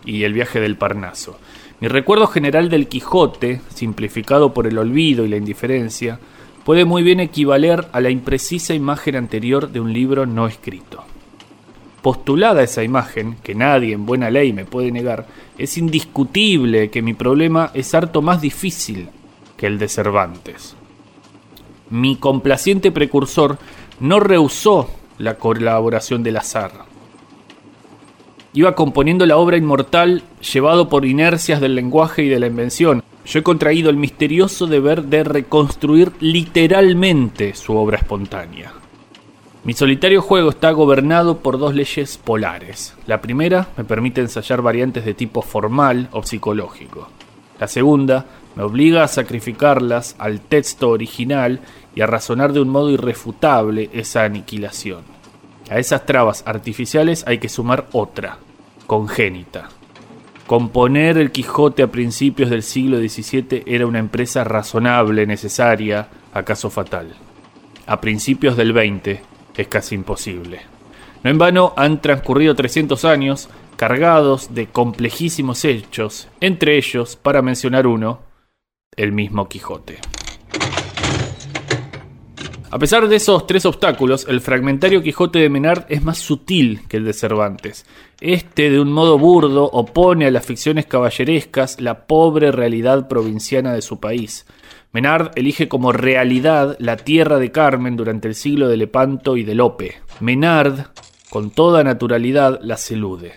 y 0.06 0.22
el 0.22 0.32
viaje 0.32 0.58
del 0.58 0.76
Parnaso. 0.78 1.38
Mi 1.80 1.88
recuerdo 1.88 2.28
general 2.28 2.70
del 2.70 2.88
Quijote, 2.88 3.60
simplificado 3.74 4.54
por 4.54 4.66
el 4.66 4.78
olvido 4.78 5.26
y 5.26 5.28
la 5.28 5.36
indiferencia, 5.36 6.18
puede 6.64 6.86
muy 6.86 7.02
bien 7.02 7.20
equivaler 7.20 7.88
a 7.92 8.00
la 8.00 8.08
imprecisa 8.08 8.72
imagen 8.72 9.16
anterior 9.16 9.70
de 9.70 9.80
un 9.80 9.92
libro 9.92 10.24
no 10.24 10.46
escrito. 10.46 11.04
Postulada 12.08 12.62
esa 12.62 12.82
imagen, 12.82 13.36
que 13.42 13.54
nadie 13.54 13.92
en 13.92 14.06
buena 14.06 14.30
ley 14.30 14.54
me 14.54 14.64
puede 14.64 14.90
negar, 14.90 15.26
es 15.58 15.76
indiscutible 15.76 16.88
que 16.88 17.02
mi 17.02 17.12
problema 17.12 17.70
es 17.74 17.94
harto 17.94 18.22
más 18.22 18.40
difícil 18.40 19.10
que 19.58 19.66
el 19.66 19.78
de 19.78 19.90
Cervantes. 19.90 20.74
Mi 21.90 22.16
complaciente 22.16 22.92
precursor 22.92 23.58
no 24.00 24.20
rehusó 24.20 24.88
la 25.18 25.34
colaboración 25.34 26.22
del 26.22 26.38
azar 26.38 26.72
iba 28.54 28.74
componiendo 28.74 29.26
la 29.26 29.36
obra 29.36 29.58
inmortal 29.58 30.22
llevado 30.40 30.88
por 30.88 31.04
inercias 31.04 31.60
del 31.60 31.74
lenguaje 31.74 32.22
y 32.22 32.28
de 32.30 32.40
la 32.40 32.46
invención. 32.46 33.02
Yo 33.26 33.40
he 33.40 33.42
contraído 33.42 33.90
el 33.90 33.98
misterioso 33.98 34.66
deber 34.66 35.04
de 35.04 35.24
reconstruir 35.24 36.12
literalmente 36.20 37.54
su 37.54 37.76
obra 37.76 37.98
espontánea. 37.98 38.77
Mi 39.64 39.74
solitario 39.74 40.22
juego 40.22 40.50
está 40.50 40.70
gobernado 40.70 41.38
por 41.38 41.58
dos 41.58 41.74
leyes 41.74 42.16
polares. 42.16 42.94
La 43.06 43.20
primera 43.20 43.68
me 43.76 43.84
permite 43.84 44.20
ensayar 44.20 44.62
variantes 44.62 45.04
de 45.04 45.14
tipo 45.14 45.42
formal 45.42 46.08
o 46.12 46.22
psicológico. 46.22 47.08
La 47.58 47.66
segunda 47.66 48.24
me 48.54 48.62
obliga 48.62 49.02
a 49.02 49.08
sacrificarlas 49.08 50.14
al 50.18 50.40
texto 50.40 50.90
original 50.90 51.60
y 51.94 52.02
a 52.02 52.06
razonar 52.06 52.52
de 52.52 52.60
un 52.60 52.68
modo 52.68 52.90
irrefutable 52.90 53.90
esa 53.92 54.22
aniquilación. 54.24 55.02
A 55.68 55.78
esas 55.78 56.06
trabas 56.06 56.44
artificiales 56.46 57.24
hay 57.26 57.38
que 57.38 57.48
sumar 57.48 57.88
otra, 57.92 58.38
congénita. 58.86 59.68
Componer 60.46 61.18
el 61.18 61.32
Quijote 61.32 61.82
a 61.82 61.88
principios 61.88 62.48
del 62.48 62.62
siglo 62.62 62.98
XVII 62.98 63.64
era 63.66 63.86
una 63.86 63.98
empresa 63.98 64.44
razonable, 64.44 65.26
necesaria, 65.26 66.08
acaso 66.32 66.70
fatal. 66.70 67.16
A 67.86 68.00
principios 68.00 68.56
del 68.56 68.72
XX 68.72 69.20
es 69.58 69.68
casi 69.68 69.94
imposible. 69.94 70.60
No 71.22 71.30
en 71.30 71.36
vano 71.36 71.74
han 71.76 72.00
transcurrido 72.00 72.54
300 72.54 73.04
años 73.04 73.50
cargados 73.76 74.54
de 74.54 74.68
complejísimos 74.68 75.64
hechos, 75.64 76.28
entre 76.40 76.78
ellos, 76.78 77.16
para 77.16 77.42
mencionar 77.42 77.86
uno, 77.86 78.20
el 78.96 79.12
mismo 79.12 79.48
Quijote. 79.48 79.98
A 82.70 82.78
pesar 82.78 83.08
de 83.08 83.16
esos 83.16 83.46
tres 83.46 83.64
obstáculos, 83.64 84.26
el 84.28 84.40
fragmentario 84.40 85.02
Quijote 85.02 85.38
de 85.38 85.48
Menard 85.48 85.84
es 85.88 86.02
más 86.02 86.18
sutil 86.18 86.82
que 86.86 86.98
el 86.98 87.04
de 87.04 87.14
Cervantes. 87.14 87.86
Este, 88.20 88.68
de 88.70 88.78
un 88.78 88.92
modo 88.92 89.18
burdo, 89.18 89.64
opone 89.64 90.26
a 90.26 90.30
las 90.30 90.44
ficciones 90.44 90.84
caballerescas 90.84 91.80
la 91.80 92.06
pobre 92.06 92.52
realidad 92.52 93.08
provinciana 93.08 93.72
de 93.72 93.80
su 93.80 94.00
país. 94.00 94.44
Menard 94.92 95.30
elige 95.36 95.68
como 95.68 95.92
realidad 95.92 96.76
la 96.78 96.96
tierra 96.96 97.38
de 97.38 97.52
Carmen 97.52 97.96
durante 97.96 98.28
el 98.28 98.34
siglo 98.34 98.68
de 98.68 98.76
Lepanto 98.76 99.36
y 99.36 99.44
de 99.44 99.54
Lope. 99.54 99.94
Menard, 100.20 100.86
con 101.30 101.50
toda 101.50 101.84
naturalidad, 101.84 102.58
las 102.62 102.90
elude. 102.90 103.34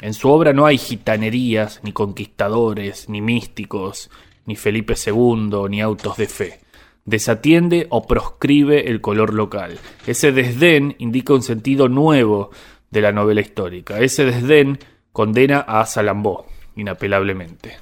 En 0.00 0.14
su 0.14 0.28
obra 0.28 0.52
no 0.52 0.66
hay 0.66 0.78
gitanerías, 0.78 1.80
ni 1.82 1.92
conquistadores, 1.92 3.08
ni 3.08 3.20
místicos, 3.20 4.10
ni 4.46 4.56
Felipe 4.56 4.94
II, 4.94 5.68
ni 5.68 5.80
autos 5.80 6.16
de 6.16 6.26
fe 6.26 6.64
desatiende 7.04 7.86
o 7.90 8.06
proscribe 8.06 8.88
el 8.88 9.00
color 9.00 9.34
local. 9.34 9.78
Ese 10.06 10.32
desdén 10.32 10.96
indica 10.98 11.34
un 11.34 11.42
sentido 11.42 11.88
nuevo 11.88 12.50
de 12.90 13.02
la 13.02 13.12
novela 13.12 13.40
histórica. 13.40 14.00
Ese 14.00 14.24
desdén 14.24 14.78
condena 15.12 15.60
a 15.60 15.84
Salambó, 15.86 16.46
inapelablemente. 16.76 17.76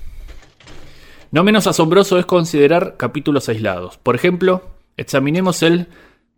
No 1.33 1.45
menos 1.45 1.67
asombroso 1.67 2.19
es 2.19 2.27
considerar 2.27 2.97
capítulos 2.99 3.49
aislados. 3.49 3.97
Por 3.97 4.15
ejemplo, 4.15 4.65
examinemos 4.99 5.63
el 5.63 5.87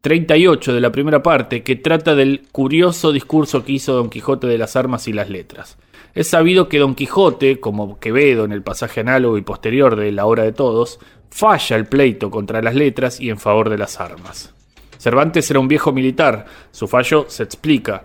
38 0.03 0.73
de 0.73 0.81
la 0.81 0.93
primera 0.93 1.21
parte, 1.21 1.65
que 1.65 1.75
trata 1.75 2.15
del 2.15 2.43
curioso 2.53 3.11
discurso 3.11 3.65
que 3.65 3.73
hizo 3.73 3.95
Don 3.95 4.09
Quijote 4.09 4.47
de 4.47 4.57
las 4.57 4.77
armas 4.77 5.09
y 5.09 5.13
las 5.13 5.31
letras. 5.31 5.79
Es 6.15 6.29
sabido 6.29 6.69
que 6.69 6.79
Don 6.79 6.95
Quijote, 6.95 7.59
como 7.59 7.99
Quevedo 7.99 8.45
en 8.45 8.53
el 8.53 8.63
pasaje 8.63 9.01
análogo 9.01 9.37
y 9.37 9.43
posterior 9.43 9.97
de 9.97 10.13
La 10.13 10.27
Hora 10.27 10.45
de 10.45 10.53
Todos, 10.53 11.01
falla 11.29 11.75
el 11.75 11.87
pleito 11.87 12.31
contra 12.31 12.63
las 12.63 12.77
letras 12.77 13.21
y 13.21 13.31
en 13.31 13.39
favor 13.39 13.71
de 13.71 13.79
las 13.79 13.99
armas. 13.99 14.55
Cervantes 14.99 15.51
era 15.51 15.59
un 15.59 15.67
viejo 15.67 15.91
militar, 15.91 16.45
su 16.71 16.87
fallo 16.87 17.27
se 17.27 17.43
explica, 17.43 18.05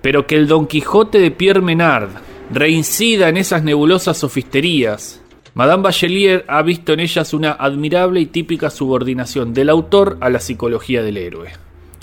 pero 0.00 0.24
que 0.24 0.36
el 0.36 0.46
Don 0.46 0.68
Quijote 0.68 1.18
de 1.18 1.32
Pierre 1.32 1.62
Menard 1.62 2.10
reincida 2.52 3.28
en 3.28 3.38
esas 3.38 3.64
nebulosas 3.64 4.18
sofisterías, 4.18 5.20
Madame 5.54 5.82
Bachelier 5.82 6.44
ha 6.48 6.62
visto 6.62 6.92
en 6.92 7.00
ellas 7.00 7.32
una 7.34 7.52
admirable 7.52 8.20
y 8.20 8.26
típica 8.26 8.70
subordinación 8.70 9.54
del 9.54 9.70
autor 9.70 10.18
a 10.20 10.28
la 10.30 10.40
psicología 10.40 11.02
del 11.02 11.16
héroe. 11.16 11.50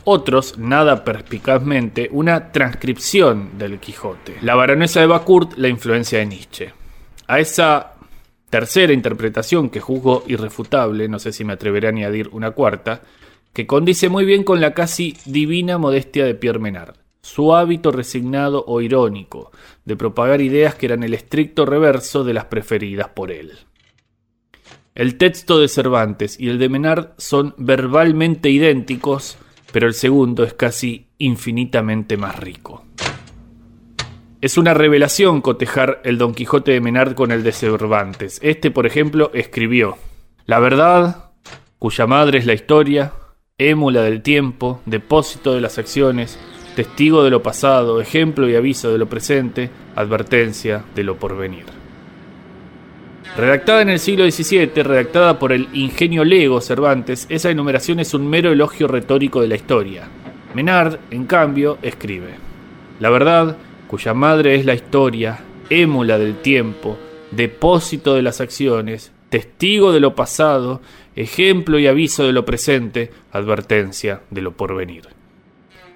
Otros, 0.04 0.58
nada 0.58 1.04
perspicazmente, 1.04 2.10
una 2.12 2.52
transcripción 2.52 3.58
del 3.58 3.80
Quijote. 3.80 4.38
La 4.42 4.56
baronesa 4.56 5.00
de 5.00 5.08
Bacourt, 5.08 5.58
la 5.58 5.68
influencia 5.68 6.20
de 6.20 6.26
Nietzsche. 6.28 6.74
A 7.28 7.40
esa 7.40 7.94
tercera 8.50 8.94
interpretación 8.94 9.70
que 9.70 9.80
juzgo 9.80 10.24
irrefutable, 10.28 11.08
no 11.08 11.18
sé 11.18 11.32
si 11.32 11.44
me 11.44 11.54
atreveré 11.54 11.88
a 11.88 11.90
añadir 11.90 12.30
una 12.34 12.52
cuarta, 12.52 13.02
que 13.52 13.66
condice 13.66 14.10
muy 14.10 14.26
bien 14.26 14.44
con 14.44 14.62
la 14.62 14.74
casi 14.74 15.18
divina 15.26 15.78
modestia 15.78 16.26
de 16.26 16.36
Pierre 16.36 16.60
Menard, 16.60 16.96
su 17.26 17.56
hábito 17.56 17.92
resignado 17.92 18.64
o 18.68 18.82
irónico 18.82 19.52
de 19.84 19.96
propagar 19.96 20.42
ideas 20.42 20.76
que 20.76 20.86
eran 20.86 21.02
el 21.02 21.16
estricto 21.16 21.66
reverso 21.66 22.24
de 22.24 22.36
las 22.36 22.46
preferidas 22.46 23.10
por 23.10 23.32
él. 23.32 23.54
El 24.94 25.18
texto 25.18 25.60
de 25.60 25.68
Cervantes 25.68 26.40
y 26.40 26.50
el 26.50 26.60
de 26.60 26.70
Menard 26.70 27.10
son 27.18 27.56
verbalmente 27.58 28.52
idénticos, 28.52 29.40
pero 29.74 29.88
el 29.88 29.96
segundo 29.96 30.44
es 30.44 30.54
casi 30.54 31.08
infinitamente 31.18 32.16
más 32.16 32.40
rico. 32.40 32.86
Es 34.40 34.60
una 34.60 34.76
revelación 34.76 35.42
cotejar 35.42 36.02
el 36.06 36.20
Don 36.20 36.36
Quijote 36.36 36.74
de 36.74 36.82
Menard 36.82 37.16
con 37.16 37.32
el 37.32 37.42
de 37.42 37.54
Cervantes. 37.54 38.40
Este, 38.44 38.70
por 38.70 38.86
ejemplo, 38.86 39.32
escribió 39.34 39.98
La 40.46 40.60
verdad, 40.60 41.32
cuya 41.80 42.06
madre 42.06 42.38
es 42.38 42.46
la 42.46 42.54
historia, 42.54 43.14
émula 43.58 44.04
del 44.04 44.22
tiempo, 44.22 44.82
depósito 44.86 45.56
de 45.56 45.62
las 45.62 45.80
acciones, 45.80 46.38
testigo 46.76 47.24
de 47.24 47.32
lo 47.32 47.42
pasado, 47.42 48.00
ejemplo 48.00 48.48
y 48.48 48.56
aviso 48.56 48.92
de 48.92 48.98
lo 48.98 49.08
presente, 49.08 49.70
advertencia 49.96 50.84
de 50.94 51.04
lo 51.04 51.18
porvenir. 51.18 51.66
Redactada 53.38 53.82
en 53.82 53.90
el 53.90 54.00
siglo 54.00 54.30
XVII, 54.30 54.84
redactada 54.84 55.40
por 55.40 55.52
el 55.52 55.68
ingenio 55.74 56.24
lego 56.24 56.62
Cervantes, 56.62 57.26
esa 57.30 57.50
enumeración 57.50 58.00
es 58.00 58.14
un 58.14 58.30
mero 58.30 58.52
elogio 58.52 58.88
retórico 58.88 59.42
de 59.42 59.48
la 59.48 59.56
historia. 59.56 60.08
Menard, 60.54 61.00
en 61.12 61.26
cambio, 61.26 61.78
escribe: 61.82 62.36
La 63.00 63.10
verdad, 63.10 63.58
cuya 63.88 64.14
madre 64.14 64.56
es 64.56 64.66
la 64.66 64.74
historia, 64.74 65.40
émula 65.70 66.18
del 66.18 66.38
tiempo, 66.38 66.98
depósito 67.32 68.14
de 68.14 68.22
las 68.22 68.40
acciones, 68.40 69.12
testigo 69.30 69.92
de 69.92 70.00
lo 70.00 70.16
pasado, 70.16 70.82
ejemplo 71.16 71.78
y 71.78 71.88
aviso 71.88 72.24
de 72.24 72.32
lo 72.32 72.46
presente, 72.46 73.12
advertencia 73.32 74.22
de 74.30 74.42
lo 74.42 74.52
porvenir. 74.54 75.15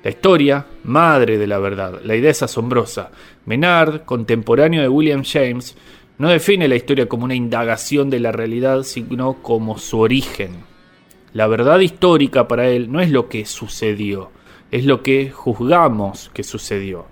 La 0.02 0.12
historia, 0.12 0.66
madre 0.84 1.38
de 1.38 1.45
la 1.45 1.60
verdad, 1.60 2.02
la 2.04 2.16
idea 2.16 2.32
es 2.32 2.41
asombrosa. 2.41 3.12
Menard, 3.45 4.06
contemporáneo 4.06 4.82
de 4.82 4.88
William 4.88 5.24
James, 5.26 5.76
no 6.18 6.30
define 6.30 6.70
la 6.70 6.76
historia 6.76 7.10
como 7.10 7.26
una 7.26 7.36
indagación 7.36 8.10
de 8.10 8.20
la 8.22 8.32
realidad, 8.32 8.84
sino 8.84 9.41
como 9.41 9.78
su 9.78 10.00
origen. 10.00 10.64
La 11.34 11.47
verdad 11.47 11.80
histórica 11.80 12.47
para 12.47 12.70
él 12.70 12.91
no 12.91 13.02
es 13.02 13.12
lo 13.12 13.28
que 13.28 13.45
sucedió, 13.45 14.32
es 14.72 14.86
lo 14.86 15.04
que 15.04 15.32
juzgamos 15.32 16.32
que 16.34 16.43
sucedió. 16.43 17.08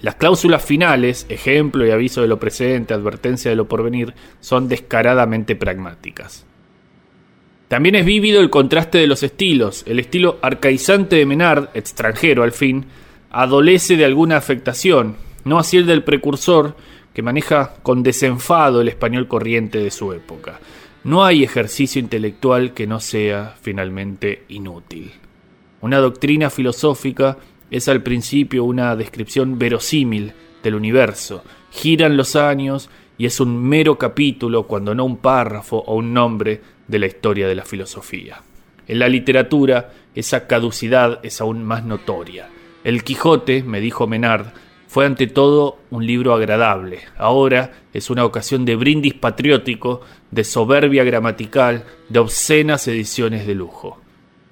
Las 0.00 0.14
cláusulas 0.14 0.64
finales, 0.64 1.26
ejemplo 1.28 1.86
y 1.86 1.90
aviso 1.90 2.20
de 2.20 2.28
lo 2.28 2.38
presente, 2.38 2.94
advertencia 2.94 3.50
de 3.50 3.56
lo 3.56 3.68
porvenir, 3.68 4.14
son 4.38 4.68
descaradamente 4.68 5.56
pragmáticas. 5.56 6.46
También 7.68 7.94
es 7.96 8.06
vívido 8.06 8.40
el 8.40 8.48
contraste 8.48 8.98
de 8.98 9.06
los 9.06 9.22
estilos. 9.22 9.84
El 9.86 9.98
estilo 9.98 10.38
arcaizante 10.40 11.16
de 11.16 11.26
Menard, 11.26 11.68
extranjero 11.74 12.42
al 12.42 12.52
fin, 12.52 12.86
adolece 13.30 13.96
de 13.96 14.06
alguna 14.06 14.38
afectación, 14.38 15.16
no 15.44 15.58
así 15.58 15.76
el 15.76 15.86
del 15.86 16.02
precursor, 16.02 16.76
que 17.12 17.22
maneja 17.22 17.74
con 17.82 18.02
desenfado 18.02 18.80
el 18.80 18.88
español 18.88 19.28
corriente 19.28 19.78
de 19.78 19.90
su 19.90 20.12
época. 20.12 20.60
No 21.04 21.24
hay 21.24 21.44
ejercicio 21.44 22.00
intelectual 22.00 22.72
que 22.74 22.86
no 22.86 23.00
sea 23.00 23.54
finalmente 23.60 24.44
inútil. 24.48 25.12
Una 25.80 25.98
doctrina 25.98 26.50
filosófica 26.50 27.36
es 27.70 27.88
al 27.88 28.02
principio 28.02 28.64
una 28.64 28.96
descripción 28.96 29.58
verosímil 29.58 30.32
del 30.62 30.74
universo. 30.74 31.44
Giran 31.70 32.16
los 32.16 32.34
años 32.34 32.88
y 33.18 33.26
es 33.26 33.40
un 33.40 33.60
mero 33.60 33.98
capítulo, 33.98 34.66
cuando 34.66 34.94
no 34.94 35.04
un 35.04 35.18
párrafo 35.18 35.78
o 35.78 35.96
un 35.96 36.14
nombre 36.14 36.60
de 36.86 36.98
la 36.98 37.06
historia 37.06 37.48
de 37.48 37.56
la 37.56 37.64
filosofía. 37.64 38.40
En 38.86 39.00
la 39.00 39.08
literatura, 39.08 39.92
esa 40.14 40.46
caducidad 40.46 41.20
es 41.22 41.40
aún 41.40 41.64
más 41.64 41.84
notoria. 41.84 42.48
El 42.84 43.02
Quijote, 43.02 43.62
me 43.64 43.80
dijo 43.80 44.06
Menard, 44.06 44.46
fue 44.86 45.04
ante 45.04 45.26
todo 45.26 45.78
un 45.90 46.06
libro 46.06 46.32
agradable. 46.32 47.00
Ahora 47.18 47.72
es 47.92 48.08
una 48.08 48.24
ocasión 48.24 48.64
de 48.64 48.76
brindis 48.76 49.14
patriótico, 49.14 50.00
de 50.30 50.44
soberbia 50.44 51.04
gramatical, 51.04 51.84
de 52.08 52.20
obscenas 52.20 52.88
ediciones 52.88 53.46
de 53.46 53.54
lujo. 53.54 54.00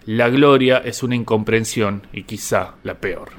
La 0.05 0.29
gloria 0.29 0.79
es 0.79 1.03
una 1.03 1.17
incomprensión 1.17 2.07
y 2.13 2.25
quizá 2.25 2.75
la 2.85 2.95
peor. 2.95 3.31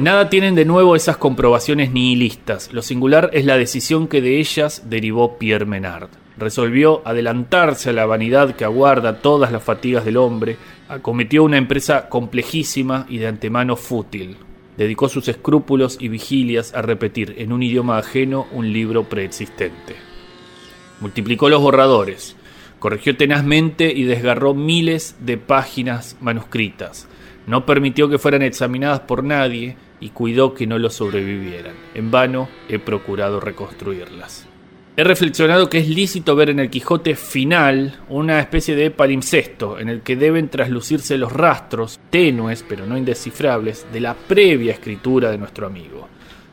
Nada 0.00 0.30
tienen 0.30 0.54
de 0.54 0.64
nuevo 0.64 0.96
esas 0.96 1.18
comprobaciones 1.18 1.92
nihilistas. 1.92 2.72
Lo 2.72 2.80
singular 2.80 3.28
es 3.34 3.44
la 3.44 3.58
decisión 3.58 4.08
que 4.08 4.22
de 4.22 4.38
ellas 4.38 4.84
derivó 4.88 5.36
Pierre 5.36 5.66
Menard. 5.66 6.08
Resolvió 6.38 7.02
adelantarse 7.04 7.90
a 7.90 7.92
la 7.92 8.06
vanidad 8.06 8.56
que 8.56 8.64
aguarda 8.64 9.20
todas 9.20 9.52
las 9.52 9.62
fatigas 9.62 10.06
del 10.06 10.16
hombre, 10.16 10.56
acometió 10.88 11.44
una 11.44 11.58
empresa 11.58 12.08
complejísima 12.08 13.04
y 13.10 13.18
de 13.18 13.26
antemano 13.26 13.76
fútil. 13.76 14.38
Dedicó 14.78 15.10
sus 15.10 15.28
escrúpulos 15.28 15.98
y 16.00 16.08
vigilias 16.08 16.72
a 16.72 16.80
repetir 16.80 17.34
en 17.36 17.52
un 17.52 17.62
idioma 17.62 17.98
ajeno 17.98 18.46
un 18.52 18.72
libro 18.72 19.04
preexistente. 19.04 19.96
Multiplicó 21.00 21.50
los 21.50 21.60
borradores, 21.60 22.36
corrigió 22.78 23.18
tenazmente 23.18 23.92
y 23.94 24.04
desgarró 24.04 24.54
miles 24.54 25.16
de 25.20 25.36
páginas 25.36 26.16
manuscritas. 26.22 27.06
No 27.46 27.66
permitió 27.66 28.08
que 28.08 28.18
fueran 28.18 28.40
examinadas 28.40 29.00
por 29.00 29.24
nadie 29.24 29.76
y 30.00 30.10
cuidó 30.10 30.54
que 30.54 30.66
no 30.66 30.78
lo 30.78 30.90
sobrevivieran. 30.90 31.74
En 31.94 32.10
vano 32.10 32.48
he 32.68 32.78
procurado 32.78 33.40
reconstruirlas. 33.40 34.46
He 34.96 35.04
reflexionado 35.04 35.70
que 35.70 35.78
es 35.78 35.88
lícito 35.88 36.34
ver 36.34 36.50
en 36.50 36.58
el 36.58 36.68
Quijote 36.68 37.14
final 37.14 38.00
una 38.08 38.40
especie 38.40 38.74
de 38.74 38.90
palimpsesto 38.90 39.78
en 39.78 39.88
el 39.88 40.02
que 40.02 40.16
deben 40.16 40.48
traslucirse 40.48 41.16
los 41.16 41.32
rastros, 41.32 42.00
tenues 42.10 42.64
pero 42.68 42.86
no 42.86 42.98
indescifrables, 42.98 43.86
de 43.92 44.00
la 44.00 44.14
previa 44.14 44.72
escritura 44.72 45.30
de 45.30 45.38
nuestro 45.38 45.66
amigo. 45.66 46.08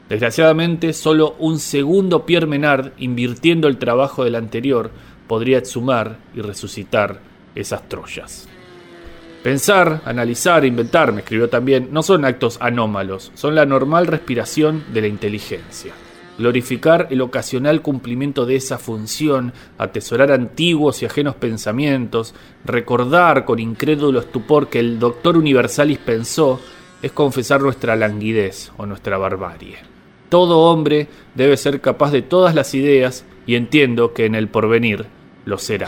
Desgraciadamente, 0.07 0.93
solo 0.93 1.35
un 1.39 1.59
segundo 1.59 2.25
Pierre 2.25 2.47
Menard, 2.47 2.91
invirtiendo 2.97 3.67
el 3.67 3.77
trabajo 3.77 4.23
del 4.23 4.35
anterior, 4.35 4.91
podría 5.27 5.57
exhumar 5.57 6.19
y 6.33 6.41
resucitar 6.41 7.19
esas 7.55 7.89
Troyas. 7.89 8.47
Pensar, 9.47 10.01
analizar, 10.03 10.65
inventar, 10.65 11.13
me 11.13 11.21
escribió 11.21 11.47
también, 11.47 11.87
no 11.93 12.03
son 12.03 12.25
actos 12.25 12.57
anómalos, 12.59 13.31
son 13.33 13.55
la 13.55 13.65
normal 13.65 14.05
respiración 14.05 14.83
de 14.91 14.99
la 14.99 15.07
inteligencia. 15.07 15.93
Glorificar 16.37 17.07
el 17.11 17.21
ocasional 17.21 17.81
cumplimiento 17.81 18.45
de 18.45 18.57
esa 18.57 18.77
función, 18.77 19.53
atesorar 19.77 20.33
antiguos 20.33 21.01
y 21.01 21.05
ajenos 21.05 21.35
pensamientos, 21.35 22.35
recordar 22.65 23.45
con 23.45 23.59
incrédulo 23.59 24.19
estupor 24.19 24.67
que 24.67 24.79
el 24.79 24.99
doctor 24.99 25.37
Universalis 25.37 25.99
pensó, 25.99 26.59
es 27.01 27.13
confesar 27.13 27.61
nuestra 27.61 27.95
languidez 27.95 28.73
o 28.75 28.85
nuestra 28.85 29.17
barbarie. 29.17 29.77
Todo 30.27 30.69
hombre 30.69 31.07
debe 31.35 31.55
ser 31.55 31.79
capaz 31.79 32.11
de 32.11 32.21
todas 32.21 32.53
las 32.53 32.75
ideas 32.75 33.23
y 33.45 33.55
entiendo 33.55 34.11
que 34.11 34.25
en 34.25 34.35
el 34.35 34.49
porvenir 34.49 35.05
lo 35.45 35.57
será. 35.57 35.87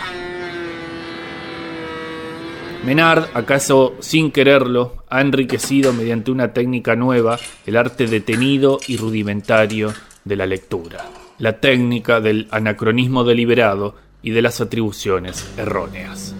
Menard, 2.83 3.25
acaso 3.33 3.95
sin 3.99 4.31
quererlo, 4.31 5.03
ha 5.09 5.19
enriquecido 5.19 5.91
mediante 5.91 6.31
una 6.31 6.53
técnica 6.53 6.95
nueva 6.95 7.37
el 7.65 7.75
arte 7.75 8.07
detenido 8.07 8.79
y 8.87 8.95
rudimentario 8.95 9.93
de 10.23 10.35
la 10.37 10.45
lectura, 10.45 11.05
la 11.39 11.59
técnica 11.59 12.21
del 12.21 12.47
anacronismo 12.51 13.25
deliberado 13.25 13.95
y 14.21 14.31
de 14.31 14.41
las 14.41 14.61
atribuciones 14.61 15.45
erróneas. 15.57 16.33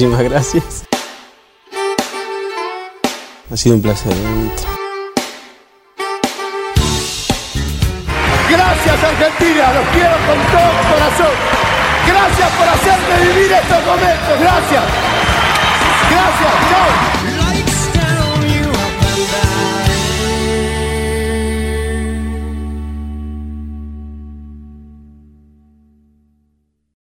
Muchísimas 0.00 0.22
gracias. 0.22 0.84
Ha 3.52 3.56
sido 3.58 3.74
un 3.76 3.82
placer. 3.82 4.10
¿eh? 4.10 4.50
Gracias 8.48 9.04
Argentina, 9.04 9.72
los 9.74 9.88
quiero 9.88 10.16
con 10.26 10.38
todo 10.52 10.70
el 10.70 10.86
corazón. 10.88 11.36
Gracias 12.06 12.48
por 12.48 12.68
hacerme 12.68 13.28
vivir 13.28 13.52
estos 13.52 13.84
momentos, 13.84 14.40
gracias. 14.40 14.84
Gracias, 16.10 16.52
chao. 16.70 17.39